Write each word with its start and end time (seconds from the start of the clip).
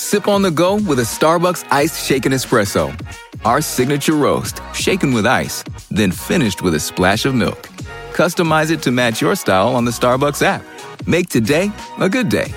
Sip 0.00 0.28
on 0.28 0.40
the 0.40 0.50
go 0.50 0.76
with 0.76 0.98
a 0.98 1.02
Starbucks 1.02 1.66
iced 1.70 2.06
shaken 2.06 2.32
espresso. 2.32 2.90
Our 3.44 3.60
signature 3.60 4.14
roast, 4.14 4.62
shaken 4.72 5.12
with 5.12 5.26
ice, 5.26 5.62
then 5.90 6.10
finished 6.10 6.62
with 6.62 6.74
a 6.74 6.80
splash 6.80 7.26
of 7.26 7.34
milk. 7.34 7.68
Customize 8.14 8.70
it 8.70 8.80
to 8.84 8.92
match 8.92 9.20
your 9.20 9.34
style 9.34 9.76
on 9.76 9.84
the 9.84 9.90
Starbucks 9.90 10.40
app. 10.40 10.64
Make 11.06 11.28
today 11.28 11.70
a 11.98 12.08
good 12.08 12.30
day. 12.30 12.50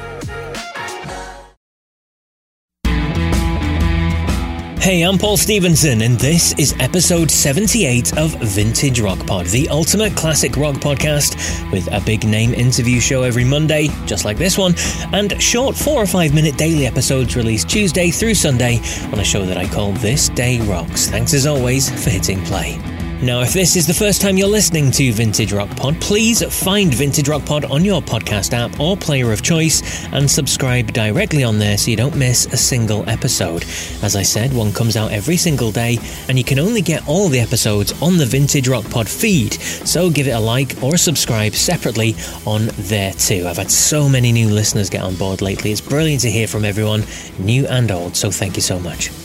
Hey, 4.84 5.04
I'm 5.04 5.18
Paul 5.18 5.38
Stevenson, 5.38 6.02
and 6.02 6.20
this 6.20 6.54
is 6.60 6.76
episode 6.78 7.32
78 7.32 8.18
of 8.18 8.36
Vintage 8.42 9.00
Rock 9.00 9.26
Pod, 9.26 9.46
the 9.46 9.70
ultimate 9.70 10.14
classic 10.14 10.58
rock 10.58 10.76
podcast 10.76 11.72
with 11.72 11.88
a 11.94 12.02
big 12.02 12.28
name 12.28 12.54
interview 12.54 13.00
show 13.00 13.24
every 13.24 13.46
Monday, 13.46 13.88
just 14.06 14.26
like 14.26 14.36
this 14.36 14.58
one, 14.58 14.76
and 15.14 15.42
short 15.42 15.78
four 15.78 16.04
or 16.04 16.06
five 16.06 16.34
minute 16.34 16.58
daily 16.58 16.86
episodes 16.86 17.38
released 17.38 17.70
Tuesday 17.70 18.12
through 18.12 18.34
Sunday 18.34 18.82
on 19.14 19.20
a 19.22 19.24
show 19.24 19.46
that 19.46 19.56
I 19.58 19.70
call 19.70 19.94
This 19.94 20.28
Day 20.28 20.60
Rocks. 20.68 21.08
Thanks 21.08 21.34
as 21.34 21.48
always 21.48 21.90
for 22.04 22.10
hitting 22.10 22.44
play. 22.44 22.78
Now, 23.24 23.40
if 23.40 23.54
this 23.54 23.78
is 23.78 23.88
the 23.88 23.94
first 23.94 24.20
time 24.20 24.36
you're 24.36 24.50
listening 24.50 24.92
to 24.92 25.14
Vintage 25.14 25.54
Rock 25.54 25.70
Pod, 25.78 25.96
please 26.02 26.44
find 26.62 26.94
Vintage 26.94 27.30
Rock 27.30 27.46
Pod 27.46 27.64
on 27.64 27.86
your 27.86 28.02
podcast 28.02 28.52
app 28.52 28.78
or 28.82 28.98
player 28.98 29.32
of 29.32 29.42
choice 29.42 30.06
and 30.12 30.30
subscribe 30.30 30.92
directly 30.92 31.42
on 31.42 31.58
there 31.58 31.78
so 31.78 31.90
you 31.90 31.96
don't 31.96 32.18
miss 32.18 32.48
a 32.48 32.58
single 32.58 33.10
episode. 33.10 33.64
As 34.04 34.18
I 34.18 34.24
said, 34.24 34.52
one 34.54 34.74
comes 34.74 34.98
out 34.98 35.14
every 35.14 35.38
single 35.38 35.72
day, 35.72 36.00
and 36.28 36.38
you 36.38 36.44
can 36.44 36.60
only 36.60 36.82
get 36.82 37.08
all 37.08 37.30
the 37.30 37.40
episodes 37.40 37.94
on 38.02 38.18
the 38.18 38.26
Vintage 38.26 38.68
Rock 38.68 38.84
Pod 38.90 39.08
feed, 39.08 39.54
so 39.54 40.10
give 40.10 40.28
it 40.28 40.32
a 40.32 40.40
like 40.40 40.84
or 40.84 40.98
subscribe 40.98 41.54
separately 41.54 42.16
on 42.46 42.72
there 42.76 43.14
too. 43.14 43.46
I've 43.48 43.56
had 43.56 43.72
so 43.72 44.10
many 44.10 44.34
new 44.34 44.50
listeners 44.50 44.90
get 44.90 45.02
on 45.02 45.16
board 45.16 45.42
lately. 45.42 45.72
It's 45.72 45.80
brilliant 45.80 46.24
to 46.24 46.30
hear 46.30 46.48
from 46.48 46.66
everyone, 46.66 47.06
new 47.40 47.66
and 47.68 47.90
old, 47.90 48.18
so 48.18 48.32
thank 48.32 48.58
you 48.58 48.62
so 48.62 48.82
much. 48.82 49.23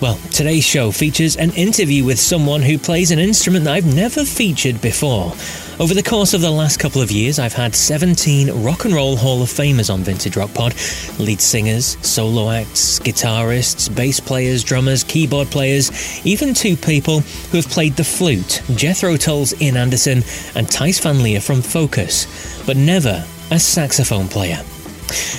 Well, 0.00 0.18
today's 0.32 0.64
show 0.64 0.90
features 0.92 1.36
an 1.36 1.50
interview 1.52 2.04
with 2.04 2.18
someone 2.18 2.62
who 2.62 2.78
plays 2.78 3.10
an 3.10 3.18
instrument 3.18 3.64
that 3.64 3.74
I've 3.74 3.94
never 3.94 4.24
featured 4.24 4.80
before. 4.80 5.32
Over 5.80 5.94
the 5.94 6.02
course 6.02 6.34
of 6.34 6.40
the 6.40 6.50
last 6.50 6.78
couple 6.78 7.02
of 7.02 7.10
years, 7.10 7.38
I've 7.38 7.52
had 7.52 7.74
17 7.74 8.64
Rock 8.64 8.84
and 8.84 8.94
Roll 8.94 9.16
Hall 9.16 9.42
of 9.42 9.48
Famers 9.48 9.92
on 9.92 10.00
Vintage 10.00 10.36
Rock 10.36 10.52
Pod 10.54 10.74
lead 11.18 11.40
singers, 11.40 11.96
solo 12.06 12.50
acts, 12.50 12.98
guitarists, 12.98 13.94
bass 13.94 14.20
players, 14.20 14.64
drummers, 14.64 15.04
keyboard 15.04 15.48
players, 15.48 15.90
even 16.26 16.54
two 16.54 16.76
people 16.76 17.20
who 17.20 17.58
have 17.58 17.68
played 17.68 17.94
the 17.94 18.04
flute 18.04 18.62
Jethro 18.74 19.16
Tull's 19.16 19.60
Ian 19.60 19.76
Anderson 19.76 20.18
and 20.54 20.66
Thijs 20.66 21.02
van 21.02 21.22
Leer 21.22 21.40
from 21.40 21.62
Focus, 21.62 22.62
but 22.66 22.76
never 22.76 23.24
a 23.50 23.58
saxophone 23.58 24.28
player. 24.28 24.60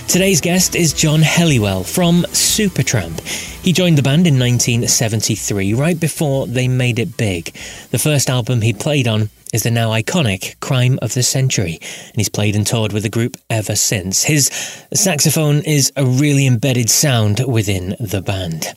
Today's 0.08 0.42
guest 0.42 0.76
is 0.76 0.94
John 0.94 1.20
Helliwell 1.22 1.86
from 1.86 2.24
Supertramp. 2.32 3.49
He 3.70 3.74
joined 3.74 4.00
the 4.00 4.02
band 4.02 4.26
in 4.26 4.40
1973, 4.40 5.76
right 5.76 6.00
before 6.00 6.48
they 6.48 6.68
made 6.68 6.98
it 6.98 7.18
big. 7.18 7.54
The 7.92 8.00
first 8.00 8.28
album 8.28 8.62
he 8.62 8.74
played 8.74 9.08
on 9.08 9.30
is 9.54 9.62
the 9.62 9.70
now 9.70 9.92
iconic 9.92 10.60
Crime 10.60 10.98
of 11.04 11.14
the 11.14 11.22
Century, 11.22 11.78
and 11.80 12.16
he's 12.16 12.30
played 12.30 12.56
and 12.56 12.66
toured 12.66 12.94
with 12.94 13.04
the 13.04 13.10
group 13.10 13.38
ever 13.48 13.76
since. 13.76 14.24
His 14.24 14.48
saxophone 14.92 15.62
is 15.66 15.94
a 15.96 16.04
really 16.04 16.48
embedded 16.48 16.90
sound 16.90 17.44
within 17.48 17.96
the 18.00 18.24
band. 18.24 18.74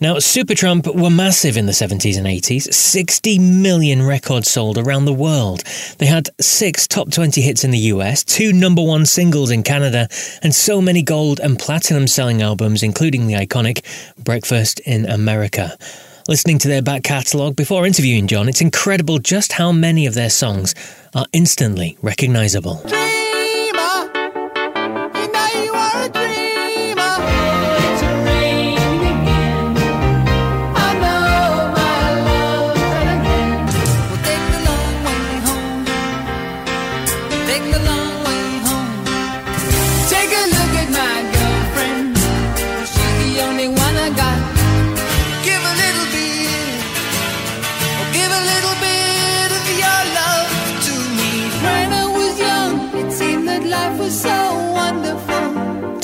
Now, 0.00 0.16
Supertramp 0.16 0.94
were 0.94 1.10
massive 1.10 1.56
in 1.56 1.66
the 1.66 1.72
70s 1.72 2.16
and 2.16 2.26
80s. 2.26 2.72
60 2.72 3.38
million 3.40 4.06
records 4.06 4.48
sold 4.48 4.78
around 4.78 5.06
the 5.06 5.12
world. 5.12 5.64
They 5.98 6.06
had 6.06 6.28
six 6.40 6.86
top 6.86 7.10
20 7.10 7.40
hits 7.40 7.64
in 7.64 7.72
the 7.72 7.78
US, 7.94 8.22
two 8.22 8.52
number 8.52 8.82
one 8.82 9.06
singles 9.06 9.50
in 9.50 9.64
Canada, 9.64 10.08
and 10.42 10.54
so 10.54 10.80
many 10.80 11.02
gold 11.02 11.40
and 11.40 11.58
platinum 11.58 12.06
selling 12.06 12.42
albums, 12.42 12.84
including 12.84 13.26
the 13.26 13.34
iconic 13.34 13.84
Breakfast 14.22 14.80
in 14.80 15.04
America. 15.06 15.76
Listening 16.28 16.58
to 16.58 16.68
their 16.68 16.82
back 16.82 17.02
catalogue 17.02 17.56
before 17.56 17.86
interviewing 17.86 18.28
John, 18.28 18.48
it's 18.48 18.60
incredible 18.60 19.18
just 19.18 19.52
how 19.52 19.72
many 19.72 20.06
of 20.06 20.14
their 20.14 20.30
songs 20.30 20.74
are 21.14 21.26
instantly 21.32 21.98
recognisable. 22.02 22.82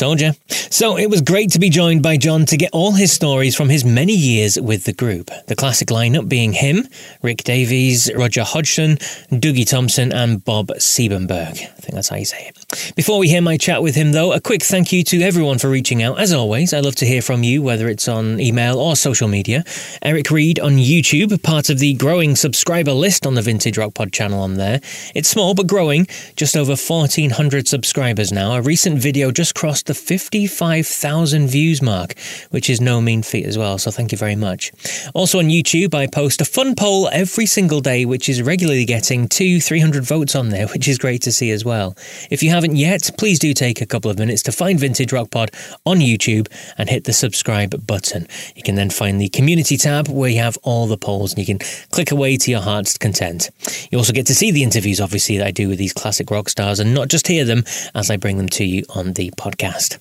Told 0.02 0.20
you. 0.20 0.32
So 0.48 0.98
it 0.98 1.08
was 1.08 1.20
great 1.20 1.52
to 1.52 1.60
be 1.60 1.70
joined 1.70 2.02
by 2.02 2.16
John 2.16 2.44
to 2.46 2.56
get 2.56 2.70
all 2.72 2.90
his 2.90 3.12
stories 3.12 3.54
from 3.54 3.68
his 3.68 3.84
many 3.84 4.12
years 4.12 4.60
with 4.60 4.82
the 4.82 4.92
group. 4.92 5.30
The 5.46 5.54
classic 5.54 5.90
lineup 5.90 6.28
being 6.28 6.52
him, 6.52 6.88
Rick 7.22 7.44
Davies, 7.44 8.10
Roger 8.16 8.42
Hodgson, 8.42 8.96
Dougie 9.30 9.64
Thompson, 9.64 10.12
and 10.12 10.44
Bob 10.44 10.70
Siebenberg. 10.70 11.52
I 11.52 11.80
think 11.80 11.94
that's 11.94 12.08
how 12.08 12.16
you 12.16 12.24
say 12.24 12.48
it. 12.48 12.61
Before 12.96 13.18
we 13.18 13.28
hear 13.28 13.42
my 13.42 13.58
chat 13.58 13.82
with 13.82 13.94
him, 13.94 14.12
though, 14.12 14.32
a 14.32 14.40
quick 14.40 14.62
thank 14.62 14.92
you 14.92 15.04
to 15.04 15.20
everyone 15.20 15.58
for 15.58 15.68
reaching 15.68 16.02
out. 16.02 16.18
As 16.18 16.32
always, 16.32 16.72
I 16.72 16.80
love 16.80 16.94
to 16.96 17.06
hear 17.06 17.20
from 17.20 17.42
you, 17.42 17.62
whether 17.62 17.86
it's 17.88 18.08
on 18.08 18.40
email 18.40 18.78
or 18.78 18.96
social 18.96 19.28
media. 19.28 19.64
Eric 20.00 20.30
Reed 20.30 20.58
on 20.58 20.72
YouTube, 20.72 21.42
part 21.42 21.68
of 21.68 21.78
the 21.80 21.92
growing 21.94 22.34
subscriber 22.34 22.92
list 22.92 23.26
on 23.26 23.34
the 23.34 23.42
Vintage 23.42 23.76
Rock 23.76 23.92
Pod 23.92 24.10
channel 24.12 24.40
on 24.40 24.54
there. 24.54 24.80
It's 25.14 25.28
small 25.28 25.54
but 25.54 25.66
growing, 25.66 26.06
just 26.36 26.56
over 26.56 26.70
1,400 26.70 27.68
subscribers 27.68 28.32
now. 28.32 28.52
A 28.52 28.62
recent 28.62 28.98
video 28.98 29.30
just 29.30 29.54
crossed 29.54 29.86
the 29.86 29.94
55,000 29.94 31.48
views 31.48 31.82
mark, 31.82 32.14
which 32.50 32.70
is 32.70 32.80
no 32.80 33.02
mean 33.02 33.22
feat 33.22 33.44
as 33.44 33.58
well, 33.58 33.76
so 33.76 33.90
thank 33.90 34.12
you 34.12 34.18
very 34.18 34.36
much. 34.36 34.72
Also 35.14 35.38
on 35.38 35.46
YouTube, 35.46 35.94
I 35.94 36.06
post 36.06 36.40
a 36.40 36.46
fun 36.46 36.74
poll 36.74 37.10
every 37.12 37.44
single 37.46 37.80
day, 37.80 38.06
which 38.06 38.30
is 38.30 38.40
regularly 38.40 38.86
getting 38.86 39.28
two, 39.28 39.60
300 39.60 40.04
votes 40.04 40.34
on 40.34 40.48
there, 40.48 40.66
which 40.72 40.88
is 40.88 40.96
great 40.96 41.20
to 41.22 41.32
see 41.32 41.50
as 41.50 41.64
well. 41.64 41.96
If 42.30 42.42
you 42.42 42.50
haven't 42.62 42.76
yet, 42.76 43.10
please 43.18 43.40
do 43.40 43.54
take 43.54 43.80
a 43.80 43.86
couple 43.86 44.08
of 44.08 44.20
minutes 44.20 44.40
to 44.44 44.52
find 44.52 44.78
Vintage 44.78 45.12
Rock 45.12 45.32
Pod 45.32 45.50
on 45.84 45.98
YouTube 45.98 46.46
and 46.78 46.88
hit 46.88 47.02
the 47.02 47.12
subscribe 47.12 47.84
button. 47.84 48.28
You 48.54 48.62
can 48.62 48.76
then 48.76 48.88
find 48.88 49.20
the 49.20 49.30
community 49.30 49.76
tab 49.76 50.06
where 50.06 50.30
you 50.30 50.38
have 50.38 50.56
all 50.62 50.86
the 50.86 50.96
polls 50.96 51.32
and 51.32 51.40
you 51.40 51.44
can 51.44 51.58
click 51.90 52.12
away 52.12 52.36
to 52.36 52.52
your 52.52 52.60
heart's 52.60 52.96
content. 52.96 53.50
You 53.90 53.98
also 53.98 54.12
get 54.12 54.26
to 54.26 54.34
see 54.36 54.52
the 54.52 54.62
interviews, 54.62 55.00
obviously, 55.00 55.38
that 55.38 55.46
I 55.48 55.50
do 55.50 55.68
with 55.68 55.78
these 55.78 55.92
classic 55.92 56.30
rock 56.30 56.48
stars 56.48 56.78
and 56.78 56.94
not 56.94 57.08
just 57.08 57.26
hear 57.26 57.44
them 57.44 57.64
as 57.96 58.12
I 58.12 58.16
bring 58.16 58.36
them 58.36 58.48
to 58.50 58.64
you 58.64 58.84
on 58.90 59.14
the 59.14 59.32
podcast. 59.32 59.98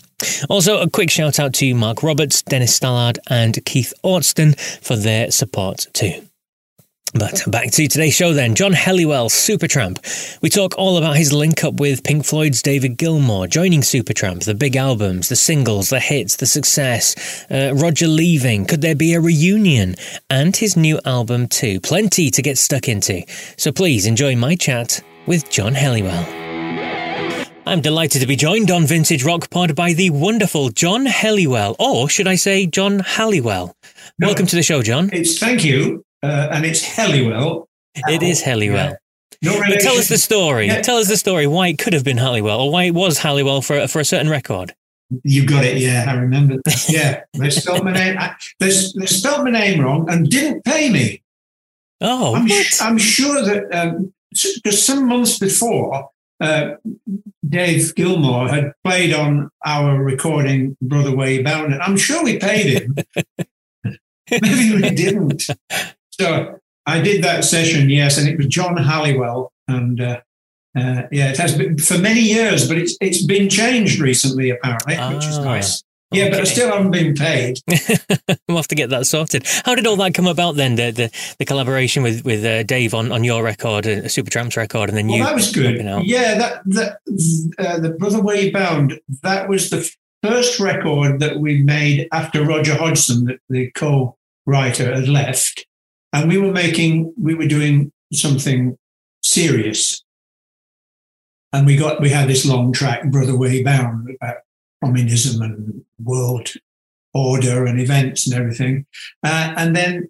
Also, 0.47 0.79
a 0.81 0.87
quick 0.87 1.09
shout 1.09 1.39
out 1.39 1.55
to 1.55 1.73
Mark 1.73 2.03
Roberts, 2.03 2.43
Dennis 2.43 2.79
Stallard, 2.79 3.17
and 3.27 3.57
Keith 3.65 3.91
Ortston 4.03 4.55
for 4.83 4.95
their 4.95 5.31
support 5.31 5.87
too. 5.93 6.27
But 7.13 7.43
back 7.47 7.71
to 7.71 7.87
today's 7.87 8.13
show 8.13 8.33
then. 8.33 8.55
John 8.55 8.71
Helliwell, 8.71 9.29
Supertramp. 9.29 10.41
We 10.41 10.49
talk 10.49 10.77
all 10.77 10.95
about 10.95 11.17
his 11.17 11.33
link 11.33 11.63
up 11.63 11.79
with 11.79 12.03
Pink 12.03 12.25
Floyd's 12.25 12.61
David 12.61 12.97
Gilmour, 12.97 13.49
joining 13.49 13.81
Supertramp, 13.81 14.45
the 14.45 14.55
big 14.55 14.77
albums, 14.77 15.27
the 15.27 15.35
singles, 15.35 15.89
the 15.89 15.99
hits, 15.99 16.37
the 16.37 16.45
success, 16.45 17.45
uh, 17.51 17.73
Roger 17.75 18.07
leaving, 18.07 18.65
could 18.65 18.81
there 18.81 18.95
be 18.95 19.13
a 19.13 19.19
reunion, 19.19 19.95
and 20.29 20.55
his 20.55 20.77
new 20.77 20.99
album 21.03 21.47
too. 21.47 21.81
Plenty 21.81 22.31
to 22.31 22.41
get 22.41 22.57
stuck 22.57 22.87
into. 22.87 23.23
So 23.57 23.73
please 23.73 24.05
enjoy 24.05 24.37
my 24.37 24.55
chat 24.55 25.01
with 25.25 25.49
John 25.49 25.73
Helliwell. 25.73 26.25
I'm 27.65 27.81
delighted 27.81 28.21
to 28.21 28.27
be 28.27 28.37
joined 28.37 28.71
on 28.71 28.85
Vintage 28.85 29.23
Rock 29.23 29.49
Pod 29.49 29.75
by 29.75 29.93
the 29.93 30.09
wonderful 30.11 30.69
John 30.69 31.05
Helliwell, 31.05 31.75
or 31.77 32.07
should 32.09 32.27
I 32.27 32.35
say 32.35 32.65
John 32.65 32.99
Halliwell? 32.99 33.75
No, 34.17 34.27
Welcome 34.27 34.47
to 34.47 34.55
the 34.55 34.63
show, 34.63 34.81
John. 34.81 35.09
It's 35.11 35.37
thank 35.37 35.63
you, 35.63 36.03
uh, 36.23 36.49
and 36.51 36.65
it's 36.65 36.83
Helliwell. 36.83 37.67
It 37.95 38.23
is 38.23 38.41
Helliwell. 38.41 38.91
Yeah. 38.91 38.95
No 39.43 39.59
but 39.59 39.79
tell 39.79 39.95
us 39.95 40.07
the 40.07 40.17
story. 40.17 40.67
Yeah. 40.67 40.81
Tell 40.81 40.97
us 40.97 41.07
the 41.07 41.17
story 41.17 41.47
why 41.47 41.69
it 41.69 41.79
could 41.79 41.93
have 41.93 42.03
been 42.03 42.17
Halliwell, 42.17 42.61
or 42.61 42.71
why 42.71 42.83
it 42.83 42.93
was 42.93 43.17
Halliwell 43.17 43.61
for 43.61 43.87
for 43.87 43.99
a 43.99 44.05
certain 44.05 44.29
record. 44.29 44.73
You 45.23 45.45
got 45.45 45.65
it. 45.65 45.77
Yeah, 45.77 46.05
I 46.07 46.13
remember. 46.13 46.57
Yeah, 46.87 47.23
they 47.33 47.49
spelled 47.49 47.83
my 47.83 47.91
name. 47.91 48.17
They, 48.59 48.67
they 48.67 49.05
spelled 49.05 49.43
my 49.43 49.51
name 49.51 49.81
wrong 49.81 50.09
and 50.09 50.29
didn't 50.29 50.63
pay 50.63 50.89
me. 50.89 51.21
Oh, 51.99 52.35
I'm, 52.35 52.47
I'm 52.81 52.97
sure 52.97 53.43
that 53.43 53.73
um, 53.73 54.13
just 54.33 54.85
some 54.85 55.07
months 55.07 55.37
before 55.37 56.09
uh, 56.39 56.75
Dave 57.47 57.93
Gilmour 57.95 58.49
had 58.49 58.73
played 58.83 59.13
on 59.13 59.49
our 59.65 60.01
recording 60.01 60.75
Brother 60.81 61.15
Way 61.15 61.43
Bound. 61.43 61.73
I'm 61.75 61.97
sure 61.97 62.23
we 62.23 62.37
paid 62.37 62.81
him. 62.81 62.95
Maybe 64.31 64.81
we 64.81 64.89
didn't. 64.89 65.47
So 66.21 66.59
I 66.85 67.01
did 67.01 67.23
that 67.23 67.43
session, 67.43 67.89
yes, 67.89 68.19
and 68.19 68.27
it 68.27 68.37
was 68.37 68.45
John 68.45 68.77
Halliwell. 68.77 69.51
And 69.67 69.99
uh, 69.99 70.21
uh, 70.77 71.03
yeah, 71.11 71.31
it 71.31 71.37
has 71.37 71.57
been 71.57 71.79
for 71.79 71.97
many 71.97 72.21
years, 72.21 72.67
but 72.67 72.77
it's 72.77 72.95
it's 73.01 73.25
been 73.25 73.49
changed 73.49 73.99
recently, 73.99 74.51
apparently, 74.51 74.97
ah. 74.97 75.13
which 75.13 75.25
is 75.25 75.39
ah. 75.39 75.43
nice. 75.43 75.83
Yeah, 76.11 76.25
okay. 76.25 76.31
but 76.31 76.41
I 76.41 76.43
still 76.43 76.69
haven't 76.69 76.91
been 76.91 77.15
paid. 77.15 77.59
we'll 78.47 78.57
have 78.57 78.67
to 78.67 78.75
get 78.75 78.89
that 78.89 79.07
sorted. 79.07 79.47
How 79.63 79.75
did 79.75 79.87
all 79.87 79.95
that 79.95 80.13
come 80.13 80.27
about 80.27 80.57
then? 80.57 80.75
The 80.75 80.91
the, 80.91 81.35
the 81.39 81.45
collaboration 81.45 82.03
with 82.03 82.23
with 82.23 82.45
uh, 82.45 82.63
Dave 82.63 82.93
on, 82.93 83.11
on 83.11 83.23
your 83.23 83.43
record, 83.43 83.87
uh, 83.87 84.03
Supertramp's 84.03 84.57
record, 84.57 84.89
and 84.89 84.97
then 84.97 85.09
you. 85.09 85.23
that 85.23 85.33
was 85.33 85.51
good. 85.51 85.77
Yeah, 86.05 86.37
that 86.37 86.61
that 86.65 86.97
uh, 87.57 87.79
the 87.79 87.95
Brother 87.97 88.21
Way 88.21 88.51
Bound. 88.51 88.99
That 89.23 89.49
was 89.49 89.71
the 89.71 89.89
first 90.21 90.59
record 90.59 91.19
that 91.19 91.39
we 91.39 91.63
made 91.63 92.07
after 92.11 92.45
Roger 92.45 92.75
Hodgson, 92.75 93.25
the, 93.25 93.39
the 93.49 93.71
co-writer, 93.71 94.93
had 94.93 95.07
left, 95.07 95.65
and 96.13 96.29
we 96.29 96.37
were 96.37 96.51
making 96.51 97.13
we 97.19 97.33
were 97.33 97.47
doing 97.47 97.91
something 98.11 98.77
serious 99.23 100.03
and 101.53 101.65
we 101.65 101.75
got 101.75 102.01
we 102.01 102.09
had 102.09 102.27
this 102.27 102.45
long 102.45 102.71
track, 102.71 103.03
Brother 103.11 103.37
Way 103.37 103.63
Bound, 103.63 104.09
about 104.15 104.37
communism 104.83 105.41
and 105.41 105.83
world 106.03 106.49
order 107.13 107.65
and 107.65 107.79
events 107.79 108.25
and 108.25 108.39
everything. 108.39 108.85
Uh, 109.23 109.53
and 109.57 109.75
then 109.75 110.07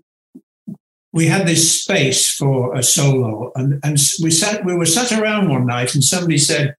we 1.14 1.26
had 1.26 1.48
this 1.48 1.82
space 1.82 2.32
for 2.32 2.76
a 2.76 2.84
solo, 2.84 3.52
and 3.56 3.80
and 3.84 3.98
we 4.22 4.32
sat 4.32 4.64
we 4.66 4.76
were 4.76 4.86
sat 4.86 5.12
around 5.12 5.50
one 5.50 5.66
night, 5.66 5.94
and 5.96 6.04
somebody 6.04 6.38
said, 6.38 6.76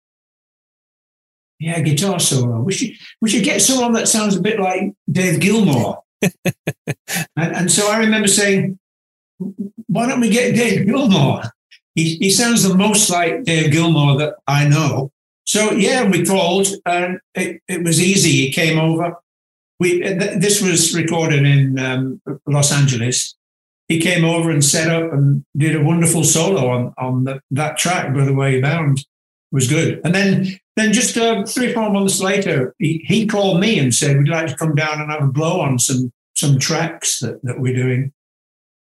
"Yeah, 1.58 1.80
guitar 1.80 2.20
solo. 2.20 2.60
We 2.60 2.72
should 2.72 2.92
we 3.20 3.28
should 3.28 3.44
get 3.44 3.62
someone 3.62 3.92
that 3.92 4.08
sounds 4.08 4.36
a 4.36 4.42
bit 4.42 4.60
like 4.60 4.92
Dave 5.10 5.40
Gilmour." 5.40 5.98
and, 6.22 6.32
and 7.36 7.70
so 7.70 7.90
I 7.90 7.98
remember 7.98 8.28
saying, 8.28 8.78
"Why 9.86 10.06
don't 10.06 10.20
we 10.20 10.30
get 10.30 10.54
Dave 10.54 10.86
Gilmour?" 10.86 11.50
He, 11.94 12.16
he 12.16 12.30
sounds 12.30 12.62
the 12.62 12.74
most 12.74 13.10
like 13.10 13.44
Dave 13.44 13.70
Gilmour 13.70 14.18
that 14.18 14.34
I 14.46 14.66
know. 14.66 15.12
So 15.44 15.72
yeah, 15.72 16.08
we 16.08 16.24
called 16.24 16.68
and 16.86 17.18
it, 17.34 17.60
it 17.68 17.82
was 17.84 18.00
easy. 18.00 18.30
He 18.30 18.52
came 18.52 18.78
over. 18.78 19.16
We 19.78 20.00
th- 20.00 20.40
this 20.40 20.62
was 20.62 20.94
recorded 20.94 21.44
in 21.44 21.78
um, 21.78 22.20
Los 22.46 22.72
Angeles. 22.72 23.34
He 23.88 23.98
came 24.00 24.24
over 24.24 24.50
and 24.50 24.64
set 24.64 24.88
up 24.88 25.12
and 25.12 25.44
did 25.56 25.76
a 25.76 25.84
wonderful 25.84 26.24
solo 26.24 26.68
on 26.68 26.94
on 26.96 27.24
the, 27.24 27.40
that 27.50 27.76
track, 27.76 28.14
By 28.14 28.24
the 28.24 28.34
Way 28.34 28.60
Bound." 28.60 29.00
It 29.00 29.06
was 29.56 29.68
good. 29.68 30.00
And 30.04 30.14
then 30.14 30.58
then 30.76 30.92
just 30.94 31.16
uh, 31.18 31.44
three 31.44 31.74
four 31.74 31.90
months 31.90 32.20
later, 32.20 32.74
he, 32.78 33.04
he 33.06 33.26
called 33.26 33.60
me 33.60 33.78
and 33.78 33.94
said, 33.94 34.16
"Would 34.16 34.26
you 34.26 34.32
like 34.32 34.46
to 34.46 34.56
come 34.56 34.74
down 34.74 35.00
and 35.00 35.10
have 35.10 35.24
a 35.24 35.26
blow 35.26 35.60
on 35.60 35.78
some 35.78 36.12
some 36.34 36.58
tracks 36.58 37.18
that, 37.20 37.42
that 37.42 37.60
we're 37.60 37.74
doing?" 37.74 38.12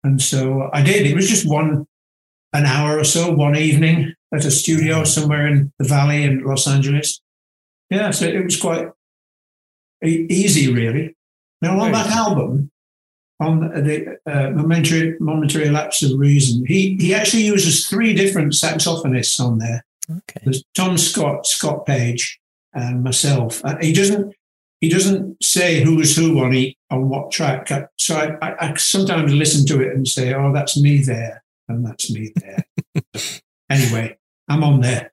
And 0.04 0.22
so 0.22 0.70
I 0.74 0.82
did. 0.82 1.06
It 1.06 1.16
was 1.16 1.30
just 1.30 1.48
one 1.48 1.86
an 2.54 2.66
hour 2.66 3.00
or 3.00 3.04
so 3.04 3.32
one 3.32 3.56
evening 3.56 4.14
at 4.34 4.46
a 4.46 4.52
studio 4.52 5.04
somewhere 5.04 5.48
in 5.48 5.72
the 5.80 5.88
valley 5.88 6.24
in 6.24 6.44
Los 6.44 6.68
Angeles. 6.68 7.22
Yeah, 7.90 8.12
so 8.12 8.26
it 8.26 8.44
was 8.44 8.60
quite 8.60 8.88
easy, 10.04 10.74
really. 10.74 11.16
Now, 11.62 11.80
on 11.80 11.92
that 11.92 12.08
album, 12.08 12.72
on 13.40 13.60
the 13.60 14.18
uh, 14.26 14.52
momentary, 14.52 15.18
momentary 15.20 15.70
lapse 15.70 16.02
of 16.04 16.18
reason, 16.18 16.66
he 16.66 16.96
he 16.98 17.14
actually 17.14 17.44
uses 17.44 17.88
three 17.88 18.14
different 18.14 18.54
saxophonists 18.54 19.40
on 19.40 19.60
there. 19.60 19.86
Okay. 20.10 20.42
There's 20.44 20.64
Tom 20.76 20.98
Scott, 20.98 21.46
Scott 21.46 21.86
Page, 21.86 22.40
and 22.74 23.04
myself. 23.04 23.64
Uh, 23.64 23.78
he 23.82 23.94
doesn't 23.94 24.34
he 24.82 24.90
doesn't 24.90 25.42
say 25.42 25.82
who's 25.82 26.16
who 26.16 26.44
on 26.44 26.52
he, 26.52 26.78
on 26.90 27.08
what 27.08 27.32
track. 27.32 27.70
So 27.98 28.16
I, 28.16 28.36
I, 28.46 28.72
I 28.72 28.74
sometimes 28.76 29.34
listen 29.34 29.66
to 29.68 29.82
it 29.82 29.96
and 29.96 30.08
say, 30.08 30.34
"Oh, 30.34 30.52
that's 30.52 30.80
me 30.80 31.02
there." 31.02 31.42
and 31.72 31.86
that's 31.86 32.12
me 32.12 32.34
there. 32.36 32.66
anyway, 33.70 34.18
I'm 34.48 34.64
on 34.64 34.82
there. 34.82 35.12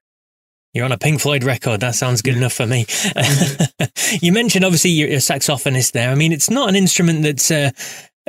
You're 0.74 0.84
on 0.84 0.92
a 0.92 0.98
Pink 0.98 1.20
Floyd 1.20 1.44
record. 1.44 1.80
That 1.80 1.94
sounds 1.94 2.20
good 2.20 2.36
enough 2.36 2.52
for 2.52 2.66
me. 2.66 2.86
you 4.20 4.32
mentioned 4.32 4.64
obviously 4.64 4.90
you're 4.90 5.08
a 5.08 5.16
saxophonist 5.16 5.92
there. 5.92 6.10
I 6.10 6.14
mean, 6.14 6.30
it's 6.30 6.50
not 6.50 6.68
an 6.68 6.76
instrument 6.76 7.22
that's 7.22 7.50
uh, 7.50 7.70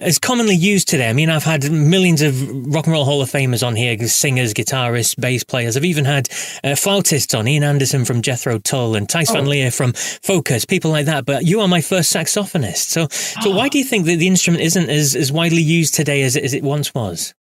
as 0.01 0.19
commonly 0.19 0.55
used 0.55 0.87
today. 0.87 1.09
I 1.09 1.13
mean, 1.13 1.29
I've 1.29 1.43
had 1.43 1.71
millions 1.71 2.21
of 2.21 2.33
rock 2.67 2.85
and 2.85 2.93
roll 2.93 3.05
Hall 3.05 3.21
of 3.21 3.29
Famers 3.29 3.65
on 3.65 3.75
here, 3.75 3.97
singers, 4.07 4.53
guitarists, 4.53 5.19
bass 5.19 5.43
players. 5.43 5.77
I've 5.77 5.85
even 5.85 6.05
had 6.05 6.29
uh, 6.63 6.75
flautists 6.75 7.33
on, 7.33 7.47
Ian 7.47 7.63
Anderson 7.63 8.05
from 8.05 8.21
Jethro 8.21 8.59
Tull 8.59 8.95
and 8.95 9.07
Thijs 9.07 9.29
oh. 9.29 9.33
van 9.33 9.45
Leer 9.47 9.71
from 9.71 9.93
Focus, 9.93 10.65
people 10.65 10.91
like 10.91 11.05
that. 11.05 11.25
But 11.25 11.45
you 11.45 11.61
are 11.61 11.67
my 11.67 11.81
first 11.81 12.13
saxophonist. 12.13 12.87
So, 12.89 13.07
so 13.09 13.51
oh. 13.51 13.55
why 13.55 13.69
do 13.69 13.77
you 13.77 13.83
think 13.83 14.05
that 14.05 14.17
the 14.17 14.27
instrument 14.27 14.63
isn't 14.63 14.89
as, 14.89 15.15
as 15.15 15.31
widely 15.31 15.61
used 15.61 15.93
today 15.93 16.23
as, 16.23 16.35
as 16.35 16.53
it 16.53 16.63
once 16.63 16.93
was? 16.93 17.33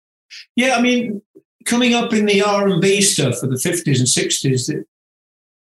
Yeah, 0.55 0.75
I 0.75 0.81
mean, 0.81 1.21
coming 1.65 1.93
up 1.93 2.13
in 2.13 2.25
the 2.25 2.41
R 2.41 2.67
and 2.67 2.81
B 2.81 3.01
stuff 3.01 3.41
of 3.43 3.49
the 3.49 3.59
fifties 3.59 3.99
and 3.99 4.09
sixties, 4.09 4.71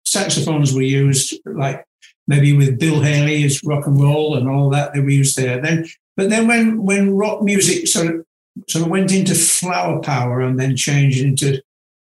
saxophones 0.06 0.74
were 0.74 0.82
used 0.82 1.36
like 1.46 1.86
maybe 2.28 2.54
with 2.56 2.80
Bill 2.80 3.02
Haley's 3.02 3.64
rock 3.64 3.88
and 3.88 4.00
roll 4.00 4.36
and 4.36 4.48
all 4.50 4.70
that 4.70 4.94
they 4.94 5.00
were 5.00 5.10
used 5.10 5.36
there. 5.36 5.62
Then, 5.62 5.86
but 6.20 6.30
then 6.30 6.48
when 6.48 6.84
when 6.84 7.16
rock 7.16 7.42
music 7.44 7.88
sort 7.88 8.08
of 8.08 8.26
sort 8.68 8.84
of 8.84 8.92
went 8.92 9.14
into 9.14 9.34
flower 9.34 10.02
power 10.02 10.42
and 10.42 10.60
then 10.60 10.76
changed 10.76 11.22
into 11.22 11.62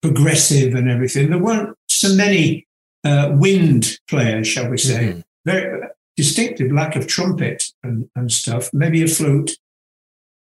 progressive 0.01 0.75
and 0.75 0.89
everything, 0.89 1.29
there 1.29 1.43
weren't 1.43 1.75
so 1.89 2.15
many 2.15 2.65
uh, 3.03 3.31
wind 3.33 3.99
players, 4.07 4.47
shall 4.47 4.69
we 4.69 4.77
say. 4.77 5.07
Mm-hmm. 5.07 5.19
Very 5.43 5.89
distinctive 6.15 6.71
lack 6.71 6.95
of 6.95 7.05
trumpet 7.05 7.65
and, 7.83 8.09
and 8.15 8.31
stuff, 8.31 8.73
maybe 8.73 9.03
a 9.03 9.07
flute 9.07 9.57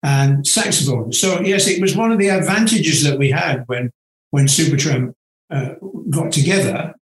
and 0.02 0.46
saxophone. 0.46 1.12
So 1.12 1.42
yes, 1.42 1.68
it 1.68 1.82
was 1.82 1.94
one 1.94 2.12
of 2.12 2.18
the 2.18 2.30
advantages 2.30 3.04
that 3.04 3.18
we 3.18 3.30
had 3.30 3.64
when 3.66 3.90
when 4.30 4.46
Supertramp 4.46 5.12
uh, 5.50 5.74
got 6.08 6.32
together. 6.32 6.94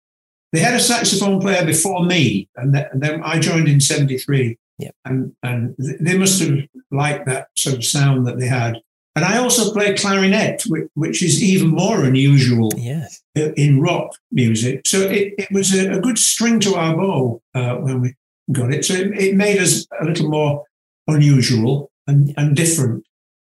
They 0.54 0.60
had 0.62 0.74
a 0.74 0.80
saxophone 0.80 1.40
player 1.40 1.64
before 1.64 2.04
me, 2.04 2.50
and, 2.56 2.74
th- 2.74 2.88
and 2.92 3.00
then 3.04 3.22
I 3.24 3.38
joined 3.38 3.68
in 3.68 3.80
'73. 3.80 4.58
Yep. 4.80 4.96
And 5.06 5.36
and 5.44 5.76
they 5.78 6.18
must 6.18 6.42
have 6.42 6.60
liked 6.92 7.26
that 7.26 7.48
sort 7.56 7.78
of 7.78 7.86
sound 7.86 8.28
that 8.28 8.40
they 8.40 8.48
had. 8.48 8.82
And 9.16 9.26
I 9.26 9.40
also 9.40 9.74
play 9.74 9.96
clarinet, 9.96 10.62
which, 10.68 10.90
which 10.94 11.24
is 11.24 11.42
even 11.42 11.70
more 11.70 12.04
unusual 12.04 12.72
yes. 12.78 13.24
in 13.34 13.82
rock 13.82 14.16
music. 14.32 14.86
So 14.86 15.00
it, 15.10 15.34
it 15.40 15.48
was 15.52 15.74
a, 15.74 15.94
a, 15.94 16.00
good 16.00 16.20
string 16.20 16.60
to 16.60 16.76
our 16.76 16.96
bow 16.96 17.42
uh, 17.56 17.78
when 17.78 18.02
we 18.02 18.14
got 18.52 18.72
it. 18.72 18.86
So 18.86 18.94
it, 18.94 19.08
it 19.18 19.36
made 19.36 19.60
us 19.60 19.88
a 20.00 20.06
little 20.06 20.30
more 20.30 20.66
unusual 21.08 21.90
and, 22.06 22.32
and 22.38 22.56
different. 22.56 23.08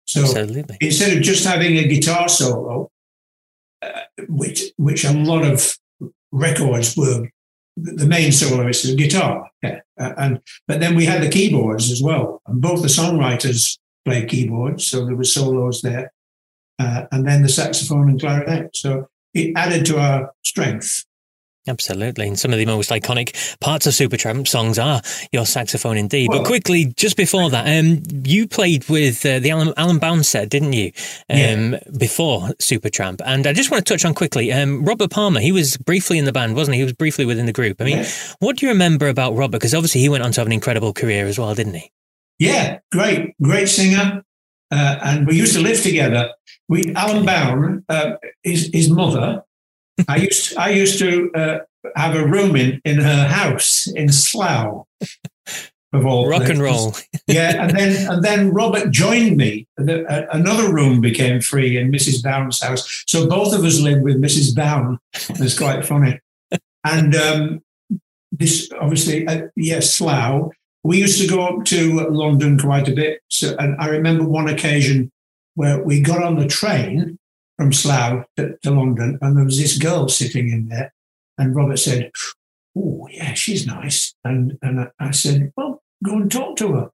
So 0.05 0.21
Absolutely. 0.21 0.77
instead 0.81 1.17
of 1.17 1.23
just 1.23 1.43
having 1.43 1.77
a 1.77 1.87
guitar 1.87 2.29
solo, 2.29 2.91
uh, 3.81 4.01
which 4.29 4.65
which 4.77 5.03
a 5.03 5.13
lot 5.13 5.43
of 5.43 5.77
records 6.31 6.95
were, 6.95 7.27
the 7.75 8.07
main 8.07 8.31
soloist 8.31 8.85
is 8.85 8.95
guitar, 8.95 9.49
yeah. 9.61 9.79
Uh, 9.99 10.13
and 10.17 10.41
but 10.67 10.79
then 10.79 10.95
we 10.95 11.05
had 11.05 11.21
the 11.21 11.29
keyboards 11.29 11.91
as 11.91 12.01
well, 12.01 12.41
and 12.47 12.61
both 12.61 12.81
the 12.81 12.87
songwriters 12.87 13.77
played 14.05 14.29
keyboards, 14.29 14.87
so 14.87 15.05
there 15.05 15.15
were 15.15 15.23
solos 15.23 15.81
there, 15.81 16.11
uh, 16.79 17.05
and 17.11 17.27
then 17.27 17.41
the 17.41 17.49
saxophone 17.49 18.09
and 18.09 18.19
clarinet. 18.19 18.75
So 18.75 19.07
it 19.33 19.53
added 19.55 19.85
to 19.87 19.99
our 19.99 20.31
strength. 20.45 21.05
Absolutely. 21.67 22.27
And 22.27 22.37
some 22.37 22.53
of 22.53 22.59
the 22.59 22.65
most 22.65 22.91
iconic 22.91 23.59
parts 23.59 23.87
of 23.87 23.93
Supertramp 23.93 24.47
songs 24.47 24.77
are 24.77 25.01
your 25.31 25.47
saxophone 25.47 25.97
indeed. 25.97 26.29
Well, 26.29 26.39
but 26.39 26.47
quickly, 26.47 26.93
just 26.95 27.17
before 27.17 27.49
that, 27.49 27.65
um, 27.67 28.03
you 28.23 28.47
played 28.47 28.87
with 28.87 29.25
uh, 29.25 29.39
the 29.39 29.49
Alan, 29.49 29.73
Alan 29.75 29.97
Bown 29.97 30.23
set, 30.23 30.49
didn't 30.49 30.73
you? 30.73 30.91
Um, 31.27 31.73
yeah. 31.73 31.79
Before 31.97 32.49
Supertramp. 32.61 33.19
And 33.25 33.47
I 33.47 33.53
just 33.53 33.71
want 33.71 33.83
to 33.85 33.93
touch 33.93 34.05
on 34.05 34.13
quickly, 34.13 34.51
um, 34.53 34.85
Robert 34.85 35.09
Palmer, 35.09 35.39
he 35.39 35.51
was 35.51 35.75
briefly 35.77 36.19
in 36.19 36.25
the 36.25 36.31
band, 36.31 36.55
wasn't 36.55 36.75
he? 36.75 36.81
He 36.81 36.83
was 36.83 36.93
briefly 36.93 37.25
within 37.25 37.47
the 37.47 37.53
group. 37.53 37.81
I 37.81 37.85
mean, 37.85 37.97
yeah. 37.97 38.09
what 38.39 38.57
do 38.57 38.67
you 38.67 38.71
remember 38.71 39.07
about 39.07 39.33
Robert? 39.35 39.57
Because 39.57 39.73
obviously 39.73 40.01
he 40.01 40.09
went 40.09 40.23
on 40.23 40.31
to 40.33 40.41
have 40.41 40.47
an 40.47 40.53
incredible 40.53 40.93
career 40.93 41.25
as 41.25 41.39
well, 41.39 41.55
didn't 41.55 41.73
he? 41.73 41.91
Yeah, 42.37 42.79
great, 42.91 43.33
great 43.41 43.69
singer. 43.69 44.23
Uh, 44.71 44.97
and 45.01 45.27
we 45.27 45.35
used 45.35 45.55
to 45.55 45.61
live 45.61 45.81
together. 45.81 46.31
We, 46.67 46.93
Alan 46.95 47.25
Bown, 47.25 47.85
uh, 47.89 48.17
his, 48.43 48.69
his 48.73 48.89
mother, 48.89 49.43
I 50.07 50.17
used 50.17 50.49
to, 50.49 50.59
I 50.59 50.69
used 50.69 50.99
to 50.99 51.31
uh, 51.33 51.59
have 51.95 52.15
a 52.15 52.25
room 52.25 52.55
in, 52.55 52.81
in 52.85 52.99
her 52.99 53.27
house 53.27 53.87
in 53.87 54.11
Slough. 54.11 54.85
Of 55.93 56.05
all 56.05 56.27
rock 56.27 56.49
and 56.49 56.61
roll, 56.61 56.93
yeah, 57.25 57.63
and 57.63 57.77
then 57.77 58.11
and 58.11 58.21
then 58.21 58.51
Robert 58.51 58.91
joined 58.91 59.37
me. 59.37 59.65
The, 59.77 60.05
uh, 60.05 60.25
another 60.33 60.73
room 60.73 60.99
became 60.99 61.39
free 61.39 61.77
in 61.77 61.89
Mrs. 61.89 62.21
Bown's 62.21 62.61
house, 62.61 63.05
so 63.07 63.29
both 63.29 63.53
of 63.53 63.63
us 63.63 63.79
lived 63.79 64.03
with 64.03 64.17
Mrs. 64.17 64.53
Bown. 64.53 64.99
It's 65.13 65.57
quite 65.57 65.85
funny, 65.85 66.19
and 66.83 67.15
um, 67.15 67.61
this 68.33 68.69
obviously, 68.77 69.25
uh, 69.25 69.47
yes, 69.55 69.93
Slough. 69.93 70.49
We 70.83 70.97
used 70.97 71.21
to 71.21 71.27
go 71.27 71.45
up 71.45 71.63
to 71.65 72.09
London 72.09 72.59
quite 72.59 72.89
a 72.89 72.93
bit, 72.93 73.21
so, 73.29 73.55
and 73.57 73.79
I 73.79 73.87
remember 73.87 74.25
one 74.25 74.49
occasion 74.49 75.13
where 75.53 75.81
we 75.81 76.01
got 76.01 76.21
on 76.21 76.37
the 76.37 76.47
train 76.47 77.17
from 77.57 77.71
Slough 77.71 78.25
to, 78.37 78.57
to, 78.63 78.71
London, 78.71 79.17
and 79.21 79.37
there 79.37 79.45
was 79.45 79.59
this 79.59 79.77
girl 79.77 80.09
sitting 80.09 80.49
in 80.49 80.67
there. 80.67 80.93
And 81.37 81.55
Robert 81.55 81.77
said, 81.77 82.11
"Oh, 82.77 83.07
yeah, 83.11 83.33
she's 83.33 83.65
nice." 83.65 84.15
And 84.23 84.57
and 84.61 84.89
I 84.99 85.11
said, 85.11 85.51
"Well, 85.55 85.81
go 86.03 86.15
and 86.15 86.31
talk 86.31 86.57
to 86.57 86.73
her." 86.73 86.91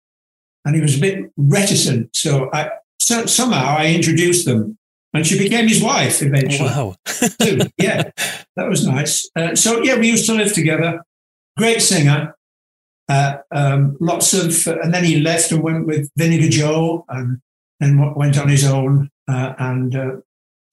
And 0.66 0.76
he 0.76 0.82
was 0.82 0.98
a 0.98 1.02
bit 1.02 1.32
reticent, 1.38 2.16
so 2.16 2.50
I 2.54 2.70
so, 3.00 3.26
somehow 3.26 3.78
I 3.78 3.88
introduced 3.88 4.46
them, 4.46 4.78
and 5.14 5.26
she 5.26 5.38
became 5.38 5.68
his 5.68 5.82
wife 5.82 6.22
eventually. 6.22 6.70
Wow! 6.70 6.96
yeah, 7.78 8.12
that 8.56 8.70
was 8.70 8.86
nice. 8.86 9.30
Uh, 9.36 9.56
so 9.56 9.82
yeah, 9.84 9.98
we 9.98 10.10
used 10.10 10.28
to 10.28 10.34
live 10.34 10.54
together. 10.54 11.04
Great 11.58 11.82
singer, 11.82 12.36
Uh, 13.10 13.38
um, 13.52 13.98
lots 14.00 14.34
of, 14.34 14.68
and 14.82 14.94
then 14.94 15.04
he 15.04 15.20
left 15.20 15.52
and 15.52 15.62
went 15.62 15.86
with 15.86 16.10
Vinegar 16.16 16.48
Joe 16.48 17.06
and 17.10 17.42
then 17.80 18.14
went 18.16 18.38
on 18.38 18.48
his 18.48 18.64
own 18.64 19.10
uh, 19.28 19.54
and 19.60 19.96
uh, 19.96 20.12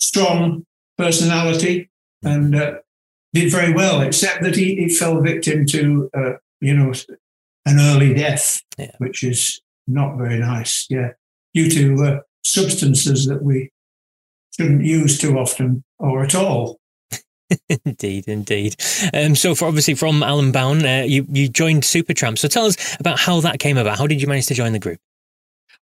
strong 0.00 0.64
personality 0.96 1.90
and 2.22 2.54
uh, 2.54 2.74
did 3.32 3.52
very 3.52 3.72
well, 3.72 4.00
except 4.00 4.42
that 4.42 4.56
he, 4.56 4.76
he 4.76 4.88
fell 4.88 5.20
victim 5.20 5.66
to, 5.66 6.10
uh, 6.14 6.32
you 6.60 6.74
know, 6.74 6.92
an 7.66 7.78
early 7.78 8.14
death, 8.14 8.62
yeah. 8.78 8.90
which 8.98 9.22
is 9.22 9.60
not 9.86 10.16
very 10.16 10.38
nice. 10.38 10.86
Yeah, 10.90 11.10
due 11.54 11.70
to 11.70 12.04
uh, 12.04 12.20
substances 12.44 13.26
that 13.26 13.42
we 13.42 13.70
shouldn't 14.56 14.84
use 14.84 15.18
too 15.18 15.38
often 15.38 15.84
or 15.98 16.24
at 16.24 16.34
all. 16.34 16.78
indeed, 17.84 18.28
indeed. 18.28 18.76
Um, 19.14 19.34
so, 19.34 19.54
for 19.54 19.66
obviously 19.66 19.94
from 19.94 20.22
Alan 20.22 20.52
Bown, 20.52 20.84
uh, 20.84 21.04
you 21.06 21.26
you 21.30 21.48
joined 21.48 21.82
Supertramp. 21.82 22.38
So, 22.38 22.48
tell 22.48 22.66
us 22.66 22.96
about 23.00 23.18
how 23.18 23.40
that 23.40 23.58
came 23.58 23.78
about. 23.78 23.98
How 23.98 24.06
did 24.06 24.20
you 24.20 24.28
manage 24.28 24.46
to 24.46 24.54
join 24.54 24.72
the 24.72 24.78
group? 24.78 24.98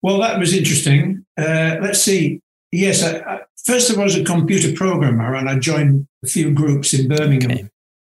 Well, 0.02 0.20
that 0.20 0.40
was 0.40 0.56
interesting. 0.56 1.26
Uh, 1.38 1.78
let's 1.82 2.02
see. 2.02 2.42
Yes, 2.72 3.04
I, 3.04 3.20
I, 3.20 3.40
first 3.66 3.90
of 3.90 3.98
all, 3.98 4.02
I 4.02 4.06
was 4.06 4.16
a 4.16 4.24
computer 4.24 4.74
programmer, 4.74 5.36
and 5.36 5.50
I 5.50 5.60
joined 5.60 6.08
a 6.24 6.28
few 6.28 6.52
groups 6.52 6.94
in 6.94 7.08
Birmingham, 7.08 7.52
okay. 7.52 7.70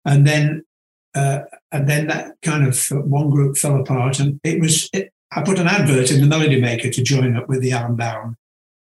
and 0.05 0.27
then 0.27 0.63
uh, 1.15 1.39
and 1.71 1.87
then 1.87 2.07
that 2.07 2.35
kind 2.41 2.67
of 2.67 2.87
uh, 2.91 2.97
one 2.97 3.29
group 3.29 3.57
fell 3.57 3.79
apart, 3.79 4.19
and 4.19 4.39
it 4.43 4.59
was 4.59 4.89
it, 4.93 5.11
I 5.31 5.41
put 5.41 5.59
an 5.59 5.67
advert 5.67 6.11
in 6.11 6.21
the 6.21 6.27
Melody 6.27 6.61
Maker 6.61 6.89
to 6.89 7.03
join 7.03 7.35
up 7.35 7.49
with 7.49 7.61
the 7.61 7.71
Alan 7.71 7.95
Bown, 7.95 8.35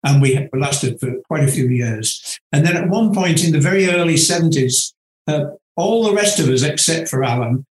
and 0.03 0.21
we 0.21 0.49
lasted 0.53 0.99
for 0.99 1.13
quite 1.27 1.43
a 1.43 1.51
few 1.51 1.67
years. 1.67 2.39
And 2.51 2.65
then 2.65 2.75
at 2.75 2.89
one 2.89 3.13
point 3.13 3.43
in 3.43 3.51
the 3.51 3.59
very 3.59 3.87
early 3.89 4.17
seventies, 4.17 4.93
uh, 5.27 5.51
all 5.75 6.03
the 6.03 6.15
rest 6.15 6.39
of 6.39 6.49
us, 6.49 6.63
except 6.63 7.09
for 7.09 7.23
Alan, 7.23 7.65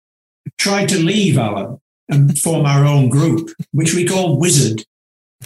tried 0.59 0.89
to 0.89 0.99
leave 0.99 1.39
Alan 1.39 1.79
and 2.09 2.37
form 2.39 2.67
our 2.67 2.85
own 2.85 3.09
group, 3.09 3.51
which 3.73 3.95
we 3.95 4.05
called 4.05 4.41
Wizard 4.41 4.85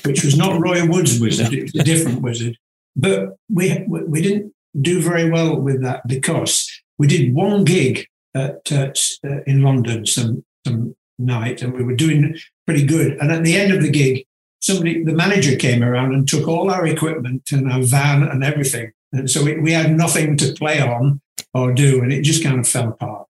which 0.04 0.24
was 0.24 0.36
not 0.36 0.60
Roy 0.60 0.86
Wood's 0.86 1.20
wizard, 1.20 1.52
it 1.52 1.62
was 1.64 1.74
a 1.74 1.84
different 1.84 2.22
wizard. 2.22 2.56
But 2.96 3.36
we 3.52 3.84
we 3.88 4.22
didn't 4.22 4.52
do 4.80 5.00
very 5.00 5.30
well 5.30 5.60
with 5.60 5.82
that 5.82 6.06
because 6.06 6.68
we 6.98 7.06
did 7.06 7.34
one 7.34 7.64
gig 7.64 8.06
at, 8.34 8.70
uh, 8.72 8.92
in 9.46 9.62
London 9.62 10.06
some 10.06 10.44
some 10.66 10.94
night, 11.18 11.62
and 11.62 11.72
we 11.72 11.82
were 11.82 11.96
doing 11.96 12.36
pretty 12.66 12.84
good. 12.84 13.16
And 13.20 13.32
at 13.32 13.44
the 13.44 13.56
end 13.56 13.72
of 13.72 13.82
the 13.82 13.90
gig, 13.90 14.24
somebody, 14.60 15.02
the 15.02 15.12
manager, 15.12 15.56
came 15.56 15.82
around 15.82 16.14
and 16.14 16.28
took 16.28 16.46
all 16.46 16.70
our 16.70 16.86
equipment 16.86 17.50
and 17.52 17.70
our 17.72 17.82
van 17.82 18.22
and 18.22 18.44
everything, 18.44 18.92
and 19.12 19.30
so 19.30 19.42
we, 19.44 19.58
we 19.58 19.72
had 19.72 19.96
nothing 19.96 20.36
to 20.38 20.52
play 20.52 20.80
on 20.80 21.20
or 21.54 21.72
do, 21.72 22.02
and 22.02 22.12
it 22.12 22.22
just 22.22 22.42
kind 22.42 22.58
of 22.58 22.68
fell 22.68 22.88
apart. 22.88 23.26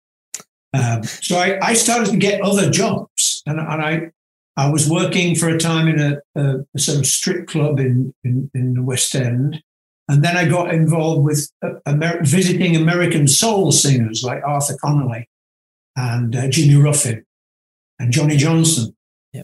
Um, 0.72 1.04
so 1.04 1.36
I, 1.36 1.58
I, 1.64 1.74
started 1.74 2.10
to 2.10 2.16
get 2.16 2.40
other 2.40 2.68
jobs, 2.68 3.42
and, 3.46 3.60
and 3.60 3.82
I 3.82 4.10
I 4.56 4.70
was 4.70 4.88
working 4.88 5.34
for 5.34 5.48
a 5.48 5.58
time 5.58 5.88
in 5.88 6.00
a, 6.00 6.40
a, 6.40 6.64
a 6.74 6.78
sort 6.78 6.98
of 6.98 7.06
strip 7.06 7.48
club 7.48 7.80
in, 7.80 8.14
in, 8.22 8.50
in, 8.54 8.74
the 8.74 8.82
West 8.82 9.14
End. 9.14 9.62
And 10.08 10.22
then 10.22 10.36
I 10.36 10.48
got 10.48 10.72
involved 10.72 11.24
with 11.24 11.50
uh, 11.62 11.70
Amer- 11.88 12.22
visiting 12.22 12.76
American 12.76 13.26
soul 13.26 13.72
singers 13.72 14.22
like 14.22 14.42
Arthur 14.44 14.76
Conley 14.80 15.28
and 15.96 16.36
uh, 16.36 16.48
Jimmy 16.48 16.80
Ruffin 16.80 17.24
and 17.98 18.12
Johnny 18.12 18.36
Johnson 18.36 18.94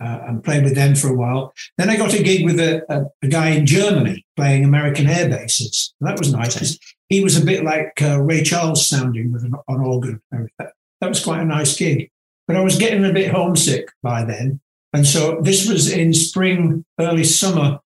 uh, 0.01 0.21
and 0.29 0.45
played 0.45 0.63
with 0.63 0.75
them 0.75 0.95
for 0.95 1.09
a 1.09 1.17
while. 1.17 1.53
Then 1.77 1.91
I 1.91 1.97
got 1.97 2.15
a 2.15 2.23
gig 2.23 2.45
with 2.45 2.61
a, 2.61 2.83
a, 2.93 3.07
a 3.23 3.29
guy 3.29 3.51
in 3.51 3.67
Germany 3.67 4.25
playing 4.37 4.65
American 4.65 5.09
air 5.09 5.29
bases. 5.29 5.93
And 6.01 6.09
that 6.09 6.19
was 6.19 6.33
nice. 6.33 6.79
He 7.09 7.23
was 7.23 7.37
a 7.37 7.45
bit 7.45 7.65
like 7.65 8.01
uh, 8.01 8.21
Ray 8.21 8.43
Charles 8.43 8.87
sounding 8.87 9.33
with 9.33 9.43
an, 9.43 9.55
an 9.67 9.81
organ. 9.81 10.21
That 10.31 11.09
was 11.09 11.25
quite 11.25 11.41
a 11.41 11.45
nice 11.45 11.77
gig. 11.77 12.11
But 12.47 12.57
I 12.57 12.63
was 12.63 12.79
getting 12.79 13.05
a 13.05 13.13
bit 13.13 13.33
homesick 13.33 13.91
by 14.03 14.25
then. 14.25 14.61
And 14.93 15.07
so 15.07 15.41
this 15.41 15.69
was 15.69 15.91
in 15.91 16.13
spring, 16.13 16.85
early 16.99 17.25
summer 17.25 17.79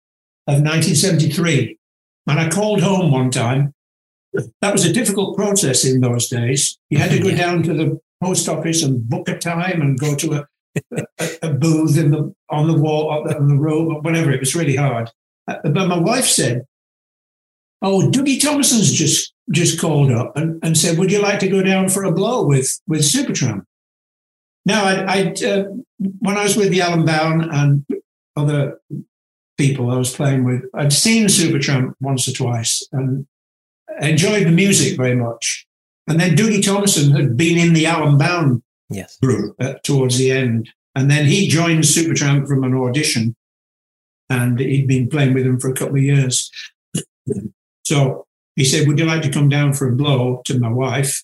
of 0.48 0.62
1973. 0.62 1.78
And 2.28 2.40
I 2.40 2.50
called 2.50 2.82
home 2.82 3.12
one 3.12 3.30
time. 3.30 3.74
That 4.62 4.74
was 4.74 4.86
a 4.86 4.94
difficult 4.94 5.36
process 5.36 5.86
in 5.86 6.02
those 6.02 6.30
days. 6.30 6.78
You 6.90 6.98
had 6.98 7.12
to 7.12 7.20
go 7.20 7.32
down 7.36 7.64
to 7.64 7.74
the 7.74 8.00
post 8.24 8.48
office 8.48 8.84
and 8.84 9.08
book 9.08 9.28
a 9.28 9.38
time 9.38 9.82
and 9.82 10.00
go 10.00 10.16
to 10.16 10.34
a, 10.34 10.48
a, 11.20 11.30
a 11.44 11.54
booth 11.54 11.98
in 11.98 12.12
the, 12.12 12.34
on 12.50 12.68
the 12.68 12.78
wall, 12.78 13.28
on 13.30 13.48
the 13.48 13.58
road, 13.58 13.94
or 13.94 14.02
whatever. 14.02 14.32
It 14.32 14.40
was 14.40 14.56
really 14.56 14.78
hard. 14.78 15.12
Uh, 15.48 15.58
but 15.64 15.88
my 15.88 16.00
wife 16.00 16.26
said, 16.26 16.64
Oh, 17.82 18.10
Dougie 18.10 18.42
Thompson's 18.42 18.94
just 18.94 19.34
just 19.52 19.80
called 19.80 20.12
up 20.12 20.36
and, 20.38 20.60
and 20.64 20.78
said, 20.78 20.98
Would 20.98 21.12
you 21.12 21.22
like 21.22 21.40
to 21.40 21.50
go 21.50 21.62
down 21.62 21.90
for 21.90 22.04
a 22.04 22.12
blow 22.12 22.46
with, 22.46 22.80
with 22.88 23.02
Supertramp? 23.02 23.66
Now, 24.66 24.86
I, 24.86 24.94
I 24.94 25.34
uh, 25.46 25.64
when 26.20 26.38
I 26.38 26.44
was 26.44 26.56
with 26.56 26.70
the 26.70 26.82
Alan 26.82 27.06
Bown 27.06 27.50
and 27.50 27.86
other 28.36 28.80
people 29.58 29.92
I 29.92 29.98
was 29.98 30.16
playing 30.16 30.44
with, 30.44 30.64
I'd 30.74 30.94
seen 30.94 31.28
Supertramp 31.28 31.94
once 32.00 32.28
or 32.28 32.34
twice 32.34 32.88
and 32.92 33.28
enjoyed 34.02 34.48
the 34.48 34.52
music 34.52 34.98
very 34.98 35.16
much. 35.16 35.68
And 36.08 36.20
then 36.20 36.36
Dougie 36.36 36.64
Thompson 36.64 37.12
had 37.12 37.38
been 37.38 37.58
in 37.58 37.74
the 37.74 37.86
Alan 37.86 38.18
Bown 38.18 38.64
yes. 38.90 39.18
group 39.20 39.56
uh, 39.60 39.76
towards 39.84 40.18
the 40.18 40.32
end. 40.32 40.70
And 40.96 41.10
then 41.10 41.26
he 41.26 41.48
joined 41.48 41.84
Supertramp 41.84 42.48
from 42.48 42.64
an 42.64 42.74
audition 42.74 43.36
and 44.30 44.60
he'd 44.60 44.88
been 44.88 45.10
playing 45.10 45.34
with 45.34 45.46
them 45.46 45.60
for 45.60 45.70
a 45.70 45.74
couple 45.74 45.96
of 45.96 46.04
years. 46.04 46.52
so 47.84 48.26
he 48.56 48.66
said, 48.66 48.88
Would 48.88 49.00
you 49.00 49.06
like 49.06 49.22
to 49.24 49.32
come 49.32 49.50
down 49.50 49.74
for 49.74 49.90
a 49.90 49.96
blow 49.96 50.42
to 50.46 50.60
my 50.60 50.70
wife? 50.70 51.24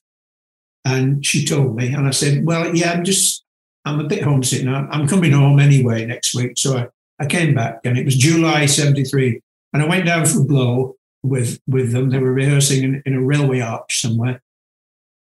And 0.85 1.25
she 1.25 1.45
told 1.45 1.75
me, 1.75 1.93
and 1.93 2.07
I 2.07 2.11
said, 2.11 2.45
Well, 2.45 2.75
yeah, 2.75 2.91
I'm 2.91 3.03
just, 3.03 3.43
I'm 3.85 3.99
a 3.99 4.07
bit 4.07 4.23
homesick 4.23 4.63
now. 4.63 4.87
I'm 4.91 5.07
coming 5.07 5.31
home 5.31 5.59
anyway 5.59 6.05
next 6.05 6.35
week. 6.35 6.53
So 6.57 6.77
I, 6.77 6.87
I 7.19 7.25
came 7.25 7.53
back, 7.53 7.79
and 7.83 7.97
it 7.97 8.05
was 8.05 8.15
July 8.15 8.65
73. 8.65 9.41
And 9.73 9.83
I 9.83 9.87
went 9.87 10.05
down 10.05 10.25
for 10.25 10.41
a 10.41 10.45
blow 10.45 10.95
with, 11.21 11.59
with 11.67 11.91
them. 11.91 12.09
They 12.09 12.17
were 12.17 12.33
rehearsing 12.33 12.83
in, 12.83 13.03
in 13.05 13.13
a 13.13 13.21
railway 13.21 13.59
arch 13.59 14.01
somewhere 14.01 14.41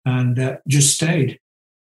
and 0.06 0.40
uh, 0.40 0.58
just 0.68 0.96
stayed. 0.96 1.40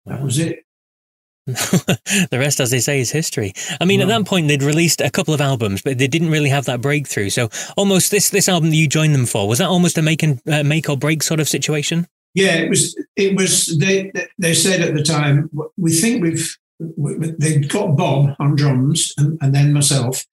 That 0.05 0.21
was 0.21 0.39
it. 0.39 0.63
the 1.47 2.27
rest, 2.33 2.59
as 2.59 2.71
they 2.71 2.79
say, 2.79 2.99
is 2.99 3.11
history. 3.11 3.53
I 3.79 3.85
mean, 3.85 4.01
at 4.01 4.09
that 4.09 4.25
point, 4.25 4.49
they'd 4.49 4.63
released 4.63 4.99
a 4.99 5.09
couple 5.09 5.33
of 5.33 5.39
albums, 5.39 5.81
but 5.81 5.97
they 5.97 6.07
didn't 6.07 6.29
really 6.29 6.49
have 6.49 6.65
that 6.65 6.81
breakthrough. 6.81 7.29
So, 7.29 7.49
almost 7.77 8.11
this 8.11 8.29
this 8.29 8.49
album 8.49 8.69
that 8.69 8.75
you 8.75 8.87
joined 8.87 9.15
them 9.15 9.25
for 9.25 9.47
was 9.47 9.59
that 9.59 9.69
almost 9.69 9.97
a 9.97 10.01
make 10.01 10.23
and 10.23 10.41
uh, 10.47 10.63
make 10.63 10.89
or 10.89 10.97
break 10.97 11.23
sort 11.23 11.39
of 11.39 11.47
situation? 11.47 12.05
Yeah, 12.37 12.57
it 12.57 12.69
was. 12.69 12.95
It 13.15 13.35
was. 13.35 13.75
They 13.79 14.11
they 14.37 14.53
said 14.53 14.81
at 14.81 14.93
the 14.93 15.01
time, 15.01 15.49
we 15.75 15.91
think 15.91 16.21
we've. 16.21 16.55
They 16.79 17.57
got 17.61 17.97
Bob 17.97 18.35
on 18.37 18.55
drums 18.55 19.11
and, 19.17 19.39
and 19.41 19.55
then 19.55 19.73
myself. 19.73 20.23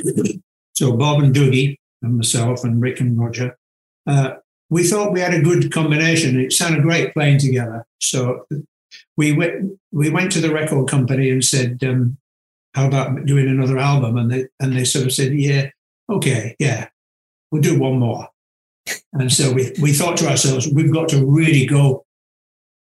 so 0.74 0.96
Bob 0.96 1.24
and 1.24 1.34
Dougie 1.34 1.76
and 2.02 2.18
myself 2.18 2.62
and 2.62 2.80
Rick 2.80 3.00
and 3.00 3.18
Roger. 3.18 3.58
Uh, 4.06 4.34
we 4.68 4.86
thought 4.86 5.12
we 5.12 5.18
had 5.18 5.34
a 5.34 5.42
good 5.42 5.72
combination. 5.72 6.38
It 6.38 6.52
sounded 6.52 6.82
great 6.82 7.12
playing 7.14 7.40
together. 7.40 7.84
So 7.98 8.46
we 9.16 9.32
went. 9.32 9.72
We 9.90 10.08
went 10.08 10.30
to 10.32 10.40
the 10.40 10.54
record 10.54 10.88
company 10.88 11.30
and 11.30 11.44
said, 11.44 11.82
um, 11.82 12.16
"How 12.74 12.86
about 12.86 13.26
doing 13.26 13.48
another 13.48 13.78
album?" 13.78 14.16
And 14.18 14.30
they 14.30 14.46
and 14.60 14.72
they 14.72 14.84
sort 14.84 15.06
of 15.06 15.12
said, 15.12 15.34
"Yeah, 15.34 15.70
okay, 16.08 16.54
yeah, 16.60 16.90
we'll 17.50 17.60
do 17.60 17.76
one 17.76 17.98
more." 17.98 18.28
And 19.12 19.32
so 19.32 19.52
we, 19.52 19.72
we 19.80 19.92
thought 19.92 20.16
to 20.18 20.28
ourselves, 20.28 20.68
we've 20.72 20.92
got 20.92 21.08
to 21.10 21.24
really 21.24 21.66
go 21.66 22.04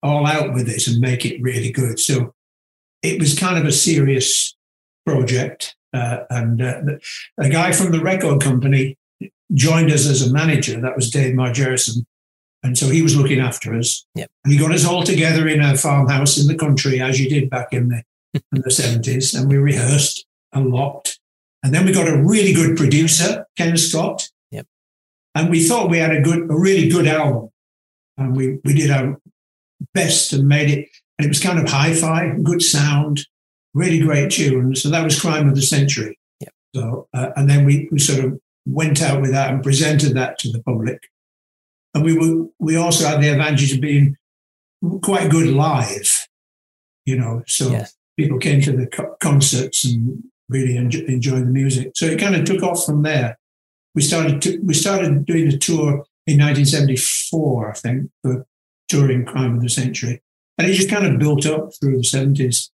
all 0.03 0.25
out 0.25 0.53
with 0.53 0.65
this 0.65 0.87
and 0.87 0.99
make 0.99 1.25
it 1.25 1.41
really 1.41 1.71
good. 1.71 1.99
So 1.99 2.33
it 3.01 3.19
was 3.19 3.37
kind 3.37 3.57
of 3.57 3.65
a 3.65 3.71
serious 3.71 4.55
project. 5.05 5.75
Uh, 5.93 6.19
and 6.29 6.61
uh, 6.61 6.81
a 7.37 7.49
guy 7.49 7.71
from 7.71 7.91
the 7.91 8.01
record 8.01 8.41
company 8.41 8.97
joined 9.53 9.91
us 9.91 10.07
as 10.07 10.25
a 10.25 10.31
manager. 10.31 10.79
That 10.79 10.95
was 10.95 11.09
Dave 11.09 11.35
Margereson. 11.35 12.05
And 12.63 12.77
so 12.77 12.89
he 12.89 13.01
was 13.01 13.15
looking 13.15 13.39
after 13.39 13.75
us. 13.75 14.05
Yep. 14.15 14.29
And 14.43 14.53
he 14.53 14.59
got 14.59 14.71
us 14.71 14.85
all 14.85 15.03
together 15.03 15.47
in 15.47 15.61
a 15.61 15.75
farmhouse 15.75 16.39
in 16.39 16.47
the 16.47 16.55
country, 16.55 17.01
as 17.01 17.19
you 17.19 17.27
did 17.27 17.49
back 17.49 17.73
in 17.73 17.89
the, 17.89 18.03
in 18.33 18.61
the 18.61 18.69
70s. 18.69 19.37
And 19.37 19.49
we 19.49 19.57
rehearsed 19.57 20.25
a 20.53 20.61
lot. 20.61 21.17
And 21.63 21.73
then 21.73 21.85
we 21.85 21.91
got 21.91 22.07
a 22.07 22.21
really 22.23 22.53
good 22.53 22.77
producer, 22.77 23.45
Ken 23.57 23.77
Scott, 23.77 24.29
and 25.35 25.49
we 25.49 25.63
thought 25.63 25.89
we 25.89 25.97
had 25.97 26.11
a 26.11 26.21
good, 26.21 26.49
a 26.49 26.55
really 26.55 26.89
good 26.89 27.07
album, 27.07 27.49
and 28.17 28.35
we 28.35 28.59
we 28.63 28.73
did 28.73 28.91
our 28.91 29.19
best 29.93 30.33
and 30.33 30.47
made 30.47 30.69
it, 30.69 30.89
and 31.17 31.25
it 31.25 31.29
was 31.29 31.39
kind 31.39 31.59
of 31.59 31.67
hi-fi, 31.67 32.35
good 32.43 32.61
sound, 32.61 33.25
really 33.73 33.99
great 33.99 34.31
tunes. 34.31 34.81
So 34.81 34.89
that 34.89 35.03
was 35.03 35.19
Crime 35.19 35.47
of 35.47 35.55
the 35.55 35.61
Century. 35.61 36.17
Yeah. 36.39 36.49
So 36.75 37.07
uh, 37.13 37.29
and 37.35 37.49
then 37.49 37.65
we 37.65 37.87
we 37.91 37.99
sort 37.99 38.25
of 38.25 38.39
went 38.65 39.01
out 39.01 39.21
with 39.21 39.31
that 39.31 39.51
and 39.51 39.63
presented 39.63 40.15
that 40.15 40.37
to 40.39 40.51
the 40.51 40.61
public, 40.63 40.99
and 41.93 42.03
we 42.03 42.17
were 42.17 42.47
we 42.59 42.75
also 42.75 43.07
had 43.07 43.21
the 43.21 43.29
advantage 43.29 43.73
of 43.73 43.81
being 43.81 44.17
quite 45.01 45.29
good 45.29 45.47
live, 45.47 46.27
you 47.05 47.17
know. 47.17 47.43
So 47.47 47.69
yes. 47.69 47.95
people 48.17 48.39
came 48.39 48.61
to 48.61 48.71
the 48.71 48.87
co- 48.87 49.15
concerts 49.19 49.85
and 49.85 50.23
really 50.49 50.75
enjoy, 50.75 51.05
enjoyed 51.05 51.43
the 51.43 51.51
music. 51.51 51.91
So 51.95 52.05
it 52.05 52.19
kind 52.19 52.35
of 52.35 52.43
took 52.43 52.61
off 52.63 52.85
from 52.85 53.03
there 53.03 53.37
we 53.95 54.01
started 54.01 54.41
to, 54.43 54.59
we 54.63 54.73
started 54.73 55.25
doing 55.25 55.47
a 55.47 55.57
tour 55.57 56.05
in 56.27 56.39
1974, 56.39 57.69
I 57.69 57.73
think, 57.73 58.11
for 58.21 58.45
touring 58.87 59.25
Crime 59.25 59.55
of 59.55 59.61
the 59.61 59.69
Century, 59.69 60.21
and 60.57 60.67
it 60.67 60.73
just 60.73 60.89
kind 60.89 61.05
of 61.05 61.19
built 61.19 61.45
up 61.45 61.71
through 61.79 61.97
the 61.97 62.03
70s. 62.03 62.69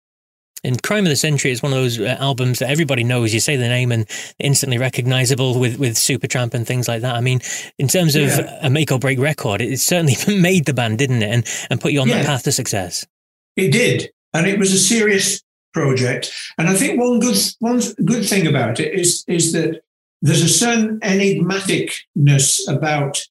And 0.64 0.82
Crime 0.82 1.04
of 1.04 1.10
the 1.10 1.16
Century 1.16 1.52
is 1.52 1.62
one 1.62 1.72
of 1.72 1.78
those 1.78 2.00
uh, 2.00 2.16
albums 2.18 2.58
that 2.58 2.70
everybody 2.70 3.04
knows. 3.04 3.32
You 3.32 3.40
say 3.40 3.56
the 3.56 3.68
name 3.68 3.92
and 3.92 4.06
instantly 4.38 4.78
recognizable 4.78 5.60
with, 5.60 5.78
with 5.78 5.94
Supertramp 5.94 6.54
and 6.54 6.66
things 6.66 6.88
like 6.88 7.02
that. 7.02 7.14
I 7.14 7.20
mean, 7.20 7.40
in 7.78 7.86
terms 7.86 8.16
of 8.16 8.28
yeah. 8.28 8.58
a 8.62 8.70
make 8.70 8.90
or 8.90 8.98
break 8.98 9.18
record, 9.18 9.60
it 9.60 9.78
certainly 9.78 10.16
made 10.40 10.64
the 10.64 10.74
band, 10.74 10.98
didn't 10.98 11.22
it? 11.22 11.30
And, 11.30 11.46
and 11.70 11.80
put 11.80 11.92
you 11.92 12.00
on 12.00 12.08
yeah. 12.08 12.18
that 12.18 12.26
path 12.26 12.42
to 12.44 12.52
success. 12.52 13.06
It 13.54 13.70
did. 13.70 14.10
And 14.34 14.46
it 14.46 14.58
was 14.58 14.72
a 14.72 14.78
serious 14.78 15.42
project. 15.72 16.32
And 16.58 16.68
I 16.68 16.74
think 16.74 16.98
one 16.98 17.20
good, 17.20 17.36
one 17.60 17.80
good 18.04 18.26
thing 18.26 18.46
about 18.46 18.80
it 18.80 18.98
is, 18.98 19.24
is 19.28 19.52
that 19.52 19.82
there's 20.22 20.42
a 20.42 20.48
certain 20.48 21.00
enigmaticness 21.00 22.60
about 22.68 23.22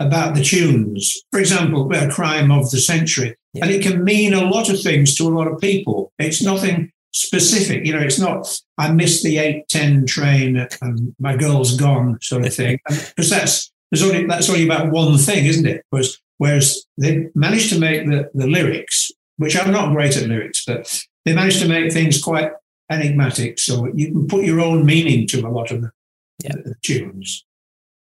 about 0.00 0.34
the 0.34 0.42
tunes. 0.42 1.22
For 1.30 1.40
example, 1.40 1.90
a 1.92 2.10
crime 2.10 2.50
of 2.50 2.70
the 2.70 2.78
century. 2.78 3.36
Yeah. 3.54 3.64
And 3.64 3.74
it 3.74 3.82
can 3.82 4.04
mean 4.04 4.34
a 4.34 4.44
lot 4.44 4.68
of 4.68 4.80
things 4.80 5.14
to 5.16 5.28
a 5.28 5.30
lot 5.30 5.46
of 5.46 5.60
people. 5.60 6.12
It's 6.18 6.42
nothing 6.42 6.90
specific. 7.12 7.86
You 7.86 7.92
know, 7.92 8.00
it's 8.00 8.18
not, 8.18 8.60
I 8.78 8.90
missed 8.92 9.22
the 9.22 9.38
810 9.38 10.06
train 10.06 10.66
and 10.80 11.14
my 11.18 11.36
girl's 11.36 11.76
gone 11.76 12.18
sort 12.20 12.46
of 12.46 12.54
thing. 12.54 12.78
Because 12.88 13.30
that's, 13.30 13.70
there's 13.90 14.02
only, 14.02 14.26
that's 14.26 14.48
only 14.48 14.64
about 14.64 14.90
one 14.90 15.16
thing, 15.18 15.44
isn't 15.46 15.66
it? 15.66 15.84
Whereas, 15.90 16.18
whereas 16.38 16.86
they 16.96 17.28
managed 17.34 17.72
to 17.72 17.78
make 17.78 18.06
the, 18.06 18.30
the 18.34 18.46
lyrics, 18.46 19.12
which 19.36 19.56
I'm 19.56 19.70
not 19.70 19.92
great 19.92 20.16
at 20.16 20.28
lyrics, 20.28 20.64
but 20.64 21.04
they 21.24 21.34
managed 21.34 21.60
to 21.60 21.68
make 21.68 21.92
things 21.92 22.22
quite 22.22 22.52
enigmatic. 22.90 23.58
So 23.58 23.86
you 23.94 24.12
can 24.12 24.26
put 24.26 24.44
your 24.44 24.60
own 24.60 24.86
meaning 24.86 25.26
to 25.28 25.46
a 25.46 25.50
lot 25.50 25.70
of 25.70 25.82
the, 25.82 25.90
yeah. 26.42 26.52
the 26.54 26.74
tunes. 26.82 27.44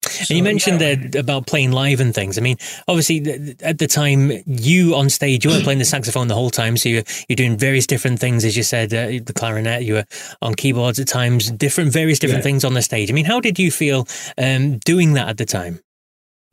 So, 0.01 0.25
and 0.29 0.37
you 0.37 0.43
mentioned 0.43 0.79
yeah. 0.79 0.95
that 0.95 1.15
about 1.15 1.45
playing 1.45 1.71
live 1.71 1.99
and 1.99 2.15
things. 2.15 2.37
I 2.37 2.41
mean, 2.41 2.57
obviously, 2.87 3.55
at 3.61 3.79
the 3.79 3.87
time, 3.87 4.31
you 4.45 4.95
on 4.95 5.09
stage, 5.09 5.43
you 5.43 5.51
weren't 5.51 5.63
playing 5.63 5.79
the 5.79 5.85
saxophone 5.95 6.27
the 6.27 6.35
whole 6.35 6.49
time. 6.49 6.77
So 6.77 6.89
you're, 6.89 7.03
you're 7.27 7.35
doing 7.35 7.57
various 7.57 7.85
different 7.85 8.19
things, 8.19 8.45
as 8.45 8.55
you 8.55 8.63
said, 8.63 8.93
uh, 8.93 9.23
the 9.23 9.33
clarinet, 9.35 9.83
you 9.83 9.95
were 9.95 10.05
on 10.41 10.55
keyboards 10.55 10.99
at 10.99 11.07
times, 11.07 11.51
different, 11.51 11.91
various 11.91 12.17
different 12.17 12.39
yeah. 12.39 12.49
things 12.49 12.63
on 12.63 12.73
the 12.73 12.81
stage. 12.81 13.11
I 13.11 13.13
mean, 13.13 13.25
how 13.25 13.39
did 13.41 13.59
you 13.59 13.71
feel 13.71 14.07
um, 14.37 14.77
doing 14.79 15.13
that 15.13 15.27
at 15.27 15.37
the 15.37 15.45
time? 15.45 15.79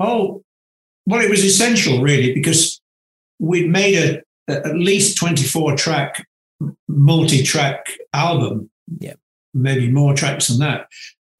Oh, 0.00 0.42
well, 1.06 1.20
it 1.20 1.30
was 1.30 1.44
essential, 1.44 2.02
really, 2.02 2.34
because 2.34 2.80
we'd 3.38 3.70
made 3.70 3.96
a, 3.96 4.52
a 4.52 4.66
at 4.66 4.76
least 4.76 5.18
24 5.18 5.76
track, 5.76 6.26
multi 6.88 7.44
track 7.44 7.86
album. 8.12 8.70
Yeah. 8.98 9.14
Maybe 9.54 9.90
more 9.90 10.14
tracks 10.14 10.48
than 10.48 10.58
that 10.58 10.88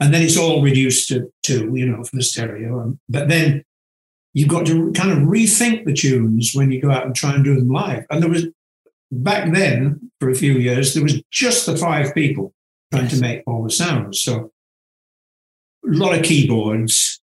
and 0.00 0.12
then 0.12 0.22
it's 0.22 0.36
all 0.36 0.62
reduced 0.62 1.08
to 1.08 1.32
two, 1.42 1.72
you 1.74 1.86
know, 1.86 2.02
for 2.04 2.16
the 2.16 2.22
stereo. 2.22 2.80
Um, 2.80 3.00
but 3.08 3.28
then 3.28 3.64
you've 4.34 4.48
got 4.48 4.66
to 4.66 4.92
kind 4.92 5.10
of 5.10 5.28
rethink 5.28 5.84
the 5.84 5.94
tunes 5.94 6.52
when 6.54 6.70
you 6.70 6.80
go 6.80 6.90
out 6.90 7.06
and 7.06 7.14
try 7.14 7.34
and 7.34 7.44
do 7.44 7.54
them 7.54 7.68
live. 7.68 8.04
And 8.10 8.22
there 8.22 8.30
was 8.30 8.46
back 9.10 9.52
then 9.52 10.10
for 10.20 10.28
a 10.28 10.34
few 10.34 10.54
years 10.54 10.94
there 10.94 11.02
was 11.02 11.22
just 11.30 11.64
the 11.64 11.76
five 11.76 12.12
people 12.14 12.52
trying 12.92 13.08
to 13.08 13.20
make 13.20 13.42
all 13.46 13.62
the 13.62 13.70
sounds. 13.70 14.20
So 14.20 14.50
a 15.86 15.90
lot 15.90 16.18
of 16.18 16.24
keyboards, 16.24 17.20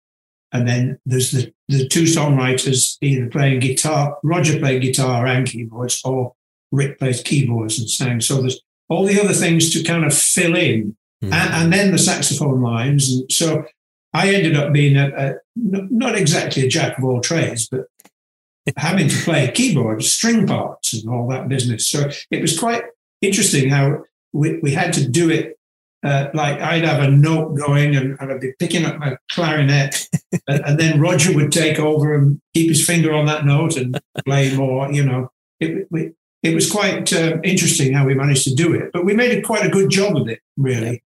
and 0.52 0.66
then 0.66 0.98
there's 1.04 1.30
the 1.30 1.52
the 1.68 1.88
two 1.88 2.02
songwriters 2.02 2.96
either 3.00 3.28
playing 3.28 3.60
guitar. 3.60 4.18
Roger 4.22 4.58
played 4.58 4.82
guitar 4.82 5.26
and 5.26 5.46
keyboards, 5.46 6.02
or 6.04 6.34
Rick 6.72 6.98
plays 6.98 7.22
keyboards 7.22 7.78
and 7.78 7.88
sang. 7.88 8.20
So 8.20 8.40
there's 8.40 8.60
all 8.88 9.04
the 9.04 9.20
other 9.20 9.32
things 9.32 9.70
to 9.70 9.82
kind 9.82 10.04
of 10.04 10.12
fill 10.12 10.56
in 10.56 10.96
mm. 11.24 11.32
and, 11.32 11.54
and, 11.54 11.72
then 11.72 11.90
the 11.90 11.98
saxophone 11.98 12.62
lines. 12.62 13.12
And 13.12 13.30
so 13.30 13.64
I 14.14 14.32
ended 14.32 14.56
up 14.56 14.72
being 14.72 14.96
a, 14.96 15.08
a 15.08 15.34
not 15.56 16.14
exactly 16.14 16.64
a 16.64 16.68
jack 16.68 16.96
of 16.96 17.04
all 17.04 17.20
trades, 17.20 17.68
but 17.68 17.86
having 18.76 19.08
to 19.08 19.22
play 19.22 19.50
keyboards, 19.52 20.10
string 20.10 20.46
parts, 20.46 20.94
and 20.94 21.12
all 21.12 21.28
that 21.28 21.48
business. 21.48 21.88
So 21.88 22.10
it 22.30 22.40
was 22.40 22.58
quite 22.58 22.84
interesting 23.20 23.68
how 23.68 24.04
we, 24.32 24.58
we 24.60 24.72
had 24.72 24.92
to 24.94 25.08
do 25.08 25.30
it. 25.30 25.58
Uh, 26.02 26.28
like 26.34 26.60
I'd 26.60 26.84
have 26.84 27.02
a 27.02 27.10
note 27.10 27.54
going 27.54 27.96
and, 27.96 28.18
and 28.20 28.30
I'd 28.30 28.40
be 28.40 28.52
picking 28.58 28.84
up 28.84 28.98
my 28.98 29.16
clarinet, 29.32 30.06
and, 30.48 30.64
and, 30.64 30.78
then 30.78 31.00
Roger 31.00 31.34
would 31.34 31.50
take 31.50 31.78
over 31.78 32.14
and 32.14 32.38
keep 32.52 32.68
his 32.68 32.86
finger 32.86 33.14
on 33.14 33.24
that 33.24 33.46
note 33.46 33.78
and 33.78 33.98
play 34.26 34.54
more. 34.54 34.92
You 34.92 35.06
know, 35.06 35.30
it, 35.60 35.88
we, 35.90 36.12
it 36.42 36.54
was 36.54 36.70
quite 36.70 37.10
uh, 37.14 37.38
interesting 37.42 37.94
how 37.94 38.04
we 38.04 38.12
managed 38.12 38.44
to 38.44 38.54
do 38.54 38.74
it, 38.74 38.90
but 38.92 39.06
we 39.06 39.14
made 39.14 39.30
it 39.30 39.44
quite 39.44 39.64
a 39.64 39.70
good 39.70 39.88
job 39.88 40.14
of 40.18 40.28
it, 40.28 40.40
really 40.58 41.02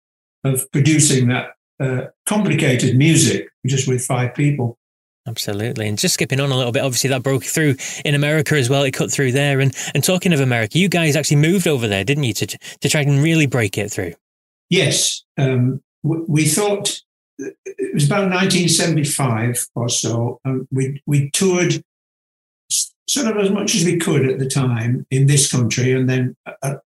of 0.43 0.69
producing 0.71 1.27
that 1.29 1.51
uh, 1.79 2.07
complicated 2.25 2.97
music 2.97 3.49
just 3.65 3.87
with 3.87 4.03
five 4.03 4.33
people. 4.35 4.77
Absolutely. 5.25 5.87
And 5.87 5.97
just 5.97 6.15
skipping 6.15 6.41
on 6.41 6.51
a 6.51 6.57
little 6.57 6.73
bit, 6.73 6.83
obviously 6.83 7.09
that 7.09 7.23
broke 7.23 7.45
through 7.45 7.75
in 8.03 8.13
America 8.13 8.55
as 8.55 8.69
well. 8.69 8.83
It 8.83 8.91
cut 8.91 9.11
through 9.11 9.31
there. 9.31 9.61
And 9.61 9.73
and 9.93 10.03
talking 10.03 10.33
of 10.33 10.41
America, 10.41 10.77
you 10.77 10.89
guys 10.89 11.15
actually 11.15 11.37
moved 11.37 11.67
over 11.67 11.87
there, 11.87 12.03
didn't 12.03 12.25
you, 12.25 12.33
to 12.33 12.45
to 12.47 12.89
try 12.89 13.01
and 13.01 13.23
really 13.23 13.45
break 13.45 13.77
it 13.77 13.89
through? 13.89 14.13
Yes. 14.69 15.23
Um, 15.37 15.81
we 16.03 16.45
thought 16.45 16.99
it 17.37 17.93
was 17.93 18.05
about 18.05 18.29
1975 18.29 19.67
or 19.75 19.87
so. 19.87 20.39
Um, 20.43 20.67
we 20.71 21.01
we 21.05 21.31
toured 21.31 21.81
sort 23.07 23.27
of 23.27 23.37
as 23.37 23.49
much 23.49 23.75
as 23.75 23.85
we 23.85 23.97
could 23.97 24.27
at 24.29 24.39
the 24.39 24.49
time 24.49 25.05
in 25.09 25.27
this 25.27 25.49
country, 25.49 25.93
and 25.93 26.09
then 26.09 26.35
a, 26.61 26.77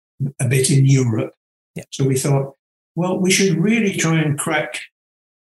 a 0.40 0.48
bit 0.48 0.70
in 0.70 0.84
Europe. 0.84 1.32
Yeah. 1.74 1.84
So 1.90 2.04
we 2.04 2.16
thought 2.18 2.54
well, 2.96 3.18
we 3.18 3.30
should 3.30 3.56
really 3.56 3.94
try 3.96 4.20
and 4.20 4.38
crack 4.38 4.80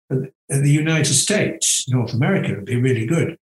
the 0.09 0.69
United 0.69 1.13
States, 1.13 1.87
North 1.89 2.13
America 2.13 2.53
would 2.53 2.65
be 2.65 2.75
really 2.75 3.05
good. 3.05 3.37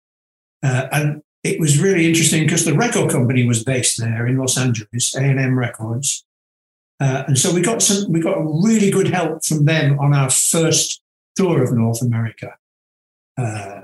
Uh, 0.63 0.89
and 0.93 1.23
it 1.43 1.59
was 1.61 1.81
really 1.81 2.07
interesting 2.07 2.45
because 2.45 2.65
the 2.65 2.75
record 2.75 3.11
company 3.11 3.47
was 3.47 3.65
based 3.65 3.99
there 3.99 4.27
in 4.27 4.37
Los 4.37 4.59
Angeles, 4.59 5.15
A&M 5.15 5.59
Records. 5.59 6.25
Uh, 7.01 7.25
and 7.29 7.39
so 7.39 7.55
we 7.55 7.63
got 7.63 7.81
some, 7.81 8.11
we 8.11 8.21
got 8.21 8.39
really 8.39 8.91
good 8.91 9.09
help 9.09 9.45
from 9.45 9.65
them 9.65 9.99
on 10.01 10.13
our 10.13 10.29
first 10.29 11.01
tour 11.37 11.63
of 11.63 11.73
North 11.73 12.03
America. 12.03 12.55
Uh, 13.37 13.83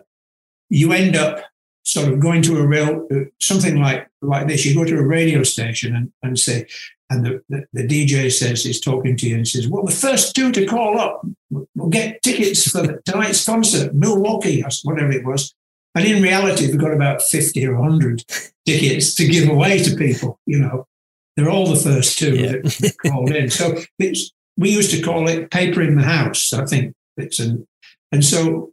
you 0.68 0.92
end 0.92 1.14
up 1.14 1.44
sort 1.84 2.08
of 2.08 2.18
going 2.18 2.42
to 2.42 2.58
a 2.58 2.66
real 2.66 3.06
uh, 3.12 3.20
something 3.40 3.76
like 3.76 4.08
like 4.20 4.48
this. 4.48 4.66
You 4.66 4.74
go 4.74 4.84
to 4.84 4.98
a 4.98 5.06
radio 5.06 5.44
station 5.44 5.94
and, 5.94 6.12
and 6.22 6.36
say, 6.36 6.66
and 7.14 7.24
the, 7.24 7.42
the, 7.48 7.64
the, 7.72 7.86
DJ 7.86 8.30
says 8.32 8.64
he's 8.64 8.80
talking 8.80 9.16
to 9.16 9.28
you 9.28 9.36
and 9.36 9.46
says, 9.46 9.68
"Well, 9.68 9.84
the 9.84 9.92
first 9.92 10.34
two 10.34 10.50
to 10.52 10.66
call 10.66 10.98
up 10.98 11.24
will 11.50 11.88
get 11.88 12.22
tickets 12.22 12.68
for 12.68 13.00
tonight's 13.06 13.44
concert, 13.44 13.94
Milwaukee, 13.94 14.62
or 14.62 14.70
whatever 14.82 15.12
it 15.12 15.24
was." 15.24 15.54
And 15.94 16.04
in 16.04 16.22
reality, 16.22 16.66
we've 16.66 16.80
got 16.80 16.92
about 16.92 17.22
fifty 17.22 17.66
or 17.66 17.76
hundred 17.76 18.24
tickets 18.66 19.14
to 19.14 19.26
give 19.26 19.48
away 19.48 19.82
to 19.84 19.96
people. 19.96 20.40
You 20.46 20.58
know, 20.60 20.86
they're 21.36 21.50
all 21.50 21.68
the 21.68 21.80
first 21.80 22.18
two 22.18 22.36
yeah. 22.36 22.52
that 22.52 22.94
called 23.06 23.30
in. 23.30 23.50
So 23.50 23.78
we 24.56 24.70
used 24.70 24.90
to 24.90 25.02
call 25.02 25.28
it 25.28 25.50
paper 25.50 25.82
in 25.82 25.96
the 25.96 26.04
house. 26.04 26.52
I 26.52 26.66
think 26.66 26.94
it's 27.16 27.38
an, 27.38 27.66
and 28.12 28.24
so 28.24 28.72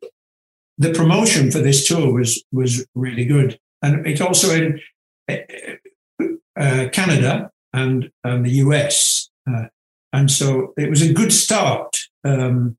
the 0.77 0.93
promotion 0.93 1.51
for 1.51 1.59
this 1.59 1.87
tour 1.87 2.11
was 2.11 2.43
was 2.51 2.85
really 2.95 3.25
good, 3.25 3.59
and 3.81 4.07
it's 4.07 4.21
also 4.21 4.53
in 4.55 4.81
uh, 6.57 6.89
Canada 6.91 7.51
and, 7.73 8.11
and 8.23 8.45
the 8.45 8.51
US. 8.51 9.29
Uh, 9.49 9.65
and 10.13 10.29
so 10.29 10.73
it 10.77 10.89
was 10.89 11.01
a 11.01 11.13
good 11.13 11.31
start 11.31 11.97
because 12.23 12.45
um, 12.49 12.77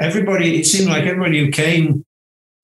everybody, 0.00 0.58
it 0.58 0.66
seemed 0.66 0.88
like 0.88 1.04
everybody 1.04 1.44
who 1.44 1.50
came 1.50 2.04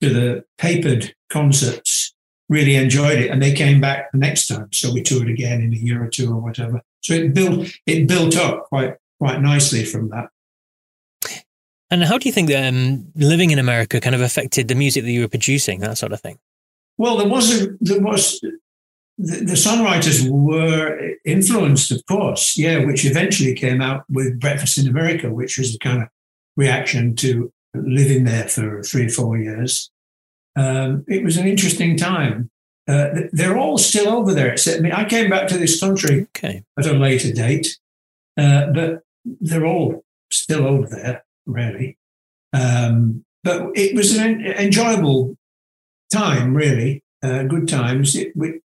to 0.00 0.10
the 0.10 0.44
papered 0.58 1.14
concerts 1.30 2.14
really 2.48 2.76
enjoyed 2.76 3.18
it 3.18 3.30
and 3.30 3.42
they 3.42 3.52
came 3.52 3.80
back 3.80 4.12
the 4.12 4.18
next 4.18 4.46
time. 4.46 4.68
So 4.72 4.92
we 4.92 5.02
toured 5.02 5.28
again 5.28 5.62
in 5.62 5.72
a 5.72 5.76
year 5.76 6.02
or 6.02 6.08
two 6.08 6.30
or 6.30 6.40
whatever. 6.40 6.82
So 7.00 7.14
it 7.14 7.34
built, 7.34 7.68
it 7.86 8.06
built 8.06 8.36
up 8.36 8.64
quite, 8.64 8.94
quite 9.18 9.40
nicely 9.40 9.84
from 9.84 10.10
that. 10.10 10.28
And 11.90 12.02
how 12.02 12.18
do 12.18 12.28
you 12.28 12.32
think 12.32 12.52
um, 12.52 13.06
living 13.14 13.50
in 13.50 13.58
America 13.58 14.00
kind 14.00 14.14
of 14.14 14.20
affected 14.20 14.68
the 14.68 14.74
music 14.74 15.04
that 15.04 15.10
you 15.10 15.20
were 15.20 15.28
producing, 15.28 15.80
that 15.80 15.98
sort 15.98 16.12
of 16.12 16.20
thing? 16.20 16.38
Well, 16.96 17.16
there 17.16 17.28
was 17.28 17.62
a, 17.62 17.68
there 17.80 18.00
was 18.00 18.40
the, 19.18 19.44
the, 19.44 19.52
songwriters 19.54 20.28
were 20.28 21.14
influenced, 21.24 21.92
of 21.92 22.04
course, 22.06 22.58
yeah, 22.58 22.84
which 22.84 23.04
eventually 23.04 23.54
came 23.54 23.80
out 23.80 24.04
with 24.08 24.40
Breakfast 24.40 24.78
in 24.78 24.88
America, 24.88 25.30
which 25.30 25.56
was 25.56 25.74
a 25.74 25.78
kind 25.78 26.02
of 26.02 26.08
reaction 26.56 27.14
to 27.16 27.52
living 27.74 28.24
there 28.24 28.48
for 28.48 28.82
three 28.82 29.06
or 29.06 29.10
four 29.10 29.38
years. 29.38 29.90
Um, 30.56 31.04
it 31.08 31.24
was 31.24 31.36
an 31.36 31.46
interesting 31.46 31.96
time. 31.96 32.50
Uh, 32.86 33.08
they're 33.32 33.56
all 33.56 33.78
still 33.78 34.08
over 34.08 34.34
there, 34.34 34.52
except 34.52 34.82
me. 34.82 34.92
I 34.92 35.04
came 35.04 35.30
back 35.30 35.48
to 35.48 35.58
this 35.58 35.80
country 35.80 36.26
okay. 36.36 36.62
at 36.78 36.86
a 36.86 36.92
later 36.92 37.32
date, 37.32 37.78
uh, 38.36 38.66
but 38.72 39.02
they're 39.24 39.66
all 39.66 40.04
still 40.30 40.66
over 40.66 40.86
there, 40.86 41.24
really. 41.46 41.96
Um, 42.52 43.24
but 43.42 43.70
it 43.74 43.96
was 43.96 44.16
an 44.16 44.44
enjoyable 44.44 45.36
time, 46.12 46.54
really, 46.54 47.02
uh, 47.22 47.44
good 47.44 47.68
times. 47.68 48.14
It, 48.14 48.32
we, 48.36 48.60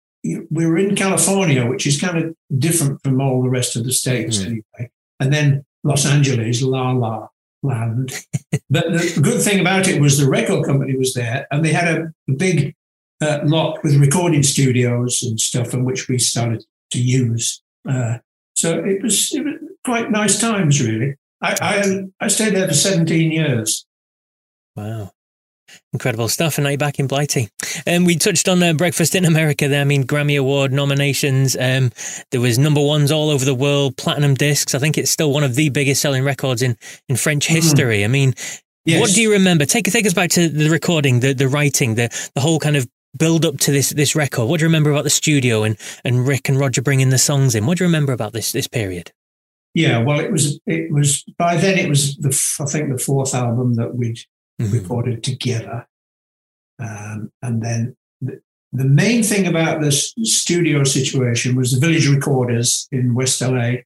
we 0.50 0.66
were 0.66 0.78
in 0.78 0.96
California, 0.96 1.66
which 1.66 1.86
is 1.88 2.00
kind 2.00 2.18
of 2.18 2.36
different 2.58 3.02
from 3.04 3.22
all 3.22 3.42
the 3.42 3.50
rest 3.50 3.76
of 3.76 3.84
the 3.84 3.92
states 3.92 4.38
mm. 4.38 4.46
anyway. 4.46 4.92
And 5.20 5.34
then 5.34 5.66
Los 5.84 6.06
Angeles, 6.06 6.62
la 6.62 6.92
la 6.92 7.28
land. 7.64 8.14
but 8.70 8.92
the 8.92 9.20
good 9.22 9.42
thing 9.42 9.60
about 9.60 9.88
it 9.88 10.02
was 10.02 10.18
the 10.18 10.30
record 10.30 10.66
company 10.66 10.96
was 10.96 11.14
there 11.14 11.48
and 11.52 11.64
they 11.64 11.74
had 11.74 11.88
a, 11.88 12.14
a 12.30 12.34
big 12.34 12.76
uh, 13.22 13.40
lot 13.44 13.84
with 13.84 13.96
recording 13.96 14.44
studios 14.44 15.24
and 15.24 15.40
stuff 15.40 15.74
in 15.74 15.84
which 15.84 16.08
we 16.08 16.20
started 16.20 16.64
to 16.92 17.02
use. 17.02 17.62
Uh, 17.88 18.20
so 18.56 18.80
it 18.80 19.02
was, 19.02 19.32
it 19.34 19.44
was 19.44 19.56
quite 19.84 20.12
nice 20.12 20.40
times, 20.40 20.82
really. 20.82 21.16
I, 21.42 21.56
I, 21.62 22.26
I 22.26 22.28
stayed 22.28 22.56
there 22.56 22.68
for 22.68 22.74
17 22.74 23.32
years. 23.32 23.86
Wow. 24.76 25.12
Incredible 25.94 26.28
stuff. 26.28 26.58
And 26.58 26.64
now 26.64 26.72
you're 26.72 26.78
back 26.78 27.00
in 27.00 27.08
Blighty. 27.08 27.50
Um, 27.86 28.06
we 28.06 28.16
touched 28.16 28.48
on 28.48 28.62
uh, 28.62 28.74
Breakfast 28.74 29.16
in 29.16 29.26
America 29.26 29.68
there. 29.68 29.82
I 29.82 29.86
mean, 29.86 30.06
Grammy 30.06 30.40
Award 30.40 30.72
nominations. 30.72 31.56
Um, 31.60 31.92
there 32.32 32.42
was 32.42 32.58
number 32.58 32.82
ones 32.82 33.12
all 33.12 33.30
over 33.30 33.46
the 33.46 33.56
world, 33.56 33.98
platinum 33.98 34.34
discs. 34.34 34.76
I 34.76 34.80
think 34.80 34.98
it's 34.98 35.12
still 35.12 35.32
one 35.32 35.44
of 35.44 35.56
the 35.56 35.70
biggest 35.70 36.02
selling 36.02 36.24
records 36.24 36.62
in, 36.62 36.78
in 37.10 37.16
French 37.16 37.46
mm-hmm. 37.46 37.56
history. 37.56 38.00
Mm. 38.00 38.06
I 38.06 38.08
mean, 38.08 38.34
yes. 38.86 39.02
what 39.02 39.12
do 39.14 39.22
you 39.22 39.32
remember? 39.32 39.66
Take, 39.66 39.86
take 39.86 40.06
us 40.06 40.14
back 40.14 40.30
to 40.32 40.50
the 40.50 40.70
recording, 40.70 41.20
the, 41.20 41.34
the 41.34 41.48
writing, 41.48 41.96
the, 41.96 42.10
the 42.36 42.42
whole 42.42 42.60
kind 42.60 42.76
of 42.76 42.88
build 43.18 43.46
up 43.46 43.58
to 43.58 43.72
this, 43.72 43.90
this 43.92 44.16
record. 44.16 44.48
What 44.48 44.60
do 44.60 44.66
you 44.66 44.68
remember 44.68 44.92
about 44.92 45.04
the 45.04 45.10
studio 45.10 45.64
and, 45.64 45.78
and 46.04 46.28
Rick 46.28 46.50
and 46.50 46.60
Roger 46.60 46.82
bringing 46.82 47.10
the 47.10 47.18
songs 47.18 47.56
in? 47.56 47.66
What 47.66 47.78
do 47.78 47.84
you 47.84 47.88
remember 47.88 48.14
about 48.14 48.34
this, 48.34 48.52
this 48.52 48.68
period? 48.68 49.12
Yeah, 49.74 50.00
well, 50.00 50.20
it 50.20 50.32
was, 50.32 50.60
it 50.66 50.92
was, 50.92 51.24
by 51.38 51.56
then 51.56 51.78
it 51.78 51.88
was 51.88 52.16
the, 52.18 52.30
I 52.60 52.66
think 52.66 52.92
the 52.92 52.98
fourth 52.98 53.36
album 53.36 53.76
that 53.76 53.96
we'd 53.96 54.18
mm-hmm. 54.60 54.74
recorded 54.74 55.24
together. 55.24 55.88
Um, 56.80 57.32
and 57.42 57.62
then 57.62 57.96
the, 58.22 58.42
the, 58.72 58.86
main 58.86 59.24
thing 59.24 59.48
about 59.48 59.82
this 59.82 60.14
studio 60.24 60.84
situation 60.84 61.56
was 61.56 61.72
the 61.72 61.80
Village 61.80 62.08
Recorders 62.08 62.88
in 62.92 63.16
West 63.16 63.42
LA 63.42 63.78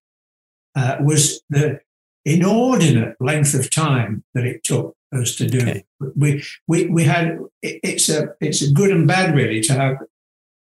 uh, 0.76 0.98
was 1.02 1.42
the 1.50 1.80
inordinate 2.26 3.16
length 3.20 3.54
of 3.54 3.70
time 3.70 4.24
that 4.34 4.46
it 4.46 4.64
took 4.64 4.96
us 5.14 5.36
to 5.36 5.48
do. 5.48 5.62
Okay. 5.62 5.86
We, 6.16 6.44
we, 6.68 6.88
we 6.88 7.04
had, 7.04 7.40
it, 7.62 7.80
it's 7.84 8.10
a, 8.10 8.36
it's 8.42 8.62
a 8.62 8.72
good 8.72 8.92
and 8.92 9.08
bad 9.08 9.36
really 9.36 9.62
to 9.62 9.74
have 9.74 9.98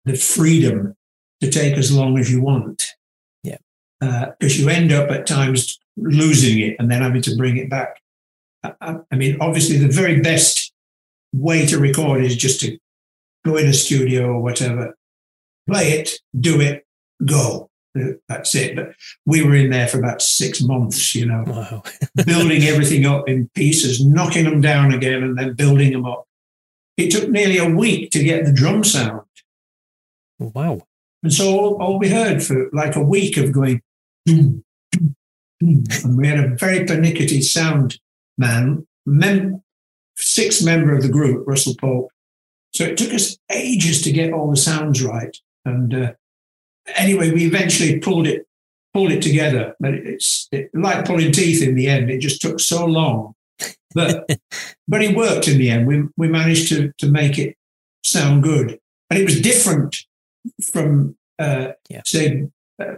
the 0.05 0.15
freedom 0.15 0.97
to 1.41 1.51
take 1.51 1.77
as 1.77 1.93
long 1.93 2.19
as 2.19 2.31
you 2.31 2.41
want. 2.41 2.87
Yeah. 3.43 3.59
Because 4.01 4.59
uh, 4.59 4.63
you 4.63 4.69
end 4.69 4.93
up 4.93 5.11
at 5.11 5.27
times 5.27 5.79
losing 5.97 6.61
it 6.61 6.77
and 6.79 6.91
then 6.91 7.03
having 7.03 7.23
to 7.23 7.37
bring 7.37 7.57
it 7.57 7.71
back. 7.71 8.01
I, 8.81 8.97
I 9.11 9.17
mean, 9.17 9.37
obviously, 9.41 9.79
the 9.79 9.89
very 9.89 10.21
best 10.21 10.73
way 11.33 11.67
to 11.67 11.79
record 11.79 12.25
is 12.25 12.37
just 12.37 12.61
to 12.61 12.79
go 13.45 13.57
in 13.57 13.67
a 13.67 13.73
studio 13.73 14.27
or 14.27 14.41
whatever, 14.41 14.97
play 15.69 15.93
it, 15.93 16.19
do 16.39 16.61
it, 16.61 16.87
go. 17.25 17.71
That's 18.29 18.55
it. 18.57 18.75
But 18.75 18.95
we 19.25 19.45
were 19.45 19.55
in 19.55 19.71
there 19.71 19.87
for 19.87 19.99
about 19.99 20.21
six 20.21 20.61
months, 20.61 21.15
you 21.15 21.27
know, 21.27 21.45
wow. 21.47 21.83
building 22.27 22.65
everything 22.65 23.07
up 23.07 23.29
in 23.29 23.49
pieces, 23.55 24.05
knocking 24.05 24.45
them 24.45 24.61
down 24.61 24.93
again, 24.93 25.23
and 25.23 25.39
then 25.39 25.55
building 25.55 25.93
them 25.93 26.05
up. 26.05 26.27
It 26.97 27.11
took 27.11 27.29
nearly 27.29 27.59
a 27.59 27.69
week 27.69 28.11
to 28.13 28.23
get 28.23 28.45
the 28.45 28.53
drum 28.53 28.83
sound. 28.83 29.23
Wow. 30.39 30.83
And 31.23 31.33
so 31.33 31.59
all, 31.59 31.83
all 31.83 31.99
we 31.99 32.09
heard 32.09 32.43
for 32.43 32.69
like 32.73 32.97
a 32.97 33.03
week 33.03 33.37
of 33.37 33.53
going, 33.53 33.81
boom, 34.27 34.65
boom, 34.93 35.15
boom, 35.61 35.85
and 36.05 36.19
we 36.19 36.27
had 36.27 36.41
a 36.41 36.49
very 36.57 36.85
pernickety 36.85 37.41
sound 37.41 37.99
man, 38.39 38.87
mem- 39.07 39.63
sixth 40.17 40.65
member 40.65 40.95
of 40.95 41.03
the 41.03 41.09
group, 41.09 41.47
Russell 41.47 41.75
Pope. 41.77 42.11
So 42.73 42.85
it 42.85 42.97
took 42.97 43.13
us 43.13 43.39
ages 43.51 44.03
to 44.03 44.13
get 44.13 44.33
all 44.33 44.51
the 44.51 44.57
sounds 44.57 45.03
right. 45.03 45.37
And 45.65 45.95
uh, 45.95 46.13
anyway, 46.97 47.31
we 47.31 47.45
eventually 47.45 47.99
pulled 47.99 48.27
it 48.27 48.47
pulled 48.93 49.11
it 49.11 49.23
together. 49.23 49.75
But 49.81 49.95
it's 49.95 50.49
it, 50.53 50.71
like 50.73 51.05
pulling 51.05 51.33
teeth 51.33 51.63
in 51.63 51.75
the 51.75 51.89
end. 51.89 52.11
It 52.11 52.21
just 52.21 52.41
took 52.41 52.61
so 52.61 52.87
long, 52.87 53.35
but 53.95 54.29
but 54.89 55.03
it 55.03 55.17
worked 55.17 55.49
in 55.49 55.59
the 55.59 55.71
end. 55.71 55.87
We 55.87 56.05
we 56.17 56.29
managed 56.29 56.69
to 56.69 56.93
to 56.99 57.11
make 57.11 57.39
it 57.39 57.57
sound 58.03 58.43
good, 58.43 58.79
and 59.11 59.19
it 59.19 59.25
was 59.25 59.41
different 59.41 59.97
from 60.63 61.17
uh, 61.39 61.73
yeah. 61.89 62.03
say 62.07 62.49
uh, 62.81 62.95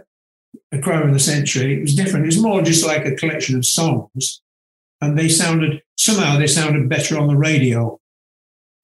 a 0.71 0.79
crime 0.79 1.07
of 1.07 1.13
the 1.13 1.19
century. 1.19 1.77
It 1.77 1.81
was 1.81 1.95
different. 1.95 2.25
It 2.25 2.27
was 2.27 2.41
more 2.41 2.61
just 2.61 2.85
like 2.85 3.05
a 3.05 3.15
collection 3.15 3.57
of 3.57 3.65
songs 3.65 4.41
and 5.01 5.17
they 5.17 5.29
sounded 5.29 5.81
somehow 5.97 6.37
they 6.37 6.47
sounded 6.47 6.89
better 6.89 7.17
on 7.17 7.27
the 7.27 7.35
radio. 7.35 7.99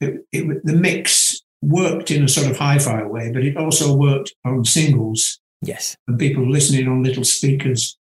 It, 0.02 0.26
it, 0.32 0.66
the 0.66 0.74
mix 0.74 1.42
worked 1.62 2.12
in 2.12 2.24
a 2.24 2.28
sort 2.28 2.48
of 2.48 2.58
hi-fi 2.58 3.04
way, 3.04 3.32
but 3.32 3.44
it 3.44 3.56
also 3.56 3.96
worked 3.96 4.34
on 4.44 4.66
singles. 4.66 5.40
Yes, 5.62 5.96
and 6.08 6.20
people 6.20 6.50
listening 6.50 6.88
on 6.88 7.04
little 7.04 7.24
speakers. 7.24 7.98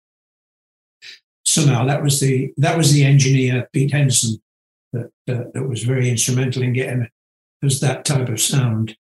Somehow 1.44 1.84
that 1.86 2.02
was 2.02 2.20
the 2.20 2.52
that 2.56 2.76
was 2.76 2.92
the 2.92 3.04
engineer 3.04 3.68
Pete 3.72 3.92
Henderson 3.92 4.40
that 4.92 5.10
uh, 5.28 5.44
that 5.54 5.68
was 5.68 5.82
very 5.82 6.08
instrumental 6.08 6.62
in 6.62 6.72
getting 6.72 7.08
us 7.62 7.80
that 7.80 8.04
type 8.04 8.28
of 8.28 8.40
sound. 8.40 8.96